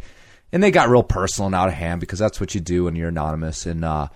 and 0.53 0.63
they 0.63 0.71
got 0.71 0.89
real 0.89 1.03
personal 1.03 1.47
and 1.47 1.55
out 1.55 1.69
of 1.69 1.75
hand 1.75 2.01
because 2.01 2.19
that's 2.21 2.41
what 2.41 2.55
you 2.55 2.61
do 2.61 2.85
when 2.85 2.95
you're 2.95 3.09
anonymous. 3.09 3.67
And 3.67 3.85
uh, 3.85 4.09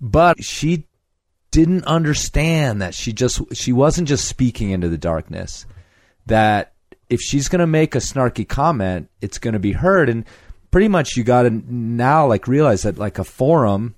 but 0.00 0.42
she 0.42 0.86
didn't 1.52 1.84
understand 1.84 2.82
that 2.82 2.94
she 2.94 3.12
just 3.12 3.40
she 3.52 3.72
wasn't 3.72 4.08
just 4.08 4.26
speaking 4.26 4.70
into 4.70 4.88
the 4.88 4.98
darkness. 4.98 5.66
That 6.26 6.72
if 7.08 7.20
she's 7.20 7.46
gonna 7.48 7.66
make 7.68 7.94
a 7.94 7.98
snarky 7.98 8.48
comment, 8.48 9.08
it's 9.20 9.38
gonna 9.38 9.60
be 9.60 9.72
heard. 9.72 10.08
And 10.08 10.24
pretty 10.72 10.88
much 10.88 11.16
you 11.16 11.22
got 11.22 11.42
to 11.42 11.50
now 11.50 12.26
like 12.26 12.48
realize 12.48 12.82
that 12.82 12.98
like 12.98 13.20
a 13.20 13.24
forum 13.24 13.94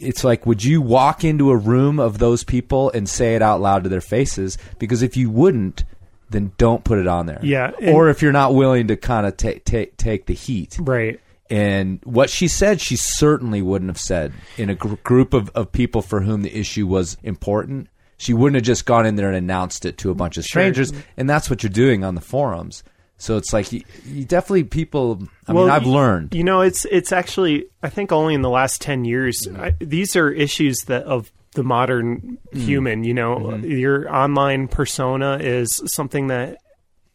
it's 0.00 0.24
like 0.24 0.46
would 0.46 0.64
you 0.64 0.80
walk 0.82 1.24
into 1.24 1.50
a 1.50 1.56
room 1.56 1.98
of 2.00 2.18
those 2.18 2.44
people 2.44 2.90
and 2.92 3.08
say 3.08 3.34
it 3.34 3.42
out 3.42 3.60
loud 3.60 3.84
to 3.84 3.88
their 3.88 4.00
faces? 4.00 4.58
Because 4.78 5.02
if 5.02 5.16
you 5.16 5.30
wouldn't 5.30 5.84
then 6.30 6.52
don't 6.58 6.84
put 6.84 6.98
it 6.98 7.08
on 7.08 7.26
there. 7.26 7.40
Yeah, 7.42 7.72
and- 7.80 7.94
or 7.94 8.08
if 8.08 8.22
you're 8.22 8.30
not 8.30 8.54
willing 8.54 8.86
to 8.88 8.96
kind 8.96 9.26
of 9.26 9.36
take 9.36 9.64
take 9.64 9.96
take 9.96 10.26
the 10.26 10.34
heat. 10.34 10.76
Right. 10.80 11.20
and 11.50 11.98
what 12.04 12.30
she 12.30 12.46
said 12.46 12.80
she 12.80 12.94
certainly 12.96 13.60
wouldn't 13.62 13.88
have 13.90 13.98
said. 13.98 14.32
In 14.56 14.70
a 14.70 14.74
gr- 14.76 14.94
group 15.02 15.34
of, 15.34 15.50
of 15.50 15.72
people 15.72 16.02
for 16.02 16.20
whom 16.20 16.42
the 16.42 16.56
issue 16.56 16.86
was 16.86 17.16
important 17.22 17.88
she 18.16 18.34
wouldn't 18.34 18.56
have 18.56 18.64
just 18.64 18.84
gone 18.84 19.06
in 19.06 19.16
there 19.16 19.28
and 19.28 19.36
announced 19.36 19.86
it 19.86 19.96
to 19.96 20.10
a 20.10 20.14
bunch 20.14 20.36
of 20.36 20.44
strangers. 20.44 20.92
And 21.16 21.28
that's 21.28 21.48
what 21.48 21.62
you're 21.62 21.70
doing 21.70 22.04
on 22.04 22.14
the 22.14 22.20
forums 22.20 22.84
so 23.20 23.36
it's 23.36 23.52
like 23.52 23.70
you, 23.72 23.82
you 24.06 24.24
definitely 24.24 24.64
people 24.64 25.22
i 25.46 25.52
mean 25.52 25.70
i've 25.70 25.86
learned 25.86 26.34
You 26.34 26.42
know, 26.42 26.62
it's 26.62 26.84
it's 26.86 27.12
actually 27.12 27.66
I 27.82 27.88
think 27.88 28.10
only 28.12 28.34
in 28.34 28.42
the 28.42 28.50
last 28.50 28.80
ten 28.80 29.04
years 29.04 29.46
I, 29.56 29.74
these 29.78 30.16
are 30.16 30.30
issues 30.32 30.78
that 30.86 31.04
of 31.04 31.30
the 31.54 31.62
modern 31.64 32.38
Mm. 32.54 32.60
human. 32.60 33.04
You 33.04 33.14
know, 33.14 33.36
Mm-hmm. 33.36 33.70
your 33.70 34.12
online 34.14 34.68
persona 34.68 35.38
is 35.40 35.80
something 35.86 36.26
that 36.28 36.58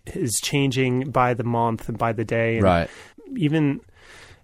is 0.08 0.34
changing 0.44 1.10
by 1.12 1.34
the 1.34 1.44
month 1.44 1.90
and 1.90 1.98
by 1.98 2.14
the 2.14 2.24
day. 2.26 2.56
And 2.58 2.64
right 2.64 2.90
Even 3.36 3.80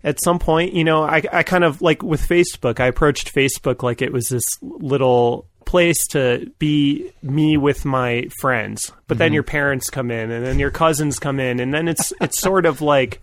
at 0.04 0.17
some 0.24 0.39
point, 0.39 0.74
you 0.74 0.84
know, 0.84 1.04
I 1.04 1.21
I 1.32 1.43
kind 1.43 1.63
of 1.63 1.82
like 1.82 2.02
with 2.02 2.21
Facebook. 2.28 2.80
I 2.80 2.88
approached 2.88 3.36
Facebook 3.36 3.84
like 3.84 4.02
it 4.02 4.12
was 4.12 4.26
this 4.30 4.58
little 4.63 5.45
place 5.71 6.05
to 6.05 6.51
be 6.60 7.13
me 7.23 7.55
with 7.55 7.86
my 7.86 8.27
friends 8.41 8.91
but 9.07 9.17
then 9.17 9.27
mm-hmm. 9.27 9.36
your 9.36 9.43
parents 9.43 9.89
come 9.89 10.12
in 10.12 10.29
and 10.29 10.45
then 10.45 10.60
your 10.60 10.69
cousins 10.69 11.17
come 11.17 11.39
in 11.39 11.62
and 11.62 11.73
then 11.73 11.88
it's 11.88 12.12
it's 12.19 12.41
sort 12.41 12.65
of 12.65 12.81
like 12.81 13.21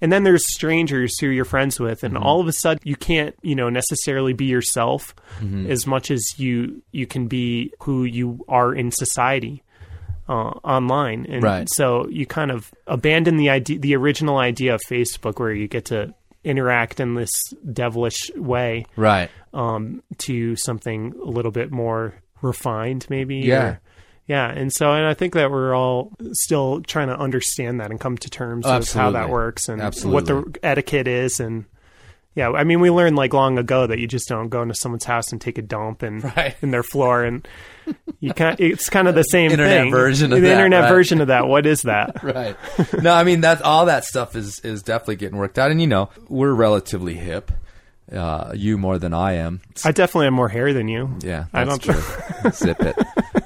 and 0.00 0.12
then 0.12 0.22
there's 0.22 0.46
strangers 0.54 1.18
who 1.18 1.26
you're 1.26 1.44
friends 1.44 1.80
with 1.80 2.04
and 2.04 2.14
mm-hmm. 2.14 2.22
all 2.22 2.40
of 2.40 2.46
a 2.46 2.52
sudden 2.52 2.80
you 2.84 2.94
can't 2.94 3.34
you 3.42 3.56
know 3.56 3.68
necessarily 3.68 4.32
be 4.32 4.44
yourself 4.44 5.16
mm-hmm. 5.40 5.68
as 5.68 5.84
much 5.84 6.12
as 6.12 6.38
you 6.38 6.80
you 6.92 7.08
can 7.08 7.26
be 7.26 7.72
who 7.80 8.04
you 8.04 8.44
are 8.48 8.72
in 8.72 8.92
society 8.92 9.64
uh, 10.28 10.52
online. 10.62 11.26
And 11.28 11.42
Right. 11.42 11.68
so 11.68 12.06
you 12.08 12.24
kind 12.24 12.52
of 12.52 12.72
abandon 12.86 13.36
the 13.36 13.50
idea 13.50 13.80
the 13.80 13.96
original 13.96 14.38
idea 14.38 14.74
of 14.74 14.80
facebook 14.88 15.40
where 15.40 15.52
you 15.52 15.66
get 15.66 15.86
to 15.86 16.14
interact 16.44 17.00
in 17.00 17.14
this 17.14 17.32
devilish 17.72 18.30
way. 18.36 18.86
Right 18.94 19.28
um, 19.52 20.02
to 20.18 20.56
something 20.56 21.14
a 21.22 21.28
little 21.30 21.50
bit 21.50 21.70
more 21.70 22.14
refined, 22.42 23.06
maybe. 23.10 23.36
Yeah. 23.36 23.64
or- 23.64 23.80
yeah. 24.26 24.48
And 24.48 24.72
so, 24.72 24.92
and 24.92 25.04
I 25.06 25.14
think 25.14 25.34
that 25.34 25.50
we're 25.50 25.74
all 25.74 26.12
still 26.32 26.82
trying 26.82 27.08
to 27.08 27.18
understand 27.18 27.80
that 27.80 27.90
and 27.90 27.98
come 27.98 28.16
to 28.18 28.30
terms 28.30 28.64
with 28.64 28.92
how 28.92 29.10
that 29.12 29.28
works 29.28 29.68
and 29.68 29.82
what 30.04 30.26
the 30.26 30.44
etiquette 30.62 31.08
is. 31.08 31.40
And 31.40 31.64
yeah, 32.36 32.50
I 32.50 32.62
mean, 32.62 32.78
we 32.78 32.90
learned 32.90 33.16
like 33.16 33.32
long 33.34 33.58
ago 33.58 33.88
that 33.88 33.98
you 33.98 34.06
just 34.06 34.28
don't 34.28 34.48
go 34.48 34.62
into 34.62 34.74
someone's 34.74 35.04
house 35.04 35.32
and 35.32 35.40
take 35.40 35.58
a 35.58 35.62
dump 35.62 36.02
and 36.02 36.22
Right. 36.36 36.54
in 36.62 36.70
their 36.70 36.84
floor. 36.84 37.24
And 37.24 37.46
you 38.20 38.32
kind 38.32 38.60
it's 38.60 38.88
kind 38.88 39.08
of 39.08 39.16
the 39.16 39.22
same 39.34 39.50
Internet 39.50 39.82
thing. 39.82 39.90
version 39.90 40.32
of 40.32 40.40
the 40.40 40.46
that, 40.46 40.52
internet 40.52 40.82
right. 40.84 40.90
version 40.90 41.20
of 41.20 41.26
that. 41.26 41.48
What 41.48 41.66
is 41.66 41.82
that? 41.82 42.22
right. 42.22 42.56
No, 43.02 43.12
I 43.12 43.24
mean 43.24 43.40
that 43.40 43.62
all 43.62 43.86
that 43.86 44.04
stuff 44.04 44.36
is 44.36 44.60
is 44.60 44.84
definitely 44.84 45.16
getting 45.16 45.38
worked 45.38 45.58
out, 45.58 45.72
and 45.72 45.80
you 45.80 45.88
know 45.88 46.08
we're 46.28 46.52
relatively 46.54 47.14
hip. 47.14 47.50
Uh, 48.12 48.52
you 48.56 48.76
more 48.76 48.98
than 48.98 49.14
I 49.14 49.34
am. 49.34 49.60
I 49.84 49.92
definitely 49.92 50.26
have 50.26 50.32
more 50.32 50.48
hair 50.48 50.72
than 50.72 50.88
you. 50.88 51.16
Yeah, 51.20 51.44
I 51.52 51.64
don't. 51.64 51.80
true. 51.80 52.00
Zip 52.52 52.80
it. 52.80 52.96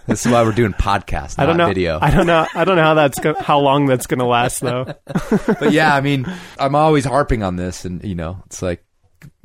This 0.07 0.25
is 0.25 0.33
why 0.33 0.43
we're 0.43 0.53
doing 0.53 0.73
podcast, 0.73 1.39
I 1.39 1.45
don't 1.47 1.57
not 1.57 1.65
know. 1.65 1.69
video. 1.69 1.99
I 2.01 2.11
don't 2.11 2.27
know. 2.27 2.47
I 2.55 2.65
don't 2.65 2.77
know 2.77 2.83
how 2.83 2.95
that's 2.95 3.19
go- 3.21 3.35
how 3.39 3.59
long 3.59 3.87
that's 3.87 4.07
going 4.07 4.21
to 4.21 4.27
last 4.27 4.61
though. 4.61 4.85
but 5.05 5.73
yeah, 5.73 5.95
I 5.95 6.01
mean, 6.01 6.27
I'm 6.59 6.75
always 6.75 7.05
harping 7.05 7.43
on 7.43 7.57
this, 7.57 7.85
and 7.85 8.03
you 8.05 8.15
know, 8.15 8.43
it's 8.47 8.63
like 8.63 8.83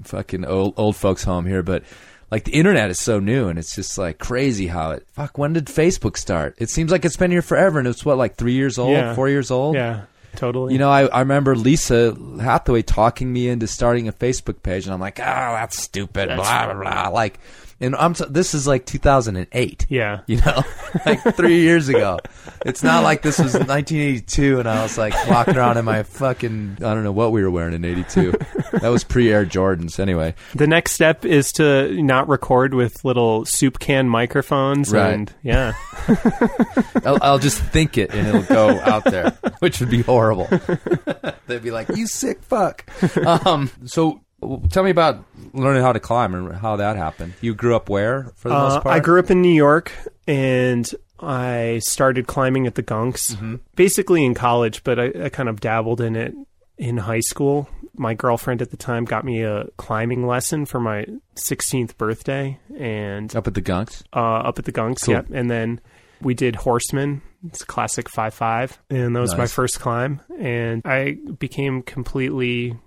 fucking 0.04 0.46
old 0.46 0.74
old 0.78 0.96
folks 0.96 1.24
home 1.24 1.46
here, 1.46 1.64
but 1.64 1.84
like 2.32 2.44
the 2.46 2.52
internet 2.52 2.90
is 2.90 3.00
so 3.00 3.20
new, 3.20 3.48
and 3.50 3.58
it's 3.60 3.76
just 3.76 3.98
like 3.98 4.20
crazy 4.20 4.68
how 4.68 4.92
it. 4.92 5.06
Fuck, 5.14 5.38
when 5.38 5.54
did 5.54 5.66
Facebook 5.66 6.16
start? 6.18 6.56
It 6.60 6.70
seems 6.70 6.92
like 6.92 7.04
it's 7.04 7.18
been 7.18 7.32
here 7.32 7.42
forever, 7.42 7.80
and 7.80 7.88
it's 7.88 8.06
what 8.06 8.18
like 8.18 8.36
three 8.36 8.54
years 8.54 8.78
old, 8.78 8.92
Yeah. 8.92 9.16
four 9.16 9.28
years 9.30 9.52
old. 9.52 9.76
Yeah, 9.76 10.04
totally. 10.40 10.74
You 10.74 10.80
know, 10.80 10.90
I, 10.90 11.06
I 11.08 11.20
remember 11.20 11.56
Lisa 11.56 12.16
Hathaway 12.40 12.82
talking 12.82 13.32
me 13.32 13.50
into 13.50 13.68
starting 13.68 14.08
a 14.08 14.14
Facebook 14.14 14.64
page, 14.64 14.86
and 14.86 14.94
I'm 14.94 15.00
like, 15.02 15.20
oh, 15.20 15.24
that's 15.24 15.82
stupid, 15.82 16.30
blah 16.36 16.74
blah 16.74 16.82
blah. 16.82 17.10
Like, 17.10 17.40
and 17.82 17.96
I'm 17.96 18.14
so, 18.16 18.26
this 18.26 18.54
is 18.54 18.68
like 18.68 18.86
2008. 18.86 19.86
Yeah. 19.90 20.22
you 20.28 20.38
know, 20.38 20.64
like 21.06 21.22
three 21.36 21.60
years 21.62 21.88
ago. 21.90 22.20
It's 22.66 22.84
not 22.84 23.04
like 23.04 23.22
this 23.22 23.40
was 23.40 23.54
1982, 23.54 24.60
and 24.60 24.68
I 24.68 24.84
was 24.84 24.98
like 24.98 25.14
walking 25.30 25.56
around 25.58 25.78
in 25.78 25.86
my 25.86 26.04
fucking 26.04 26.78
I 26.80 26.94
don't 26.94 27.04
know 27.04 27.12
what 27.12 27.32
we 27.32 27.42
were 27.44 27.52
wearing 27.52 27.74
in 27.74 27.86
'82. 27.86 28.34
That 28.82 28.90
was 28.90 29.04
pre-Air 29.04 29.46
Jordans, 29.46 30.00
anyway. 30.00 30.36
The 30.56 30.68
next 30.68 30.92
step 30.92 31.26
is 31.26 31.52
to 31.54 32.02
not 32.04 32.28
record 32.28 32.74
with 32.74 33.04
little 33.06 33.46
soup 33.46 33.80
can 33.80 34.10
microphones, 34.10 34.92
Right. 34.92 35.14
and 35.14 35.34
yeah, 35.44 35.74
I'll, 37.06 37.18
I'll 37.22 37.40
just 37.40 37.62
think 37.62 37.98
it, 37.98 38.14
and 38.14 38.28
it'll 38.28 38.44
go 38.44 38.70
out 38.82 39.06
there, 39.06 39.32
which 39.60 39.80
would 39.80 39.90
be 39.90 40.02
horrible. 40.02 40.48
They'd 41.48 41.64
be 41.64 41.72
like, 41.72 41.90
"You 41.96 42.08
sick 42.08 42.42
fuck." 42.44 42.86
Um, 43.26 43.70
so. 43.86 44.22
W- 44.42 44.62
Tell 44.70 44.84
me 44.84 44.90
about 44.92 45.24
learning 45.54 45.82
how 45.82 45.94
to 45.94 46.00
climb 46.00 46.34
and 46.36 46.54
how 46.56 46.76
that 46.78 46.96
happened. 46.96 47.34
You 47.42 47.54
grew 47.56 47.76
up 47.76 47.90
where, 47.90 48.32
for 48.36 48.50
the 48.50 48.56
Uh, 48.56 48.70
most 48.70 48.84
part? 48.84 48.96
I 48.96 49.00
grew 49.00 49.20
up 49.20 49.30
in 49.32 49.42
New 49.42 49.54
York, 49.54 49.92
and 50.28 50.90
I 51.20 51.80
started 51.84 52.28
climbing 52.28 52.68
at 52.68 52.76
the 52.76 52.84
Gunks, 52.84 53.60
basically 53.76 54.24
in 54.26 54.34
college, 54.34 54.84
but 54.84 55.00
I, 55.00 55.12
I 55.26 55.30
kind 55.30 55.50
of 55.50 55.60
dabbled 55.60 56.02
in 56.02 56.16
it 56.16 56.34
in 56.78 56.98
high 56.98 57.20
school. 57.20 57.68
My 57.96 58.14
girlfriend 58.14 58.62
at 58.62 58.72
the 58.72 58.78
time 58.78 59.04
got 59.04 59.26
me 59.26 59.42
a 59.44 59.66
climbing 59.76 60.26
lesson 60.26 60.66
for 60.66 60.80
my 60.80 61.06
16th 61.36 61.98
birthday, 61.98 62.58
and 62.78 63.36
Up 63.36 63.48
at 63.48 63.54
the 63.56 63.62
Gunks. 63.62 64.04
uh, 64.14 64.20
up 64.20 64.58
at 64.60 64.66
the 64.66 64.72
Gunks. 64.72 65.04
Cool. 65.06 65.16
Yep. 65.16 65.28
And 65.34 65.50
then 65.52 65.82
we 66.22 66.34
did 66.34 66.56
Horseman. 66.56 67.22
It's 67.48 67.62
a 67.62 67.66
classic 67.66 68.10
five 68.10 68.34
five, 68.34 68.78
and 68.90 69.16
that 69.16 69.20
was 69.22 69.38
my 69.38 69.48
first 69.48 69.80
climb. 69.80 70.20
And 70.38 70.82
I 70.86 71.18
became 71.40 71.82
completely 71.82 72.78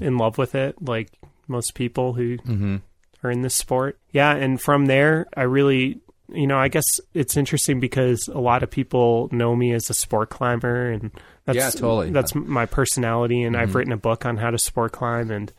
in 0.00 0.16
love 0.18 0.38
with 0.38 0.54
it, 0.54 0.80
like 0.82 1.10
most 1.46 1.74
people 1.74 2.12
who 2.12 2.36
Mm-hmm. 2.38 2.76
are 3.24 3.30
in 3.30 3.42
this 3.42 3.54
sport. 3.54 3.98
Yeah, 4.12 4.34
and 4.34 4.60
from 4.60 4.86
there, 4.86 5.26
I 5.36 5.42
really, 5.42 6.00
you 6.32 6.46
know, 6.46 6.58
I 6.58 6.68
guess 6.68 6.84
it's 7.14 7.36
interesting 7.36 7.80
because 7.80 8.28
a 8.32 8.38
lot 8.40 8.62
of 8.62 8.70
people 8.70 9.28
know 9.32 9.56
me 9.56 9.72
as 9.72 9.88
a 9.90 9.94
sport 9.94 10.30
climber, 10.30 10.90
and 10.90 11.10
that's 11.44 11.56
Yeah, 11.56 11.70
totally. 11.70 12.06
Mm-hmm. 12.06 12.14
that's 12.14 12.34
my 12.34 12.66
personality. 12.66 13.42
And 13.42 13.56
I've 13.56 13.74
written 13.74 13.92
a 13.92 13.96
book 13.96 14.24
on 14.26 14.36
how 14.36 14.50
to 14.50 14.58
sport 14.58 14.92
climb, 14.92 15.30
and 15.30 15.52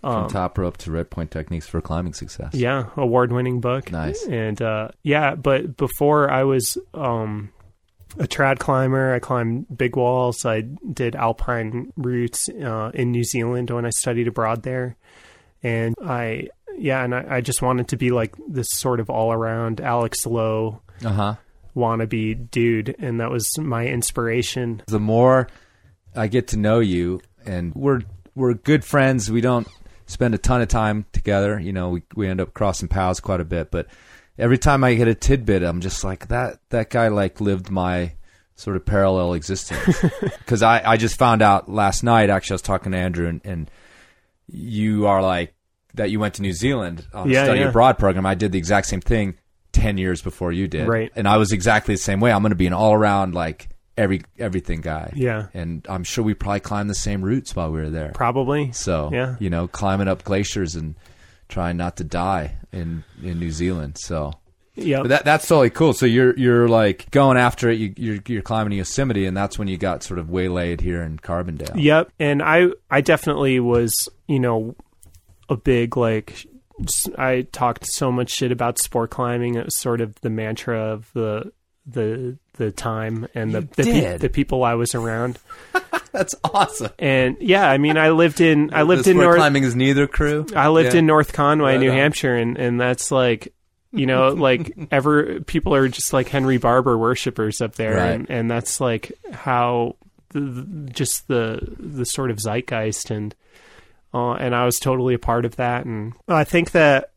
From 0.00 0.28
top 0.30 0.56
rope 0.58 0.76
to 0.78 0.90
red 0.92 1.10
point 1.10 1.30
techniques 1.30 1.66
for 1.66 1.80
climbing 1.80 2.14
success. 2.14 2.54
yeah, 2.54 2.86
award 2.96 3.32
winning 3.32 3.60
book. 3.60 3.90
Nice. 3.92 4.24
And 4.26 4.60
uh, 4.62 4.88
yeah, 5.02 5.34
but 5.34 5.76
before 5.76 6.30
I 6.30 6.44
was 6.44 6.78
um, 6.94 7.50
a 8.18 8.26
trad 8.26 8.58
climber, 8.58 9.12
I 9.14 9.18
climbed 9.18 9.66
big 9.76 9.96
walls. 9.96 10.44
I 10.46 10.62
did 10.62 11.14
alpine 11.16 11.92
routes 11.96 12.48
uh, 12.48 12.90
in 12.94 13.10
New 13.12 13.24
Zealand 13.24 13.70
when 13.70 13.84
I 13.84 13.90
studied 13.90 14.28
abroad 14.28 14.62
there. 14.62 14.96
And 15.62 15.94
I, 16.04 16.48
yeah, 16.76 17.02
and 17.04 17.14
I, 17.14 17.36
I 17.36 17.40
just 17.40 17.62
wanted 17.62 17.88
to 17.88 17.96
be 17.96 18.10
like 18.10 18.34
this 18.48 18.68
sort 18.70 19.00
of 19.00 19.10
all 19.10 19.32
around 19.32 19.80
Alex 19.80 20.24
Lowe 20.26 20.80
Uh 21.04 21.08
huh. 21.10 21.34
wannabe 21.76 22.50
dude. 22.50 22.94
And 22.98 23.20
that 23.20 23.30
was 23.30 23.46
my 23.58 23.86
inspiration. 23.86 24.82
The 24.86 25.00
more 25.00 25.48
I 26.16 26.28
get 26.28 26.48
to 26.48 26.56
know 26.56 26.78
you, 26.80 27.20
and 27.44 27.74
we're 27.74 28.00
we're 28.34 28.54
good 28.54 28.84
friends. 28.84 29.30
We 29.30 29.40
don't 29.40 29.66
spend 30.06 30.34
a 30.34 30.38
ton 30.38 30.62
of 30.62 30.68
time 30.68 31.04
together. 31.12 31.58
You 31.60 31.72
know, 31.72 31.90
we 31.90 32.02
we 32.14 32.28
end 32.28 32.40
up 32.40 32.54
crossing 32.54 32.88
paths 32.88 33.20
quite 33.20 33.40
a 33.40 33.44
bit. 33.44 33.70
But 33.70 33.86
every 34.38 34.58
time 34.58 34.84
I 34.84 34.94
get 34.94 35.08
a 35.08 35.14
tidbit, 35.14 35.62
I'm 35.62 35.80
just 35.80 36.04
like 36.04 36.28
that. 36.28 36.60
That 36.70 36.90
guy 36.90 37.08
like 37.08 37.40
lived 37.40 37.70
my 37.70 38.12
sort 38.54 38.76
of 38.76 38.84
parallel 38.86 39.34
existence. 39.34 40.04
Because 40.38 40.62
I 40.62 40.82
I 40.84 40.96
just 40.96 41.18
found 41.18 41.42
out 41.42 41.68
last 41.70 42.02
night. 42.02 42.30
Actually, 42.30 42.54
I 42.54 42.56
was 42.56 42.62
talking 42.62 42.92
to 42.92 42.98
Andrew, 42.98 43.26
and, 43.28 43.40
and 43.44 43.70
you 44.46 45.06
are 45.06 45.22
like 45.22 45.54
that. 45.94 46.10
You 46.10 46.20
went 46.20 46.34
to 46.34 46.42
New 46.42 46.52
Zealand 46.54 47.06
on 47.12 47.28
Yeah, 47.30 47.42
a 47.42 47.44
study 47.46 47.60
yeah. 47.60 47.68
abroad 47.68 47.98
program. 47.98 48.24
I 48.26 48.34
did 48.34 48.52
the 48.52 48.58
exact 48.58 48.86
same 48.86 49.00
thing 49.00 49.34
ten 49.72 49.98
years 49.98 50.22
before 50.22 50.52
you 50.52 50.66
did. 50.68 50.88
Right. 50.88 51.12
And 51.14 51.28
I 51.28 51.36
was 51.36 51.52
exactly 51.52 51.94
the 51.94 52.00
same 52.00 52.20
way. 52.20 52.32
I'm 52.32 52.40
going 52.42 52.50
to 52.50 52.56
be 52.56 52.66
an 52.66 52.72
all 52.72 52.94
around 52.94 53.34
like 53.34 53.68
every 53.96 54.22
everything 54.38 54.80
guy. 54.80 55.12
Yeah. 55.14 55.48
And 55.54 55.86
I'm 55.88 56.04
sure 56.04 56.24
we 56.24 56.34
probably 56.34 56.60
climbed 56.60 56.88
the 56.88 56.94
same 56.94 57.22
routes 57.22 57.54
while 57.54 57.70
we 57.70 57.80
were 57.80 57.90
there. 57.90 58.12
Probably. 58.14 58.72
So 58.72 59.10
Yeah. 59.12 59.36
you 59.38 59.50
know, 59.50 59.68
climbing 59.68 60.08
up 60.08 60.24
glaciers 60.24 60.74
and 60.76 60.94
trying 61.48 61.76
not 61.76 61.96
to 61.96 62.04
die 62.04 62.56
in 62.72 63.04
in 63.22 63.38
New 63.38 63.50
Zealand. 63.50 63.98
So. 63.98 64.32
Yeah. 64.80 65.02
That 65.02 65.24
that's 65.24 65.48
totally 65.48 65.70
cool. 65.70 65.92
So 65.92 66.06
you're 66.06 66.38
you're 66.38 66.68
like 66.68 67.10
going 67.10 67.36
after 67.36 67.68
it. 67.68 67.80
You, 67.80 67.94
you're 67.96 68.18
you're 68.28 68.42
climbing 68.42 68.78
Yosemite, 68.78 69.26
and 69.26 69.36
that's 69.36 69.58
when 69.58 69.66
you 69.66 69.76
got 69.76 70.04
sort 70.04 70.20
of 70.20 70.30
waylaid 70.30 70.80
here 70.80 71.02
in 71.02 71.18
Carbondale. 71.18 71.72
Yep, 71.74 72.12
and 72.20 72.40
I 72.40 72.68
I 72.88 73.00
definitely 73.00 73.58
was 73.58 73.92
you 74.28 74.38
know 74.38 74.76
a 75.48 75.56
big 75.56 75.96
like 75.96 76.46
I 77.16 77.46
talked 77.52 77.86
so 77.86 78.12
much 78.12 78.30
shit 78.30 78.52
about 78.52 78.78
sport 78.78 79.10
climbing. 79.10 79.56
It 79.56 79.64
was 79.64 79.76
sort 79.76 80.00
of 80.00 80.14
the 80.20 80.30
mantra 80.30 80.78
of 80.78 81.10
the 81.12 81.52
the 81.90 82.36
the 82.54 82.70
time 82.70 83.26
and 83.34 83.54
the 83.54 83.60
the, 83.62 83.82
pe- 83.84 84.16
the 84.18 84.28
people 84.28 84.62
I 84.64 84.74
was 84.74 84.94
around. 84.94 85.38
That's 86.12 86.34
awesome. 86.44 86.90
And 86.98 87.36
yeah, 87.40 87.68
I 87.70 87.78
mean, 87.78 87.96
I 87.96 88.10
lived 88.10 88.40
in 88.40 88.72
I 88.74 88.82
lived 88.82 89.04
The 89.04 89.12
in 89.12 89.16
North 89.18 89.36
climbing 89.36 89.64
is 89.64 89.74
neither 89.76 90.06
crew. 90.06 90.46
I 90.54 90.68
lived 90.68 90.94
Yeah. 90.94 91.00
in 91.00 91.06
North 91.06 91.32
Conway, 91.32 91.72
Right 91.72 91.80
New 91.80 91.90
on. 91.90 91.96
Hampshire, 91.96 92.34
and 92.36 92.56
and 92.58 92.80
that's 92.80 93.10
like. 93.10 93.52
You 93.90 94.04
know, 94.04 94.28
like 94.34 94.70
ever 94.90 95.40
people 95.40 95.74
are 95.74 95.88
just 95.88 96.12
like 96.12 96.28
Henry 96.28 96.58
Barber 96.58 96.98
worshippers 96.98 97.62
up 97.62 97.76
there, 97.76 97.94
Right. 97.96 98.10
and, 98.10 98.28
and 98.30 98.50
that's 98.50 98.82
like 98.82 99.12
how 99.32 99.96
the, 100.28 100.40
the, 100.40 100.90
just 100.90 101.26
the 101.26 101.58
the 101.78 102.04
sort 102.04 102.30
of 102.30 102.36
zeitgeist 102.38 103.10
and 103.10 103.34
uh, 104.12 104.32
and 104.34 104.54
I 104.54 104.66
was 104.66 104.78
totally 104.78 105.14
a 105.14 105.18
part 105.18 105.46
of 105.46 105.56
that. 105.56 105.86
And 105.86 106.12
I 106.28 106.44
think 106.44 106.72
that 106.72 107.12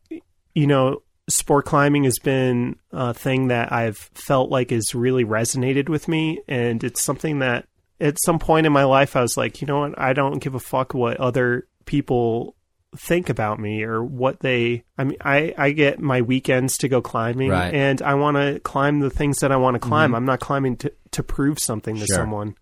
you 0.54 0.66
know, 0.66 1.02
sport 1.34 1.64
climbing 1.64 2.04
has 2.04 2.18
been 2.18 2.76
a 2.92 3.12
thing 3.14 3.48
that 3.48 3.72
I've 3.72 3.98
felt 4.14 4.50
like 4.50 4.70
has 4.70 4.94
really 4.94 5.24
resonated 5.24 5.88
with 5.88 6.08
me, 6.08 6.40
and 6.48 6.82
it's 6.84 7.02
something 7.02 7.40
that 7.40 7.66
at 8.00 8.16
some 8.24 8.38
point 8.38 8.66
in 8.66 8.72
my 8.72 8.84
life 8.84 9.14
I 9.16 9.22
was 9.22 9.36
like, 9.36 9.60
you 9.60 9.66
know 9.66 9.80
what, 9.80 9.98
I 9.98 10.12
don't 10.12 10.38
give 10.38 10.54
a 10.54 10.60
fuck 10.60 10.94
what 10.94 11.18
other 11.18 11.66
people 11.84 12.56
think 12.96 13.30
about 13.30 13.58
me 13.58 13.82
or 13.84 14.04
what 14.04 14.40
they 14.40 14.84
I 14.98 15.04
mean 15.04 15.16
I 15.22 15.54
I 15.56 15.70
get 15.70 15.98
my 15.98 16.20
weekends 16.20 16.76
to 16.78 16.88
go 16.88 17.00
climbing 17.00 17.48
Right. 17.48 17.68
Mm-hmm. 17.68 17.76
and 17.76 18.02
I 18.02 18.14
want 18.16 18.36
to 18.36 18.60
climb 18.60 19.00
the 19.00 19.08
things 19.08 19.38
that 19.38 19.50
I 19.50 19.56
want 19.56 19.76
to 19.76 19.78
climb. 19.80 20.14
I'm 20.14 20.26
not 20.26 20.40
climbing 20.40 20.76
to 20.78 20.92
to 21.12 21.22
prove 21.22 21.58
something 21.58 21.94
to 21.96 22.04
Sure. 22.06 22.16
someone 22.16 22.54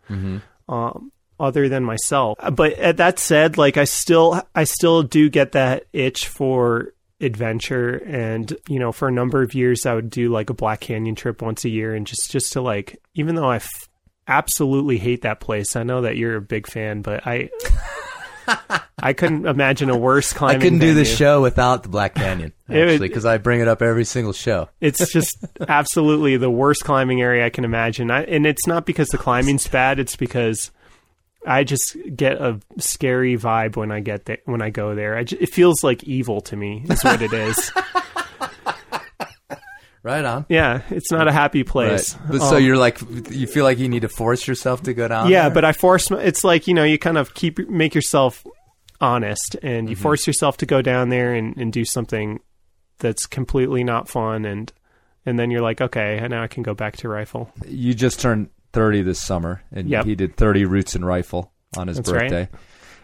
um, 0.69 1.11
other 1.41 1.69
than 1.69 1.83
myself. 1.85 2.39
But 2.53 2.75
at 2.75 2.99
that 2.99 3.19
said, 3.19 3.59
like 3.59 3.77
I 3.77 3.85
still 3.85 4.41
I 4.55 4.65
still 4.65 5.03
do 5.03 5.29
get 5.31 5.53
that 5.53 5.87
itch 5.93 6.29
for 6.29 6.93
adventure 7.21 8.03
and 8.07 8.57
you 8.69 8.79
know 8.79 8.93
for 8.93 9.09
a 9.09 9.13
number 9.13 9.43
of 9.43 9.55
years 9.55 9.85
I 9.85 9.95
would 9.95 10.11
do 10.11 10.31
like 10.31 10.51
a 10.51 10.55
Black 10.55 10.81
Canyon 10.81 11.15
trip 11.15 11.43
once 11.43 11.65
a 11.65 11.69
year 11.69 11.95
and 11.95 12.07
just 12.07 12.31
just 12.31 12.53
to 12.55 12.61
like 12.61 13.01
even 13.15 13.35
though 13.35 13.51
I 13.51 13.57
f- 13.57 13.89
absolutely 14.31 14.99
hate 14.99 15.23
that 15.23 15.41
place. 15.41 15.77
I 15.77 15.83
know 15.83 16.03
that 16.03 16.17
you're 16.17 16.37
a 16.37 16.41
big 16.41 16.67
fan, 16.67 17.03
but 17.03 17.27
I 17.27 17.51
I 18.99 19.13
couldn't 19.13 19.47
imagine 19.47 19.91
a 19.91 19.97
worse 19.97 20.33
climbing. 20.33 20.57
I 20.57 20.61
couldn't 20.61 20.79
do 20.79 20.95
this 20.95 21.15
show 21.15 21.43
without 21.43 21.83
the 21.83 21.89
Black 21.89 22.15
Canyon, 22.15 22.53
actually, 22.69 23.09
because 23.09 23.25
I 23.25 23.39
bring 23.39 23.61
it 23.61 23.69
up 23.69 23.83
every 23.83 24.05
single 24.05 24.33
show. 24.33 24.69
It's 24.81 25.11
just 25.13 25.45
absolutely 25.69 26.37
the 26.37 26.51
worst 26.51 26.85
climbing 26.85 27.21
area 27.21 27.45
I 27.45 27.51
can 27.51 27.65
imagine. 27.65 28.11
I, 28.11 28.25
and 28.25 28.47
it's 28.47 28.67
not 28.67 28.87
because 28.87 29.09
the 29.09 29.19
climbing's 29.19 29.67
bad; 29.69 29.99
it's 29.99 30.17
because 30.17 30.71
I 31.47 31.65
just 31.65 31.97
get 32.15 32.35
a 32.41 32.61
scary 32.79 33.37
vibe 33.39 33.77
when 33.77 33.91
I 33.91 34.01
get 34.01 34.27
there. 34.27 34.39
When 34.45 34.61
I 34.63 34.71
go 34.71 34.95
there, 34.95 35.17
I 35.17 35.25
ju- 35.25 35.39
it 35.41 35.49
feels 35.51 35.83
like 35.83 36.05
evil 36.05 36.41
to 36.43 36.57
me. 36.57 36.85
Is 36.89 37.03
what 37.03 37.23
it 37.23 37.33
is. 37.33 37.73
Right 40.03 40.25
on. 40.25 40.47
yeah, 40.49 40.81
it's 40.89 41.11
not 41.13 41.29
a 41.29 41.33
happy 41.33 41.63
place. 41.63 42.15
Right. 42.17 42.31
But 42.31 42.41
so 42.41 42.57
Um, 42.57 42.65
you're 42.65 42.79
like, 42.79 42.99
you 43.31 43.47
feel 43.47 43.65
like 43.65 43.79
you 43.79 43.87
need 43.87 44.01
to 44.01 44.09
force 44.09 44.49
yourself 44.49 44.83
to 44.85 44.95
go 44.95 45.07
down. 45.09 45.29
yeah, 45.29 45.43
there? 45.43 45.55
but 45.57 45.65
I 45.67 45.73
force. 45.73 46.11
It's 46.11 46.43
like 46.43 46.67
you 46.67 46.73
know, 46.73 46.85
you 46.85 46.97
kind 46.99 47.19
of 47.19 47.35
keep 47.35 47.69
make 47.69 47.95
yourself 47.95 48.43
honest, 48.99 49.57
and 49.63 49.91
you 49.91 49.97
Mm-hmm. 49.97 50.03
force 50.03 50.27
yourself 50.27 50.57
to 50.59 50.67
go 50.67 50.81
down 50.81 51.11
there 51.11 51.35
and, 51.35 51.55
and 51.59 51.71
do 51.71 51.85
something 51.85 52.41
that's 52.99 53.27
completely 53.27 53.85
not 53.85 54.09
fun, 54.09 54.47
and 54.47 54.73
and 55.27 55.39
then 55.39 55.51
you're 55.51 55.61
like, 55.61 55.83
okay, 55.83 56.17
and 56.17 56.31
now 56.31 56.43
I 56.43 56.47
can 56.47 56.63
go 56.63 56.73
back 56.73 56.97
to 56.99 57.09
rifle. 57.11 57.53
You 57.69 57.93
just 57.93 58.21
turned 58.21 58.49
30 58.73 59.03
this 59.03 59.21
summer, 59.21 59.63
and 59.73 59.89
Yep. 59.89 60.05
he 60.07 60.15
did 60.15 60.37
30 60.37 60.65
routes 60.65 60.95
and 60.95 61.05
rifle 61.05 61.53
on 61.77 61.89
his 61.89 61.97
That's 61.99 62.11
birthday. 62.11 62.49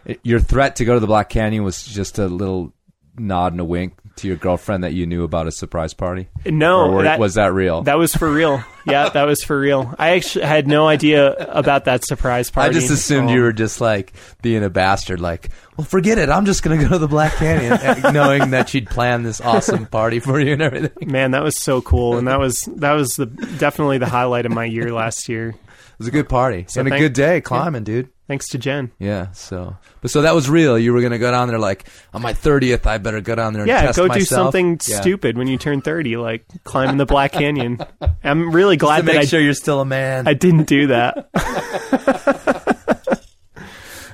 It- 0.05 0.19
Your 0.23 0.39
threat 0.39 0.77
to 0.77 0.85
go 0.85 0.93
to 0.93 0.99
the 0.99 1.07
Black 1.07 1.29
Canyon 1.29 1.63
was 1.63 1.83
just 1.83 2.17
a 2.19 2.27
little 2.27 2.73
nod 3.17 3.53
and 3.53 3.59
a 3.61 3.65
wink 3.65 3.93
to 4.17 4.27
your 4.27 4.37
girlfriend 4.37 4.83
that 4.83 4.93
you 4.93 5.05
knew 5.05 5.23
about 5.23 5.45
a 5.47 5.51
surprise 5.51 5.93
party. 5.93 6.27
No, 6.45 6.89
were- 6.89 7.03
that- 7.03 7.19
was 7.19 7.35
that 7.35 7.53
real? 7.53 7.83
That 7.83 7.97
was 7.97 8.13
for 8.13 8.31
real. 8.31 8.63
Yeah, 8.87 9.09
that 9.09 9.23
was 9.25 9.43
for 9.43 9.59
real. 9.59 9.93
I 9.99 10.11
actually 10.11 10.45
had 10.45 10.65
no 10.65 10.87
idea 10.87 11.33
about 11.33 11.83
that 11.85 12.05
surprise 12.05 12.49
party. 12.49 12.69
I 12.69 12.71
just 12.71 12.89
assumed 12.89 13.27
Um, 13.29 13.35
you 13.35 13.41
were 13.41 13.51
just 13.51 13.81
like 13.81 14.13
being 14.41 14.63
a 14.63 14.69
bastard. 14.69 15.19
Like, 15.19 15.49
well, 15.75 15.83
forget 15.83 16.17
it. 16.17 16.29
I'm 16.29 16.45
just 16.45 16.63
gonna 16.63 16.77
go 16.77 16.87
to 16.87 16.97
the 16.97 17.07
Black 17.09 17.33
Canyon, 17.33 17.77
knowing 18.13 18.51
that 18.51 18.69
she'd 18.69 18.89
planned 18.89 19.25
this 19.25 19.41
awesome 19.41 19.87
party 19.87 20.21
for 20.21 20.39
you 20.39 20.53
and 20.53 20.61
everything. 20.61 21.11
Man, 21.11 21.31
that 21.31 21.43
was 21.43 21.57
so 21.57 21.81
cool, 21.81 22.17
and 22.17 22.29
that 22.29 22.39
was 22.39 22.61
that 22.77 22.93
was 22.93 23.09
the 23.17 23.25
definitely 23.25 23.97
the 23.97 24.05
highlight 24.05 24.45
of 24.45 24.53
my 24.53 24.63
year 24.63 24.93
last 24.93 25.27
year. 25.27 25.49
It 25.49 25.55
was 25.97 26.07
a 26.07 26.11
good 26.11 26.29
party 26.29 26.63
So 26.69 26.79
and 26.79 26.87
a 26.93 26.97
good 26.97 27.11
day 27.11 27.41
climbing, 27.41 27.83
dude. 27.83 28.07
Thanks 28.27 28.49
to 28.49 28.57
Jen. 28.57 28.91
Yeah. 28.99 29.31
So, 29.31 29.77
but 30.01 30.11
so 30.11 30.21
that 30.23 30.35
was 30.35 30.49
real. 30.49 30.77
You 30.77 30.91
were 30.93 31.01
gonna 31.01 31.17
go 31.17 31.31
down 31.31 31.47
there 31.47 31.57
like 31.59 31.87
on 32.13 32.21
my 32.21 32.33
thirtieth. 32.33 32.85
I 32.85 32.97
better 32.97 33.21
go 33.21 33.35
down 33.35 33.53
there 33.53 33.61
and 33.61 33.69
Yeah, 33.69 33.83
test 33.83 33.97
go 33.97 34.03
do 34.03 34.09
myself. 34.09 34.47
something 34.47 34.79
Yeah. 34.85 34.99
stupid 35.01 35.37
when 35.37 35.47
you 35.47 35.57
turn 35.57 35.79
thirty, 35.81 36.17
like 36.17 36.45
climbing 36.65 36.97
the 36.97 37.05
Black 37.05 37.31
Canyon. 37.31 37.79
I'm 38.23 38.51
really 38.51 38.75
to 38.75 38.79
glad 38.81 39.01
that 39.05 39.05
make 39.05 39.17
I 39.21 39.25
sure 39.25 39.39
you're 39.39 39.53
still 39.53 39.79
a 39.79 39.85
man. 39.85 40.27
I 40.27 40.33
didn't 40.33 40.67
do 40.67 40.87
that. 40.87 41.29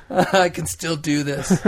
I 0.09 0.49
can 0.49 0.68
still 0.68 0.95
do 0.95 1.24
this. 1.24 1.66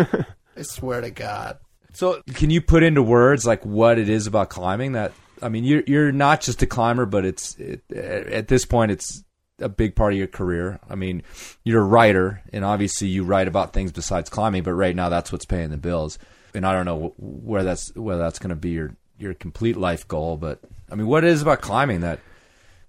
I 0.56 0.62
swear 0.62 1.02
to 1.02 1.10
God. 1.10 1.58
So, 1.94 2.22
can 2.34 2.50
you 2.50 2.62
put 2.62 2.84
into 2.84 3.02
words 3.02 3.46
like 3.46 3.66
what 3.66 3.98
it 3.98 4.10
is 4.10 4.28
about 4.28 4.50
climbing 4.50 4.92
that? 4.92 5.14
I 5.42 5.50
mean, 5.50 5.64
you're 5.64 5.84
you're 5.88 6.12
not 6.12 6.42
just 6.42 6.62
a 6.62 6.68
climber, 6.68 7.06
but 7.06 7.26
it's 7.26 7.56
it, 7.56 7.90
at 7.92 8.48
this 8.48 8.66
point 8.66 8.92
it's 8.92 9.24
a 9.60 9.70
big 9.70 9.96
part 9.96 10.14
of 10.14 10.20
your 10.20 10.28
career. 10.28 10.80
I 10.90 10.96
mean, 10.96 11.24
you're 11.64 11.82
a 11.82 11.86
writer, 11.86 12.42
and 12.52 12.66
obviously 12.66 13.08
you 13.08 13.24
write 13.24 13.48
about 13.48 13.74
things 13.74 13.92
besides 13.92 14.30
climbing. 14.30 14.64
But 14.64 14.74
right 14.74 14.96
now, 14.96 15.10
that's 15.10 15.32
what's 15.32 15.46
paying 15.46 15.70
the 15.70 15.78
bills. 15.78 16.20
And 16.54 16.66
I 16.66 16.74
don't 16.74 16.86
know 16.86 17.14
where 17.18 17.64
that's 17.64 17.94
whether 17.96 18.22
that's 18.22 18.40
going 18.40 18.50
to 18.50 18.56
be 18.56 18.72
your 18.72 18.96
your 19.18 19.34
complete 19.34 19.78
life 19.78 20.08
goal. 20.08 20.38
But 20.38 20.60
I 20.92 20.96
mean, 20.96 21.08
what 21.08 21.24
is 21.24 21.42
about 21.42 21.62
climbing 21.62 22.02
that 22.02 22.20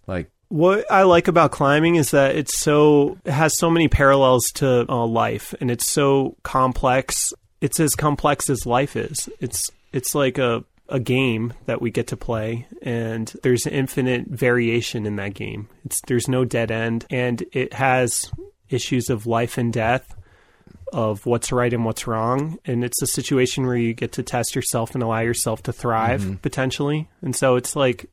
like 0.07 0.31
What 0.49 0.91
I 0.91 1.03
like 1.03 1.27
about 1.27 1.51
climbing 1.51 1.97
is 1.97 2.13
that 2.13 2.37
it's 2.37 2.59
so 2.59 3.19
it 3.25 3.33
has 3.33 3.59
so 3.59 3.71
many 3.71 3.89
parallels 3.89 4.47
to 4.55 4.87
uh, 4.89 5.07
life, 5.07 5.55
and 5.61 5.71
it's 5.71 5.87
so 5.87 6.37
complex. 6.45 7.33
It's 7.61 7.81
as 7.81 7.95
complex 7.95 8.49
as 8.49 8.67
life 8.67 8.95
is. 8.97 9.29
It's 9.41 9.71
it's 9.93 10.15
like 10.15 10.39
a 10.39 10.65
a 10.89 11.01
game 11.01 11.53
that 11.67 11.81
we 11.81 11.91
get 11.91 12.07
to 12.09 12.17
play, 12.17 12.67
and 12.83 13.33
there's 13.43 13.67
infinite 13.67 14.27
variation 14.27 15.07
in 15.07 15.17
that 15.17 15.35
game. 15.35 15.69
It's 15.85 16.01
there's 16.07 16.29
no 16.29 16.45
dead 16.45 16.71
end, 16.71 17.07
and 17.11 17.45
it 17.53 17.73
has 17.73 18.31
issues 18.69 19.11
of 19.11 19.27
life 19.27 19.59
and 19.59 19.73
death, 19.73 20.15
of 20.93 21.27
what's 21.27 21.53
right 21.53 21.73
and 21.73 21.85
what's 21.85 22.07
wrong, 22.07 22.59
and 22.65 22.85
it's 22.85 23.03
a 23.03 23.07
situation 23.07 23.67
where 23.67 23.77
you 23.77 23.95
get 23.95 24.13
to 24.13 24.23
test 24.23 24.55
yourself 24.55 24.95
and 24.95 25.03
allow 25.03 25.21
yourself 25.21 25.63
to 25.65 25.73
thrive 25.73 26.23
mm-hmm. 26.23 26.35
potentially. 26.35 27.09
And 27.23 27.35
so 27.35 27.57
it's 27.57 27.75
like 27.75 28.09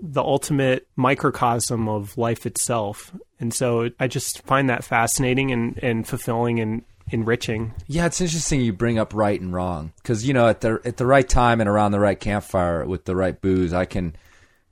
the 0.00 0.22
ultimate 0.22 0.86
microcosm 0.96 1.88
of 1.88 2.16
life 2.18 2.46
itself. 2.46 3.12
And 3.40 3.52
so 3.52 3.90
I 3.98 4.06
just 4.08 4.42
find 4.42 4.70
that 4.70 4.84
fascinating 4.84 5.50
and, 5.50 5.78
and 5.82 6.06
fulfilling 6.06 6.60
and 6.60 6.82
enriching. 7.10 7.74
Yeah, 7.86 8.06
it's 8.06 8.20
interesting 8.20 8.60
you 8.60 8.72
bring 8.72 8.98
up 8.98 9.14
right 9.14 9.40
and 9.40 9.52
wrong 9.52 9.92
because 9.96 10.26
you 10.26 10.34
know 10.34 10.48
at 10.48 10.60
the 10.60 10.80
at 10.84 10.96
the 10.96 11.06
right 11.06 11.28
time 11.28 11.60
and 11.60 11.68
around 11.68 11.92
the 11.92 12.00
right 12.00 12.18
campfire 12.18 12.84
with 12.86 13.04
the 13.04 13.16
right 13.16 13.40
booze, 13.40 13.72
I 13.72 13.84
can 13.84 14.16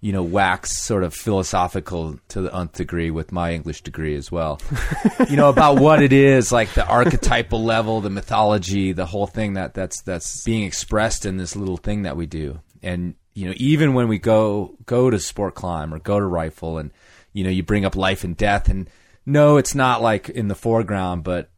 you 0.00 0.12
know 0.12 0.22
wax 0.22 0.76
sort 0.76 1.02
of 1.02 1.14
philosophical 1.14 2.18
to 2.28 2.42
the 2.42 2.54
nth 2.54 2.72
degree 2.72 3.10
with 3.10 3.32
my 3.32 3.52
English 3.52 3.82
degree 3.82 4.16
as 4.16 4.30
well. 4.30 4.60
you 5.28 5.36
know 5.36 5.48
about 5.48 5.80
what 5.80 6.02
it 6.02 6.12
is, 6.12 6.52
like 6.52 6.72
the 6.74 6.86
archetypal 6.86 7.62
level, 7.62 8.00
the 8.00 8.10
mythology, 8.10 8.92
the 8.92 9.06
whole 9.06 9.26
thing 9.26 9.54
that 9.54 9.74
that's 9.74 10.02
that's 10.02 10.44
being 10.44 10.64
expressed 10.64 11.24
in 11.24 11.36
this 11.36 11.56
little 11.56 11.78
thing 11.78 12.02
that 12.02 12.16
we 12.16 12.26
do, 12.26 12.60
and 12.82 13.14
you 13.34 13.46
know 13.46 13.54
even 13.56 13.94
when 13.94 14.08
we 14.08 14.18
go 14.18 14.76
go 14.86 15.10
to 15.10 15.18
sport 15.18 15.54
climb 15.54 15.94
or 15.94 15.98
go 15.98 16.18
to 16.18 16.26
rifle, 16.26 16.78
and 16.78 16.90
you 17.32 17.44
know 17.44 17.50
you 17.50 17.62
bring 17.62 17.84
up 17.84 17.96
life 17.96 18.24
and 18.24 18.36
death, 18.36 18.68
and 18.68 18.90
no, 19.26 19.56
it's 19.56 19.74
not 19.74 20.02
like 20.02 20.28
in 20.28 20.48
the 20.48 20.54
foreground, 20.54 21.24
but 21.24 21.48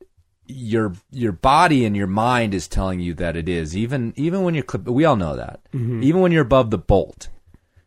your 0.48 0.92
your 1.10 1.32
body 1.32 1.84
and 1.84 1.96
your 1.96 2.06
mind 2.06 2.54
is 2.54 2.68
telling 2.68 3.00
you 3.00 3.14
that 3.14 3.36
it 3.36 3.48
is 3.48 3.76
even 3.76 4.12
even 4.16 4.42
when 4.42 4.54
you're 4.54 4.64
clip 4.64 4.84
we 4.86 5.04
all 5.04 5.16
know 5.16 5.36
that. 5.36 5.60
Mm-hmm. 5.72 6.02
Even 6.02 6.20
when 6.20 6.32
you're 6.32 6.42
above 6.42 6.70
the 6.70 6.78
bolt 6.78 7.28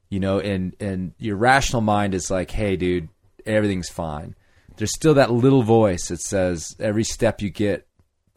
you 0.10 0.20
know 0.20 0.40
and 0.40 0.76
and 0.80 1.14
your 1.18 1.36
rational 1.36 1.82
mind 1.82 2.14
is 2.14 2.30
like 2.32 2.52
hey 2.52 2.76
dude 2.76 3.10
everything's 3.46 3.90
fine. 3.90 4.36
There's 4.78 4.94
still 4.96 5.14
that 5.16 5.32
little 5.32 5.64
voice 5.64 6.08
that 6.08 6.22
says 6.22 6.76
every 6.80 7.04
step 7.04 7.42
you 7.42 7.50
get 7.50 7.88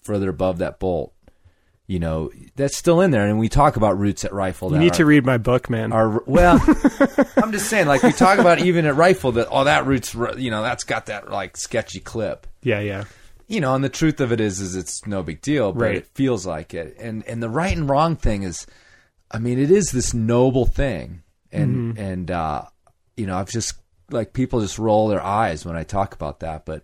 further 0.02 0.28
above 0.30 0.58
that 0.58 0.80
bolt 0.80 1.12
you 1.86 1.98
know 1.98 2.30
that's 2.56 2.76
still 2.76 3.00
in 3.00 3.10
there. 3.10 3.26
And 3.26 3.38
we 3.38 3.48
talk 3.48 3.76
about 3.76 3.98
routes 3.98 4.24
at 4.24 4.32
rifle 4.32 4.72
You 4.72 4.78
need 4.78 4.94
to 4.94 5.04
read 5.04 5.26
my 5.26 5.38
book, 5.38 5.68
man. 5.68 5.90
well 6.26 6.60
i'm 7.36 7.52
just 7.52 7.68
saying 7.68 7.86
like 7.86 8.02
we 8.02 8.12
talk 8.12 8.38
about 8.38 8.60
even 8.60 8.86
at 8.86 8.94
rifle 8.94 9.32
that 9.32 9.48
oh 9.50 9.64
that 9.64 9.86
route's 9.86 10.14
you 10.38 10.50
know 10.50 10.62
that's 10.62 10.84
got 10.84 11.06
that 11.06 11.30
like 11.30 11.56
sketchy 11.56 12.00
clip. 12.00 12.46
Yeah, 12.62 12.80
yeah. 12.80 13.04
You 13.52 13.60
know, 13.60 13.74
and 13.74 13.84
the 13.84 13.90
truth 13.90 14.18
of 14.18 14.32
it 14.32 14.40
is, 14.40 14.60
is 14.60 14.74
it's 14.74 15.06
no 15.06 15.22
big 15.22 15.42
deal, 15.42 15.74
but 15.74 15.82
Right. 15.82 15.96
it 15.96 16.06
feels 16.14 16.46
like 16.46 16.72
it. 16.72 16.96
And 16.98 17.22
and 17.26 17.42
the 17.42 17.50
right 17.50 17.76
and 17.76 17.86
wrong 17.86 18.16
thing 18.16 18.44
is, 18.44 18.66
I 19.30 19.38
mean, 19.38 19.58
it 19.58 19.70
is 19.70 19.90
this 19.90 20.14
noble 20.14 20.64
thing, 20.64 21.22
and 21.52 21.92
mm-hmm. 21.92 22.00
and 22.00 22.30
uh, 22.30 22.62
you 23.14 23.26
know, 23.26 23.36
I've 23.36 23.50
just 23.50 23.74
like 24.10 24.32
people 24.32 24.62
just 24.62 24.78
roll 24.78 25.08
their 25.08 25.22
eyes 25.22 25.66
when 25.66 25.76
I 25.76 25.82
talk 25.84 26.14
about 26.14 26.40
that, 26.40 26.64
but 26.64 26.82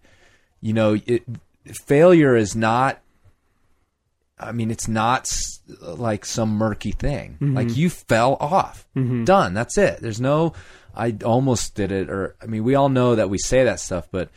you 0.60 0.74
know, 0.74 0.98
it 1.06 1.24
failure 1.86 2.36
is 2.36 2.54
not. 2.54 3.00
I 4.38 4.52
mean, 4.52 4.70
it's 4.70 4.88
not 4.88 5.34
like 5.80 6.26
some 6.26 6.50
murky 6.50 6.92
thing. 6.92 7.38
Mm-hmm. 7.40 7.56
Like 7.56 7.76
you 7.78 7.88
fell 7.88 8.36
off, 8.40 8.86
mm-hmm. 8.94 9.24
done. 9.24 9.54
That's 9.54 9.78
it. 9.78 10.00
There's 10.00 10.20
no. 10.20 10.52
I 10.94 11.16
almost 11.24 11.74
did 11.74 11.92
it, 11.92 12.10
or 12.10 12.36
I 12.42 12.46
mean, 12.46 12.62
we 12.62 12.74
all 12.74 12.90
know 12.90 13.14
that 13.14 13.30
we 13.30 13.38
say 13.38 13.64
that 13.64 13.80
stuff, 13.80 14.08
but 14.10 14.28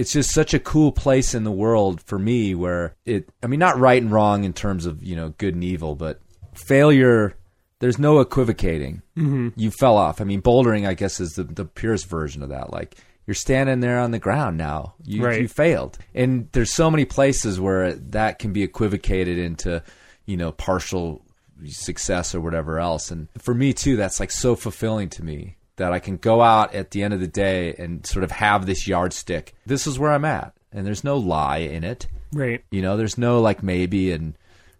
it's 0.00 0.12
just 0.12 0.30
such 0.30 0.54
a 0.54 0.58
cool 0.58 0.92
place 0.92 1.34
in 1.34 1.44
the 1.44 1.52
world 1.52 2.00
for 2.00 2.18
me 2.18 2.54
where 2.54 2.96
it 3.04 3.28
I 3.42 3.46
mean 3.48 3.60
not 3.60 3.78
right 3.78 4.00
and 4.00 4.10
wrong 4.10 4.44
in 4.44 4.54
terms 4.54 4.86
of, 4.86 5.02
you 5.02 5.14
know, 5.14 5.34
good 5.36 5.54
and 5.54 5.62
evil, 5.62 5.94
but 5.94 6.20
failure 6.54 7.36
there's 7.80 7.98
no 7.98 8.20
equivocating. 8.20 9.02
Mm-hmm. 9.16 9.48
You 9.56 9.70
fell 9.70 9.98
off. 9.98 10.22
I 10.22 10.24
mean, 10.24 10.40
bouldering 10.40 10.88
I 10.88 10.94
guess 10.94 11.20
is 11.20 11.34
the 11.34 11.44
the 11.44 11.66
purest 11.66 12.06
version 12.06 12.42
of 12.42 12.48
that. 12.48 12.72
Like 12.72 12.96
you're 13.26 13.34
standing 13.34 13.80
there 13.80 14.00
on 14.00 14.10
the 14.10 14.18
ground 14.18 14.56
now. 14.56 14.94
You 15.04 15.22
Right. 15.22 15.42
you 15.42 15.48
failed. 15.48 15.98
And 16.14 16.48
there's 16.52 16.72
so 16.72 16.90
many 16.90 17.04
places 17.04 17.60
where 17.60 17.92
that 17.92 18.38
can 18.38 18.54
be 18.54 18.62
equivocated 18.62 19.36
into, 19.36 19.82
you 20.24 20.38
know, 20.38 20.50
partial 20.50 21.22
success 21.66 22.34
or 22.34 22.40
whatever 22.40 22.78
else. 22.78 23.10
And 23.10 23.28
for 23.36 23.52
me 23.52 23.74
too, 23.74 23.96
that's 23.96 24.18
like 24.18 24.30
so 24.30 24.56
fulfilling 24.56 25.10
to 25.10 25.22
me 25.22 25.56
that 25.80 25.92
I 25.92 25.98
can 25.98 26.16
go 26.16 26.40
out 26.40 26.74
at 26.74 26.92
the 26.92 27.02
end 27.02 27.12
of 27.12 27.20
the 27.20 27.26
day 27.26 27.74
and 27.76 28.06
sort 28.06 28.22
of 28.24 28.30
have 28.30 28.64
this 28.66 28.86
yardstick. 28.86 29.54
This 29.66 29.86
is 29.86 29.98
where 29.98 30.12
I'm 30.12 30.24
at, 30.24 30.54
and 30.72 30.86
there's 30.86 31.02
no 31.04 31.16
lie 31.18 31.58
in 31.58 31.82
it. 31.84 32.06
Right. 32.32 32.62
You 32.70 32.80
know, 32.80 32.96
there's 32.96 33.18
no 33.18 33.40
like 33.40 33.62
maybe, 33.62 34.12
and 34.12 34.34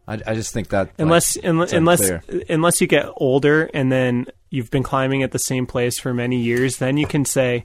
I, 0.06 0.20
I 0.26 0.34
just 0.34 0.52
think 0.52 0.68
that 0.68 0.90
Unless 0.98 1.36
it's 1.36 1.44
unless 1.44 1.72
unless, 1.72 2.00
unclear. 2.08 2.42
unless 2.48 2.80
you 2.80 2.86
get 2.86 3.06
older 3.16 3.64
and 3.74 3.90
then 3.90 4.26
you've 4.50 4.70
been 4.70 4.82
climbing 4.84 5.22
at 5.22 5.32
the 5.32 5.38
same 5.38 5.66
place 5.66 5.98
for 5.98 6.14
many 6.14 6.36
years, 6.40 6.76
then 6.78 6.96
you 6.96 7.06
can 7.06 7.24
say, 7.24 7.64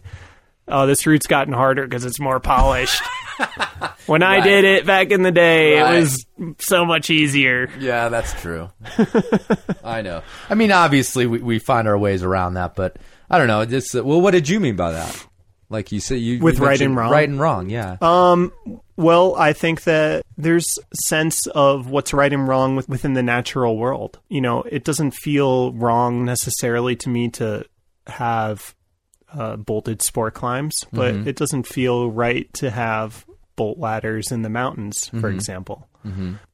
"Oh, 0.67 0.87
this 0.87 1.05
route's 1.05 1.27
gotten 1.27 1.53
harder 1.53 1.83
because 1.87 2.03
it's 2.05 2.19
more 2.19 2.39
polished." 2.39 3.01
when 4.05 4.23
I 4.23 4.35
Right. 4.37 4.43
did 4.43 4.63
it 4.63 4.85
back 4.85 5.11
in 5.11 5.21
the 5.21 5.31
day, 5.31 5.79
Right. 5.81 5.95
it 5.95 5.99
was 5.99 6.25
so 6.59 6.85
much 6.85 7.09
easier. 7.09 7.69
Yeah, 7.79 8.09
that's 8.09 8.33
true. 8.41 8.69
I 9.83 10.01
know. 10.01 10.21
I 10.49 10.55
mean, 10.55 10.71
obviously, 10.71 11.25
we, 11.27 11.39
we 11.39 11.59
find 11.59 11.87
our 11.87 11.97
ways 11.97 12.23
around 12.23 12.53
that, 12.55 12.75
but 12.75 12.97
I 13.29 13.37
don't 13.37 13.47
know. 13.47 14.03
Well, 14.03 14.21
what 14.21 14.31
did 14.31 14.49
you 14.49 14.59
mean 14.59 14.75
by 14.75 14.91
that? 14.91 15.27
Like 15.69 15.91
you 15.91 15.99
said, 15.99 16.19
you 16.19 16.39
With 16.39 16.59
you 16.59 16.65
right 16.65 16.79
and 16.79 16.95
wrong? 16.95 17.11
Right 17.11 17.27
and 17.27 17.39
wrong, 17.39 17.69
yeah. 17.69 17.97
Um, 17.99 18.53
well, 18.97 19.35
I 19.35 19.51
think 19.53 19.83
that 19.83 20.23
there's 20.37 20.67
sense 20.93 21.47
of 21.47 21.89
what's 21.89 22.13
right 22.13 22.31
and 22.31 22.47
wrong 22.47 22.75
with, 22.75 22.87
within 22.87 23.13
the 23.13 23.23
natural 23.23 23.75
world. 23.75 24.19
You 24.29 24.41
know, 24.41 24.61
it 24.61 24.83
doesn't 24.83 25.11
feel 25.11 25.73
wrong 25.73 26.23
necessarily 26.23 26.95
to 26.97 27.09
me 27.09 27.29
to 27.31 27.65
have 28.07 28.75
uh, 29.33 29.55
bolted 29.57 30.03
sport 30.03 30.35
climbs, 30.35 30.85
but 30.93 31.15
it 31.27 31.35
doesn't 31.35 31.67
feel 31.67 32.11
right 32.11 32.51
to 32.53 32.69
have 32.69 33.25
bolt 33.55 33.79
ladders 33.79 34.31
in 34.31 34.43
the 34.43 34.49
mountains, 34.49 35.09
for 35.19 35.29
example. 35.29 35.87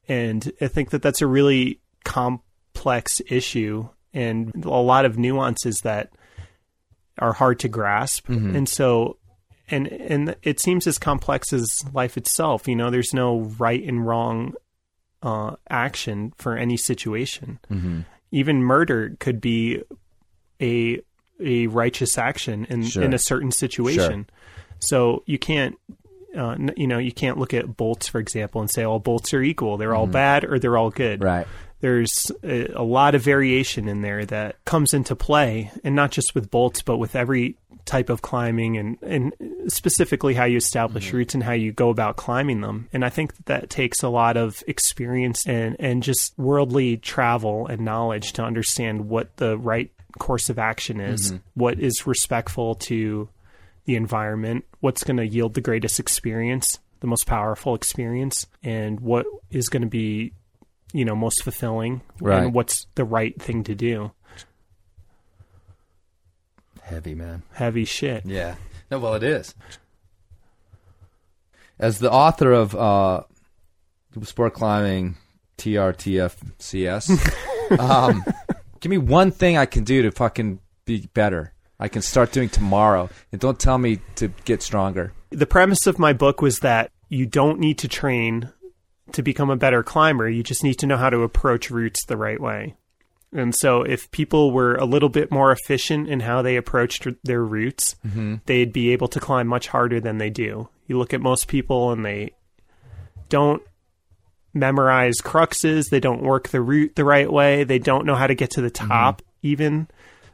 And 0.08 0.50
I 0.60 0.68
think 0.68 0.90
that 0.90 1.02
that's 1.02 1.20
a 1.20 1.26
really 1.26 1.80
complex 2.04 3.20
issue 3.28 3.88
and 4.14 4.64
a 4.64 4.70
lot 4.70 5.04
of 5.04 5.18
nuances 5.18 5.80
that 5.84 6.10
are 7.18 7.32
hard 7.32 7.58
to 7.60 7.68
grasp. 7.68 8.28
And 8.28 8.68
so 8.68 9.18
and 9.68 9.86
and 9.86 10.36
it 10.42 10.60
seems 10.60 10.86
as 10.86 10.98
complex 10.98 11.52
as 11.52 11.84
life 11.94 12.16
itself. 12.16 12.66
You 12.68 12.76
know, 12.76 12.90
there's 12.90 13.14
no 13.14 13.40
right 13.58 13.82
and 13.82 14.06
wrong 14.06 14.54
uh, 15.22 15.56
action 15.70 16.32
for 16.36 16.56
any 16.56 16.76
situation. 16.76 17.58
Even 18.30 18.62
murder 18.62 19.16
could 19.20 19.40
be 19.40 19.82
a 20.60 21.00
a 21.44 21.66
righteous 21.68 22.16
action 22.18 22.66
in 22.70 22.84
Sure. 22.84 23.02
in 23.02 23.12
a 23.14 23.18
certain 23.18 23.50
situation. 23.52 24.26
So 24.80 25.22
you 25.26 25.38
can't. 25.38 25.76
Uh, 26.36 26.56
you 26.78 26.86
know, 26.86 26.96
you 26.96 27.12
can't 27.12 27.36
look 27.36 27.52
at 27.52 27.76
bolts, 27.76 28.08
for 28.08 28.18
example, 28.18 28.62
and 28.62 28.70
say 28.70 28.84
all 28.84 28.98
bolts 28.98 29.34
are 29.34 29.42
equal. 29.42 29.76
They're 29.76 29.94
all 29.94 30.06
bad 30.06 30.44
or 30.44 30.58
they're 30.58 30.78
all 30.78 30.88
good 30.88 31.22
right. 31.22 31.46
There's 31.82 32.30
a, 32.44 32.68
a 32.74 32.82
lot 32.82 33.14
of 33.14 33.22
variation 33.22 33.88
in 33.88 34.02
there 34.02 34.24
that 34.24 34.64
comes 34.64 34.94
into 34.94 35.14
play, 35.14 35.70
and 35.84 35.94
not 35.94 36.12
just 36.12 36.34
with 36.34 36.50
bolts, 36.50 36.80
but 36.80 36.96
with 36.96 37.16
every 37.16 37.56
type 37.84 38.08
of 38.08 38.22
climbing, 38.22 38.78
and 38.78 38.96
and 39.02 39.34
specifically 39.66 40.32
how 40.32 40.44
you 40.44 40.56
establish 40.56 41.08
mm-hmm. 41.08 41.16
routes 41.16 41.34
and 41.34 41.42
how 41.42 41.52
you 41.52 41.72
go 41.72 41.90
about 41.90 42.16
climbing 42.16 42.60
them. 42.60 42.88
And 42.92 43.04
I 43.04 43.08
think 43.08 43.34
that, 43.34 43.46
that 43.46 43.70
takes 43.70 44.04
a 44.04 44.08
lot 44.08 44.36
of 44.36 44.62
experience 44.68 45.44
and 45.46 45.76
and 45.80 46.04
just 46.04 46.38
worldly 46.38 46.98
travel 46.98 47.66
and 47.66 47.80
knowledge 47.80 48.32
to 48.34 48.44
understand 48.44 49.08
what 49.08 49.36
the 49.38 49.58
right 49.58 49.90
course 50.20 50.48
of 50.48 50.60
action 50.60 51.00
is, 51.00 51.32
mm-hmm. 51.32 51.38
what 51.54 51.80
is 51.80 52.06
respectful 52.06 52.76
to 52.76 53.28
the 53.86 53.96
environment, 53.96 54.64
what's 54.78 55.02
going 55.02 55.16
to 55.16 55.26
yield 55.26 55.54
the 55.54 55.60
greatest 55.60 55.98
experience, 55.98 56.78
the 57.00 57.08
most 57.08 57.26
powerful 57.26 57.74
experience, 57.74 58.46
and 58.62 59.00
what 59.00 59.26
is 59.50 59.68
going 59.68 59.82
to 59.82 59.88
be 59.88 60.32
you 60.92 61.04
know 61.04 61.16
most 61.16 61.42
fulfilling 61.42 62.02
Right. 62.20 62.44
and 62.44 62.54
what's 62.54 62.86
the 62.94 63.04
right 63.04 63.40
thing 63.40 63.64
to 63.64 63.74
do 63.74 64.12
Heavy, 66.82 67.14
man. 67.14 67.42
heavy 67.52 67.84
shit 67.84 68.26
Yeah. 68.26 68.56
No, 68.90 68.98
well, 68.98 69.14
it 69.14 69.22
is. 69.22 69.54
As 71.78 71.98
the 71.98 72.10
author 72.12 72.52
of 72.52 72.74
uh, 72.74 73.22
Sport 74.22 74.52
Climbing 74.52 75.16
TRTFCS, 75.56 77.78
um, 77.80 78.22
give 78.80 78.90
me 78.90 78.98
one 78.98 79.30
thing 79.30 79.56
I 79.56 79.64
can 79.64 79.84
do 79.84 80.02
to 80.02 80.10
fucking 80.10 80.58
be 80.84 81.08
better. 81.14 81.54
I 81.80 81.88
can 81.88 82.02
start 82.02 82.32
doing 82.32 82.50
tomorrow, 82.50 83.08
and 83.32 83.40
don't 83.40 83.58
tell 83.58 83.78
me 83.78 84.00
to 84.16 84.28
get 84.44 84.60
stronger. 84.62 85.14
the 85.30 85.46
premise 85.46 85.86
of 85.86 85.98
my 85.98 86.12
book 86.12 86.42
was 86.42 86.58
that 86.58 86.90
you 87.08 87.24
don't 87.24 87.58
need 87.58 87.78
to 87.78 87.88
train 87.88 88.50
to 89.14 89.22
become 89.22 89.50
a 89.50 89.56
better 89.56 89.82
climber 89.82 90.28
you 90.28 90.42
just 90.42 90.64
need 90.64 90.74
to 90.74 90.86
know 90.86 90.96
how 90.96 91.10
to 91.10 91.22
approach 91.22 91.70
routes 91.70 92.04
the 92.06 92.16
right 92.16 92.40
way 92.40 92.74
And 93.34 93.54
so, 93.54 93.82
if 93.82 94.10
people 94.10 94.52
were 94.52 94.74
a 94.74 94.84
little 94.84 95.08
bit 95.08 95.30
more 95.30 95.52
efficient 95.52 96.06
in 96.08 96.20
how 96.20 96.42
they 96.42 96.56
approached 96.56 97.06
their 97.24 97.42
routes, 97.42 97.96
mm-hmm. 98.06 98.36
they'd 98.44 98.74
be 98.74 98.92
able 98.92 99.08
to 99.08 99.20
climb 99.20 99.46
much 99.46 99.68
harder 99.68 100.00
than 100.00 100.18
they 100.18 100.28
do. 100.28 100.68
You 100.86 100.98
look 100.98 101.14
at 101.14 101.22
most 101.22 101.48
people 101.48 101.92
and 101.92 102.04
they 102.04 102.32
don't 103.30 103.62
memorize 104.52 105.14
cruxes, 105.22 105.88
they 105.88 106.00
don't 106.00 106.22
work 106.22 106.48
the 106.48 106.60
route 106.60 106.94
the 106.94 107.04
right 107.04 107.32
way, 107.32 107.64
they 107.64 107.78
don't 107.78 108.04
know 108.04 108.14
how 108.14 108.26
to 108.26 108.34
get 108.34 108.50
to 108.50 108.60
the 108.60 108.70
mm-hmm. 108.70 108.88
top, 108.88 109.22
even. 109.42 109.88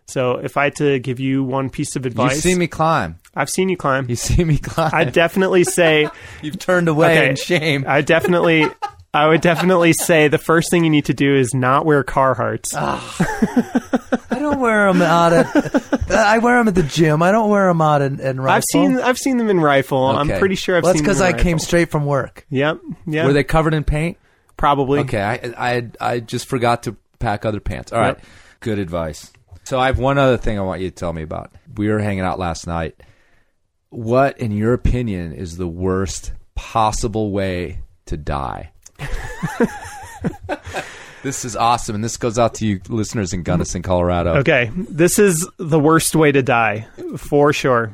So, 0.09 0.37
if 0.39 0.57
I 0.57 0.65
had 0.65 0.77
to 0.77 0.99
give 0.99 1.21
you 1.21 1.45
one 1.45 1.69
piece 1.71 1.95
of 1.95 2.07
advice, 2.07 2.23
You 2.25 2.29
advice, 2.39 2.43
see 2.43 2.55
me 2.55 2.67
climb. 2.67 3.19
I've 3.35 3.51
seen 3.51 3.69
you 3.69 3.77
climb. 3.77 4.09
You 4.09 4.17
see 4.17 4.43
me 4.43 4.57
climb. 4.59 4.91
I'd 4.95 5.13
definitely 5.13 5.65
say 5.65 6.09
You've 6.43 6.59
turned 6.59 6.89
away 6.89 7.19
Okay. 7.19 7.31
in 7.31 7.37
shame. 7.37 7.85
I 7.87 8.01
definitely, 8.01 8.67
I 9.15 9.27
would 9.29 9.43
definitely 9.43 9.93
say 9.93 10.29
the 10.29 10.39
first 10.39 10.71
thing 10.71 10.83
you 10.85 10.91
need 10.91 11.05
to 11.07 11.15
do 11.15 11.35
is 11.37 11.53
not 11.55 11.85
wear 11.87 12.03
Carhartts. 12.05 12.71
Ah. 12.75 13.17
I 14.31 14.39
don't 14.39 14.61
wear 14.61 14.91
them 14.93 15.03
out 15.03 15.33
at. 15.33 16.11
I 16.11 16.39
wear 16.39 16.57
them 16.59 16.69
at 16.69 16.75
the 16.75 16.83
gym. 16.85 17.23
I 17.23 17.31
don't 17.33 17.51
wear 17.51 17.67
them 17.69 17.81
out 17.83 18.01
in, 18.03 18.19
in 18.21 18.41
rifle. 18.41 18.57
I've 18.57 18.65
seen, 18.73 18.99
I've 18.99 19.19
seen 19.19 19.37
them 19.37 19.51
in 19.51 19.61
rifle. 19.61 20.07
I'm 20.07 20.29
pretty 20.29 20.55
sure 20.55 20.77
I've 20.77 20.85
well, 20.85 20.93
that's 20.95 21.03
because 21.03 21.21
I 21.21 21.33
came 21.33 21.59
straight 21.59 21.91
from 21.91 22.07
work. 22.07 22.47
Yep. 22.51 22.79
Yeah. 23.07 23.27
Were 23.27 23.33
they 23.33 23.45
covered 23.45 23.75
in 23.75 23.85
paint? 23.85 24.17
probably? 24.57 25.01
Okay, 25.01 25.21
I 25.23 25.53
I 25.69 25.89
I 26.01 26.21
just 26.21 26.47
forgot 26.49 26.85
to 26.85 26.97
pack 27.19 27.45
other 27.45 27.61
pants. 27.61 27.93
All 27.93 28.01
right, 28.01 28.17
Yep. 28.17 28.27
good 28.61 28.79
advice. 28.79 29.33
So 29.69 29.79
I 29.79 29.89
have 29.89 29.99
one 29.99 30.17
other 30.17 30.39
thing 30.39 30.59
I 30.59 30.63
want 30.63 30.81
you 30.81 30.89
to 30.89 30.97
tell 30.97 31.13
me 31.13 31.21
about. 31.21 31.53
We 31.77 31.91
were 31.91 31.99
hanging 31.99 32.23
out 32.23 32.39
last 32.39 32.67
night. 32.67 33.03
What, 33.91 34.39
in 34.39 34.51
your 34.51 34.73
opinion, 34.73 35.35
is 35.35 35.59
the 35.59 35.69
worst 35.69 36.33
possible 36.55 37.33
way 37.33 37.83
to 38.07 38.17
die? 38.17 38.73
this 41.23 41.45
is 41.45 41.55
awesome, 41.55 41.97
and 41.97 42.03
this 42.03 42.17
goes 42.17 42.39
out 42.39 42.55
to 42.55 42.67
you 42.67 42.81
listeners 42.89 43.35
in 43.35 43.43
Gunnison, 43.43 43.83
Colorado. 43.83 44.37
Okay. 44.37 44.71
This 44.75 45.19
is 45.19 45.47
the 45.59 45.79
worst 45.79 46.17
way 46.17 46.33
to 46.33 46.43
die 46.43 46.89
for 47.19 47.53
sure. 47.53 47.93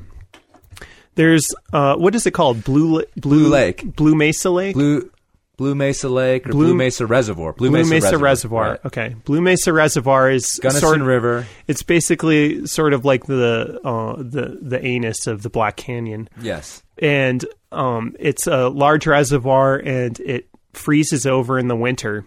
There's 1.16 1.53
uh, 1.72 1.97
what 1.97 2.14
is 2.14 2.25
it 2.25 2.35
called? 2.35 2.62
Blue 2.62 2.99
Li- 2.99 3.07
Blue 3.16 3.49
Lake. 3.49 3.97
Blue 3.97 4.14
Mesa 4.14 4.51
Lake. 4.51 4.75
Blue 4.75 5.11
Blue 5.57 5.74
Mesa 5.74 6.09
Lake 6.09 6.46
or 6.46 6.50
Blue- 6.50 6.66
Blue, 6.66 6.74
Mesa 6.74 7.07
Reservoir. 7.07 7.52
Blue, 7.52 7.70
Blue 7.70 7.84
Mesa, 7.84 8.18
Reservoir. 8.18 8.70
Right. 8.70 8.80
Okay. 8.86 9.14
Blue 9.24 9.40
Mesa 9.40 9.72
Reservoir 9.72 10.30
is 10.30 10.59
Gunnison 10.62 10.80
sort 10.80 11.00
River. 11.00 11.46
It's 11.68 11.82
basically 11.82 12.66
sort 12.66 12.92
of 12.92 13.05
like 13.05 13.26
the 13.26 13.80
uh, 13.84 14.16
the 14.16 14.59
the 14.61 14.84
anus 14.84 15.26
of 15.26 15.42
the 15.42 15.50
Black 15.50 15.76
Canyon. 15.76 16.28
Yes. 16.40 16.82
and 16.98 17.44
um, 17.72 18.14
it's 18.18 18.46
a 18.46 18.68
large 18.68 19.07
reservoir 19.07 19.76
and 19.76 20.18
it 20.20 20.48
freezes 20.72 21.26
over 21.26 21.59
in 21.59 21.68
the 21.68 21.76
winter 21.76 22.24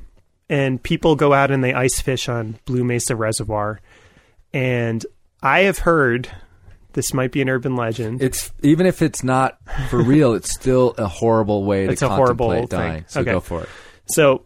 and 0.49 0.81
people 0.81 1.15
go 1.17 1.33
out 1.33 1.51
and 1.51 1.61
they 1.63 1.73
ice 1.73 1.99
fish 2.01 2.29
on 2.29 2.57
blue 2.65 2.83
mesa 2.83 3.13
reservoir 3.15 3.79
and 4.53 5.05
i 5.43 5.61
have 5.61 5.79
heard 5.79 6.29
this 6.97 7.13
might 7.13 7.31
be 7.31 7.43
an 7.43 7.47
urban 7.49 7.75
legend 7.75 8.23
It's 8.23 8.51
even 8.63 8.87
if 8.87 9.03
it's 9.03 9.23
not 9.23 9.59
for 9.91 10.01
real, 10.01 10.33
it's 10.33 10.51
still 10.51 10.95
a 10.97 11.05
horrible 11.07 11.63
way 11.63 11.85
It's 11.85 11.99
to 11.99 12.07
a 12.07 12.09
horrible 12.09 12.47
contemplate 12.49 12.69
thing. 12.71 12.89
dying. 12.91 13.05
So 13.07 13.21
Okay. 13.21 13.31
go 13.33 13.39
for 13.39 13.61
it. 13.61 13.69
so 14.07 14.43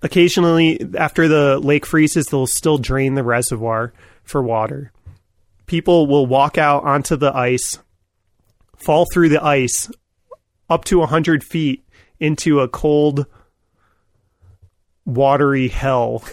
occasionally 0.00 0.80
after 0.96 1.28
the 1.28 1.58
lake 1.58 1.84
freezes 1.84 2.24
they'll 2.26 2.46
still 2.46 2.78
drain 2.78 3.16
the 3.16 3.22
reservoir 3.22 3.92
for 4.24 4.42
water 4.42 4.92
people 5.66 6.06
will 6.06 6.24
walk 6.26 6.56
out 6.56 6.84
onto 6.84 7.16
the 7.16 7.36
ice 7.36 7.78
fall 8.78 9.04
through 9.12 9.28
the 9.28 9.44
ice 9.44 9.90
up 10.70 10.86
to 10.86 11.00
100 11.00 11.44
feet 11.44 11.84
into 12.18 12.60
a 12.60 12.68
cold 12.68 13.26
watery 15.04 15.68
hell 15.68 16.24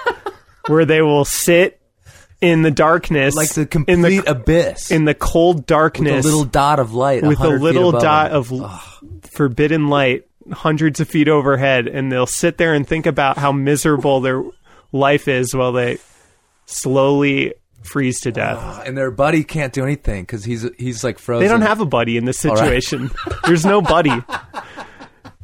where 0.68 0.86
they 0.86 1.02
will 1.02 1.26
sit 1.26 1.81
in 2.42 2.60
the 2.62 2.70
darkness 2.70 3.34
Like 3.34 3.48
the 3.50 3.62
in 3.62 3.66
complete 3.68 4.24
the 4.24 4.30
abyss. 4.30 4.90
in 4.90 5.04
the 5.06 5.14
cold 5.14 5.56
with 5.58 5.66
darkness 5.66 6.24
a 6.26 6.28
little 6.28 6.44
dot 6.44 6.78
of 6.80 6.92
light. 6.92 7.22
with 7.22 7.38
a 7.38 7.48
100 7.48 7.58
feet 7.58 7.62
little 7.64 7.92
dot 7.92 8.32
of 8.32 8.52
l- 8.52 8.82
forbidden 9.22 9.88
light 9.88 10.26
hundreds 10.50 10.98
of 11.00 11.08
feet 11.08 11.28
overhead 11.28 11.86
and 11.86 12.10
they'll 12.10 12.26
sit 12.26 12.58
there 12.58 12.74
and 12.74 12.86
think 12.86 13.06
about 13.06 13.38
how 13.38 13.52
miserable 13.52 14.20
their 14.20 14.42
life 14.90 15.28
is 15.28 15.54
while 15.54 15.72
they 15.72 15.98
slowly 16.66 17.54
freeze 17.84 18.20
to 18.20 18.32
death. 18.32 18.82
and 18.86 18.96
their 18.98 19.10
buddy 19.10 19.42
can't 19.44 19.72
do 19.72 19.82
anything 19.84 20.22
because 20.22 20.44
he's 20.44 20.66
he's 20.78 21.02
like 21.04 21.18
frozen. 21.18 21.42
They 21.44 21.48
don't 21.48 21.62
have 21.62 21.80
a 21.80 21.86
buddy 21.86 22.16
in 22.16 22.24
this 22.24 22.44
right. 22.44 22.56
situation. 22.58 23.10
There's 23.44 23.64
no 23.64 23.80
buddy. 23.80 24.12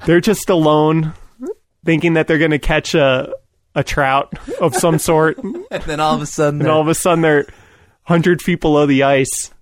They're 0.06 0.20
just 0.20 0.48
alone 0.50 1.14
thinking 1.84 2.14
that 2.14 2.26
they're 2.26 2.38
going 2.38 2.50
to 2.52 2.58
catch 2.58 2.94
a 2.94 3.32
a 3.74 3.84
trout 3.84 4.32
of 4.60 4.74
some 4.74 4.98
sort 4.98 5.38
and 5.70 5.82
then 5.84 6.00
all 6.00 6.14
of 6.14 6.22
a 6.22 6.26
sudden, 6.26 6.60
and 6.60 6.68
all 6.70 6.80
of 6.80 6.88
a 6.88 6.94
sudden 6.94 7.20
they're 7.22 7.44
100 8.06 8.42
feet 8.42 8.60
below 8.60 8.86
the 8.86 9.02
ice 9.02 9.52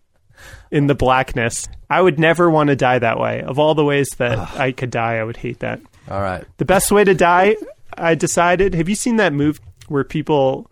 in 0.71 0.87
the 0.87 0.95
blackness. 0.95 1.67
I 1.89 2.01
would 2.01 2.19
never 2.19 2.51
want 2.51 2.69
to 2.69 2.77
die 2.77 2.99
that 2.99 3.19
way. 3.19 3.43
Of 3.43 3.59
all 3.59 3.75
the 3.75 3.85
ways 3.85 4.09
that 4.19 4.39
I 4.57 4.73
could 4.73 4.91
die, 4.91 5.17
I 5.17 5.25
would 5.25 5.37
hate 5.37 5.61
that. 5.61 5.81
all 6.11 6.21
right. 6.21 6.45
The 6.57 6.65
best 6.65 6.91
way 6.91 7.05
to 7.05 7.15
die, 7.15 7.57
I 7.97 8.15
decided. 8.15 8.75
Have 8.75 8.89
you 8.89 8.95
seen 8.95 9.17
that 9.17 9.33
move 9.33 9.61
where 9.89 10.03
people 10.05 10.71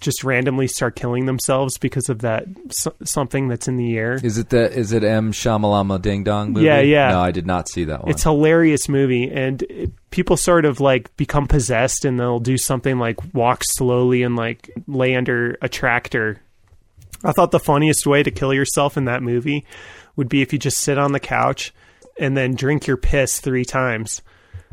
just 0.00 0.22
randomly 0.24 0.66
start 0.66 0.94
killing 0.94 1.24
themselves 1.26 1.78
because 1.78 2.08
of 2.10 2.20
that 2.20 2.44
something 3.04 3.48
that's 3.48 3.66
in 3.66 3.76
the 3.76 3.96
air? 3.96 4.20
Is 4.22 4.38
it 4.38 4.50
the 4.50 4.70
is 4.70 4.92
it 4.92 5.02
M 5.02 5.32
Shamalama 5.32 6.00
Ding 6.00 6.22
Dong 6.22 6.52
movie? 6.52 6.66
Yeah, 6.66 6.80
yeah. 6.80 7.10
No, 7.10 7.20
I 7.20 7.30
did 7.30 7.46
not 7.46 7.68
see 7.68 7.84
that 7.84 8.02
one. 8.02 8.10
It's 8.10 8.24
a 8.26 8.30
hilarious 8.30 8.88
movie, 8.88 9.30
and 9.30 9.62
it, 9.62 9.90
people 10.10 10.36
sort 10.36 10.64
of 10.64 10.80
like 10.80 11.16
become 11.16 11.46
possessed, 11.46 12.04
and 12.04 12.18
they'll 12.18 12.40
do 12.40 12.58
something 12.58 12.98
like 12.98 13.34
walk 13.34 13.62
slowly 13.64 14.22
and 14.22 14.36
like 14.36 14.70
lay 14.86 15.14
under 15.14 15.56
a 15.62 15.68
tractor. 15.68 16.40
I 17.22 17.32
thought 17.32 17.50
the 17.50 17.60
funniest 17.60 18.06
way 18.06 18.22
to 18.22 18.30
kill 18.30 18.54
yourself 18.54 18.96
in 18.96 19.04
that 19.04 19.22
movie 19.22 19.64
would 20.16 20.28
be 20.28 20.42
if 20.42 20.52
you 20.52 20.58
just 20.58 20.78
sit 20.78 20.98
on 20.98 21.12
the 21.12 21.20
couch 21.20 21.72
and 22.18 22.36
then 22.36 22.54
drink 22.54 22.86
your 22.86 22.96
piss 22.96 23.40
three 23.40 23.64
times, 23.64 24.22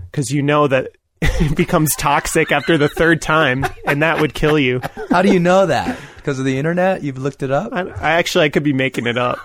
because 0.10 0.32
you 0.32 0.42
know 0.42 0.68
that 0.68 0.92
becomes 1.56 1.96
toxic 1.96 2.52
after 2.52 2.78
the 2.78 2.90
third 2.90 3.22
time, 3.22 3.66
and 3.86 4.02
that 4.02 4.22
would 4.22 4.34
kill 4.34 4.60
you. 4.60 4.82
How 5.10 5.22
do 5.22 5.32
you 5.32 5.40
know 5.40 5.66
that? 5.66 6.00
Because 6.18 6.40
of 6.40 6.46
the 6.46 6.58
internet? 6.58 7.04
You've 7.04 7.18
looked 7.18 7.42
it 7.42 7.52
up. 7.52 7.72
I, 7.74 7.84
I 7.84 8.12
actually 8.14 8.46
I 8.46 8.50
could 8.50 8.64
be 8.64 8.74
making 8.74 9.08
it 9.08 9.18
up. 9.18 9.40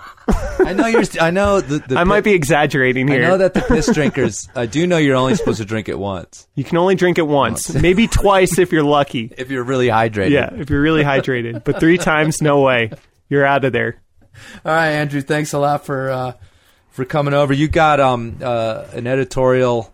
I 0.59 0.73
know 0.73 0.87
you're. 0.87 1.03
I 1.19 1.31
know 1.31 1.61
the. 1.61 1.79
the 1.79 1.95
I 1.99 2.03
might 2.03 2.23
be 2.23 2.33
exaggerating 2.33 3.07
here. 3.07 3.23
I 3.23 3.27
know 3.27 3.37
that 3.37 3.53
the 3.53 3.61
piss 3.61 3.91
drinkers. 3.93 4.49
I 4.55 4.65
do 4.65 4.85
know 4.85 4.97
you're 4.97 5.15
only 5.15 5.35
supposed 5.35 5.59
to 5.59 5.65
drink 5.65 5.87
it 5.89 5.97
once 5.97 6.47
you 6.55 6.63
can 6.63 6.77
only 6.77 6.95
drink 6.95 7.17
it 7.17 7.27
once, 7.27 7.73
maybe 7.73 8.07
twice 8.07 8.57
if 8.59 8.71
you're 8.71 8.83
lucky. 8.83 9.31
if 9.37 9.49
you're 9.49 9.63
really 9.63 9.87
hydrated. 9.87 10.29
Yeah, 10.31 10.53
if 10.53 10.69
you're 10.69 10.81
really 10.81 11.03
hydrated. 11.03 11.63
But 11.63 11.79
three 11.79 11.97
times, 11.97 12.41
no 12.41 12.61
way. 12.61 12.91
You're 13.29 13.45
out 13.45 13.65
of 13.65 13.73
there. 13.73 14.01
All 14.65 14.73
right, 14.73 14.89
Andrew. 14.91 15.21
Thanks 15.21 15.53
a 15.53 15.59
lot 15.59 15.85
for 15.85 16.09
uh, 16.09 16.33
for 16.91 17.05
coming 17.05 17.33
over. 17.33 17.53
You 17.53 17.67
got 17.67 17.99
um 17.99 18.37
uh, 18.41 18.85
an 18.93 19.07
editorial 19.07 19.93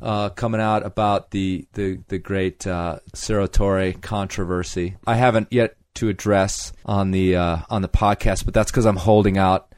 uh, 0.00 0.30
coming 0.30 0.60
out 0.60 0.84
about 0.84 1.30
the 1.30 1.66
the 1.74 2.00
the 2.08 2.18
great 2.18 2.66
uh, 2.66 2.98
controversy. 4.00 4.96
I 5.06 5.16
haven't 5.16 5.48
yet 5.50 5.76
to 5.94 6.08
address 6.08 6.72
on 6.84 7.10
the 7.10 7.36
uh, 7.36 7.58
on 7.70 7.82
the 7.82 7.88
podcast, 7.88 8.44
but 8.44 8.54
that's 8.54 8.70
because 8.70 8.86
I'm 8.86 8.96
holding 8.96 9.38
out 9.38 9.74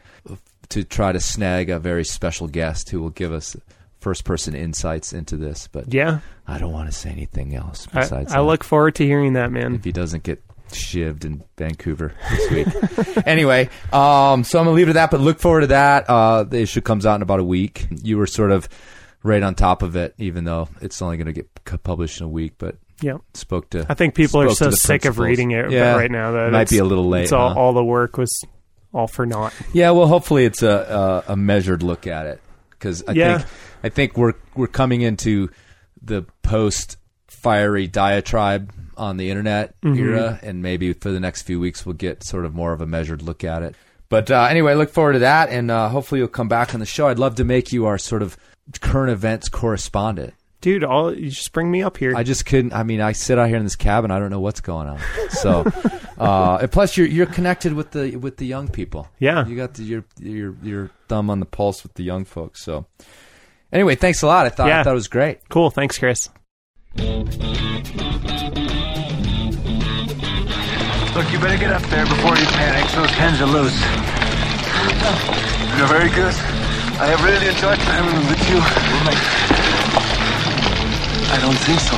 to 0.70 0.84
try 0.84 1.12
to 1.12 1.20
snag 1.20 1.70
a 1.70 1.78
very 1.78 2.04
special 2.04 2.46
guest 2.48 2.90
who 2.90 3.00
will 3.00 3.10
give 3.10 3.32
us 3.32 3.56
first 4.00 4.24
person 4.24 4.54
insights 4.54 5.12
into 5.12 5.36
this. 5.36 5.68
But 5.70 5.92
Yeah, 5.92 6.20
I 6.46 6.58
don't 6.58 6.72
want 6.72 6.90
to 6.90 6.96
say 6.96 7.10
anything 7.10 7.54
else 7.54 7.86
I, 7.92 8.00
besides 8.00 8.32
I 8.32 8.36
that 8.36 8.42
look 8.44 8.64
forward 8.64 8.94
to 8.96 9.04
hearing 9.04 9.34
that, 9.34 9.50
man. 9.50 9.74
if 9.74 9.84
he 9.84 9.92
doesn't 9.92 10.22
get 10.22 10.42
shivved 10.68 11.24
in 11.24 11.42
Vancouver 11.58 12.14
this 12.30 12.50
week. 12.50 13.26
anyway, 13.26 13.68
um, 13.92 14.44
so 14.44 14.58
I'm 14.58 14.64
gonna 14.64 14.70
leave 14.72 14.88
it 14.88 14.90
at 14.90 14.94
that, 14.94 15.10
but 15.10 15.20
look 15.20 15.40
forward 15.40 15.62
to 15.62 15.66
that. 15.68 16.08
Uh, 16.08 16.44
the 16.44 16.60
issue 16.60 16.80
comes 16.80 17.06
out 17.06 17.16
in 17.16 17.22
about 17.22 17.40
a 17.40 17.44
week. 17.44 17.86
You 18.02 18.18
were 18.18 18.26
sort 18.26 18.52
of 18.52 18.68
right 19.22 19.42
on 19.42 19.54
top 19.54 19.82
of 19.82 19.96
it, 19.96 20.14
even 20.18 20.44
though 20.44 20.68
it's 20.80 21.00
only 21.02 21.16
gonna 21.16 21.32
get 21.32 21.48
published 21.82 22.20
in 22.20 22.26
a 22.26 22.28
week. 22.28 22.54
But 22.58 22.76
Yeah, 23.02 23.18
spoke 23.34 23.70
to. 23.70 23.86
I 23.88 23.94
think 23.94 24.14
people 24.14 24.40
are 24.42 24.50
so 24.50 24.70
sick 24.70 25.04
of 25.04 25.18
reading 25.18 25.50
it 25.52 25.70
Yeah, 25.70 25.94
right 25.96 26.10
now 26.10 26.32
that 26.32 26.48
it 26.48 26.52
might 26.52 26.68
be 26.70 26.78
a 26.78 26.84
little 26.84 27.08
late. 27.08 27.24
It's 27.24 27.32
all, 27.32 27.54
huh? 27.54 27.60
all 27.60 27.72
the 27.72 27.84
work 27.84 28.16
was 28.18 28.42
all 28.92 29.06
for 29.06 29.24
naught. 29.26 29.52
Yeah, 29.72 29.90
well, 29.92 30.06
hopefully 30.06 30.44
it's 30.44 30.62
a 30.62 31.22
a, 31.28 31.32
a 31.32 31.36
measured 31.36 31.82
look 31.82 32.06
at 32.06 32.26
it 32.26 32.40
because 32.70 33.02
I 33.06 33.12
Yeah. 33.12 33.38
think 33.38 33.50
I 33.84 33.88
think 33.88 34.16
we're 34.16 34.34
we're 34.54 34.66
coming 34.66 35.00
into 35.02 35.50
the 36.02 36.24
post 36.42 36.96
fiery 37.28 37.86
diatribe 37.86 38.72
on 38.96 39.16
the 39.16 39.30
internet 39.30 39.74
Mm-hmm. 39.80 39.98
era, 39.98 40.38
and 40.42 40.60
maybe 40.62 40.92
for 40.92 41.10
the 41.10 41.20
next 41.20 41.42
few 41.42 41.58
weeks 41.60 41.86
we'll 41.86 41.94
get 41.94 42.22
sort 42.22 42.44
of 42.44 42.54
more 42.54 42.72
of 42.74 42.80
a 42.82 42.86
measured 42.86 43.22
look 43.22 43.44
at 43.44 43.62
it. 43.62 43.74
But 44.10 44.30
uh, 44.30 44.46
anyway, 44.50 44.74
look 44.74 44.90
forward 44.90 45.12
to 45.14 45.18
that, 45.20 45.48
and 45.50 45.70
uh, 45.70 45.88
hopefully 45.88 46.18
you'll 46.18 46.28
come 46.28 46.48
back 46.48 46.74
on 46.74 46.80
the 46.80 46.86
show. 46.86 47.06
I'd 47.08 47.18
love 47.20 47.36
to 47.36 47.44
make 47.44 47.72
you 47.72 47.86
our 47.86 47.96
sort 47.96 48.22
of 48.22 48.36
current 48.78 49.10
events 49.10 49.48
correspondent. 49.48 50.34
Dude, 50.60 50.84
all 50.84 51.14
you 51.14 51.30
just 51.30 51.52
bring 51.52 51.70
me 51.70 51.82
up 51.82 51.96
here. 51.96 52.14
I 52.14 52.22
just 52.22 52.44
couldn't. 52.44 52.74
I 52.74 52.82
mean, 52.82 53.00
I 53.00 53.12
sit 53.12 53.38
out 53.38 53.48
here 53.48 53.56
in 53.56 53.64
this 53.64 53.76
cabin. 53.76 54.10
I 54.10 54.18
don't 54.18 54.28
know 54.30 54.40
what's 54.40 54.60
going 54.60 54.88
on. 54.88 55.00
So, 55.30 55.64
uh, 56.18 56.58
and 56.60 56.70
plus, 56.70 56.98
you're 56.98 57.06
you're 57.06 57.24
connected 57.24 57.72
with 57.72 57.92
the 57.92 58.16
with 58.16 58.36
the 58.36 58.44
young 58.46 58.68
people. 58.68 59.08
Yeah. 59.18 59.46
you 59.46 59.56
got 59.56 59.72
the, 59.74 59.84
your 59.84 60.04
your 60.18 60.54
your 60.62 60.90
thumb 61.08 61.30
on 61.30 61.40
the 61.40 61.46
pulse 61.46 61.82
with 61.82 61.94
the 61.94 62.02
young 62.04 62.26
folks. 62.26 62.62
So, 62.62 62.84
anyway, 63.72 63.94
thanks 63.94 64.20
a 64.22 64.26
lot. 64.26 64.44
I 64.44 64.50
thought 64.50 64.66
I 64.66 64.70
Yeah. 64.70 64.82
thought 64.82 64.90
it 64.90 64.94
was 64.94 65.08
great. 65.08 65.48
cool. 65.48 65.70
Thanks, 65.70 65.96
Chris. 65.98 66.28
Look, 71.14 71.32
you 71.32 71.38
better 71.40 71.58
get 71.58 71.72
up 71.72 71.82
there 71.90 72.04
before 72.06 72.36
he 72.36 72.44
panics. 72.44 72.94
Those 72.94 73.10
pens 73.12 73.40
are 73.40 73.46
loose. 73.46 73.78
You're 75.78 75.88
very 75.88 76.08
good. 76.10 76.59
I 77.02 77.06
have 77.06 77.24
really 77.24 77.48
enjoyed 77.48 77.78
climbing 77.78 78.26
with 78.28 78.50
you. 78.50 78.60
I 81.32 81.38
don't 81.40 81.56
think 81.64 81.80
so. 81.80 81.96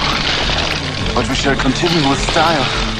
But 1.12 1.28
we 1.28 1.34
shall 1.34 1.56
continue 1.56 2.08
with 2.08 2.20
style. 2.30 2.91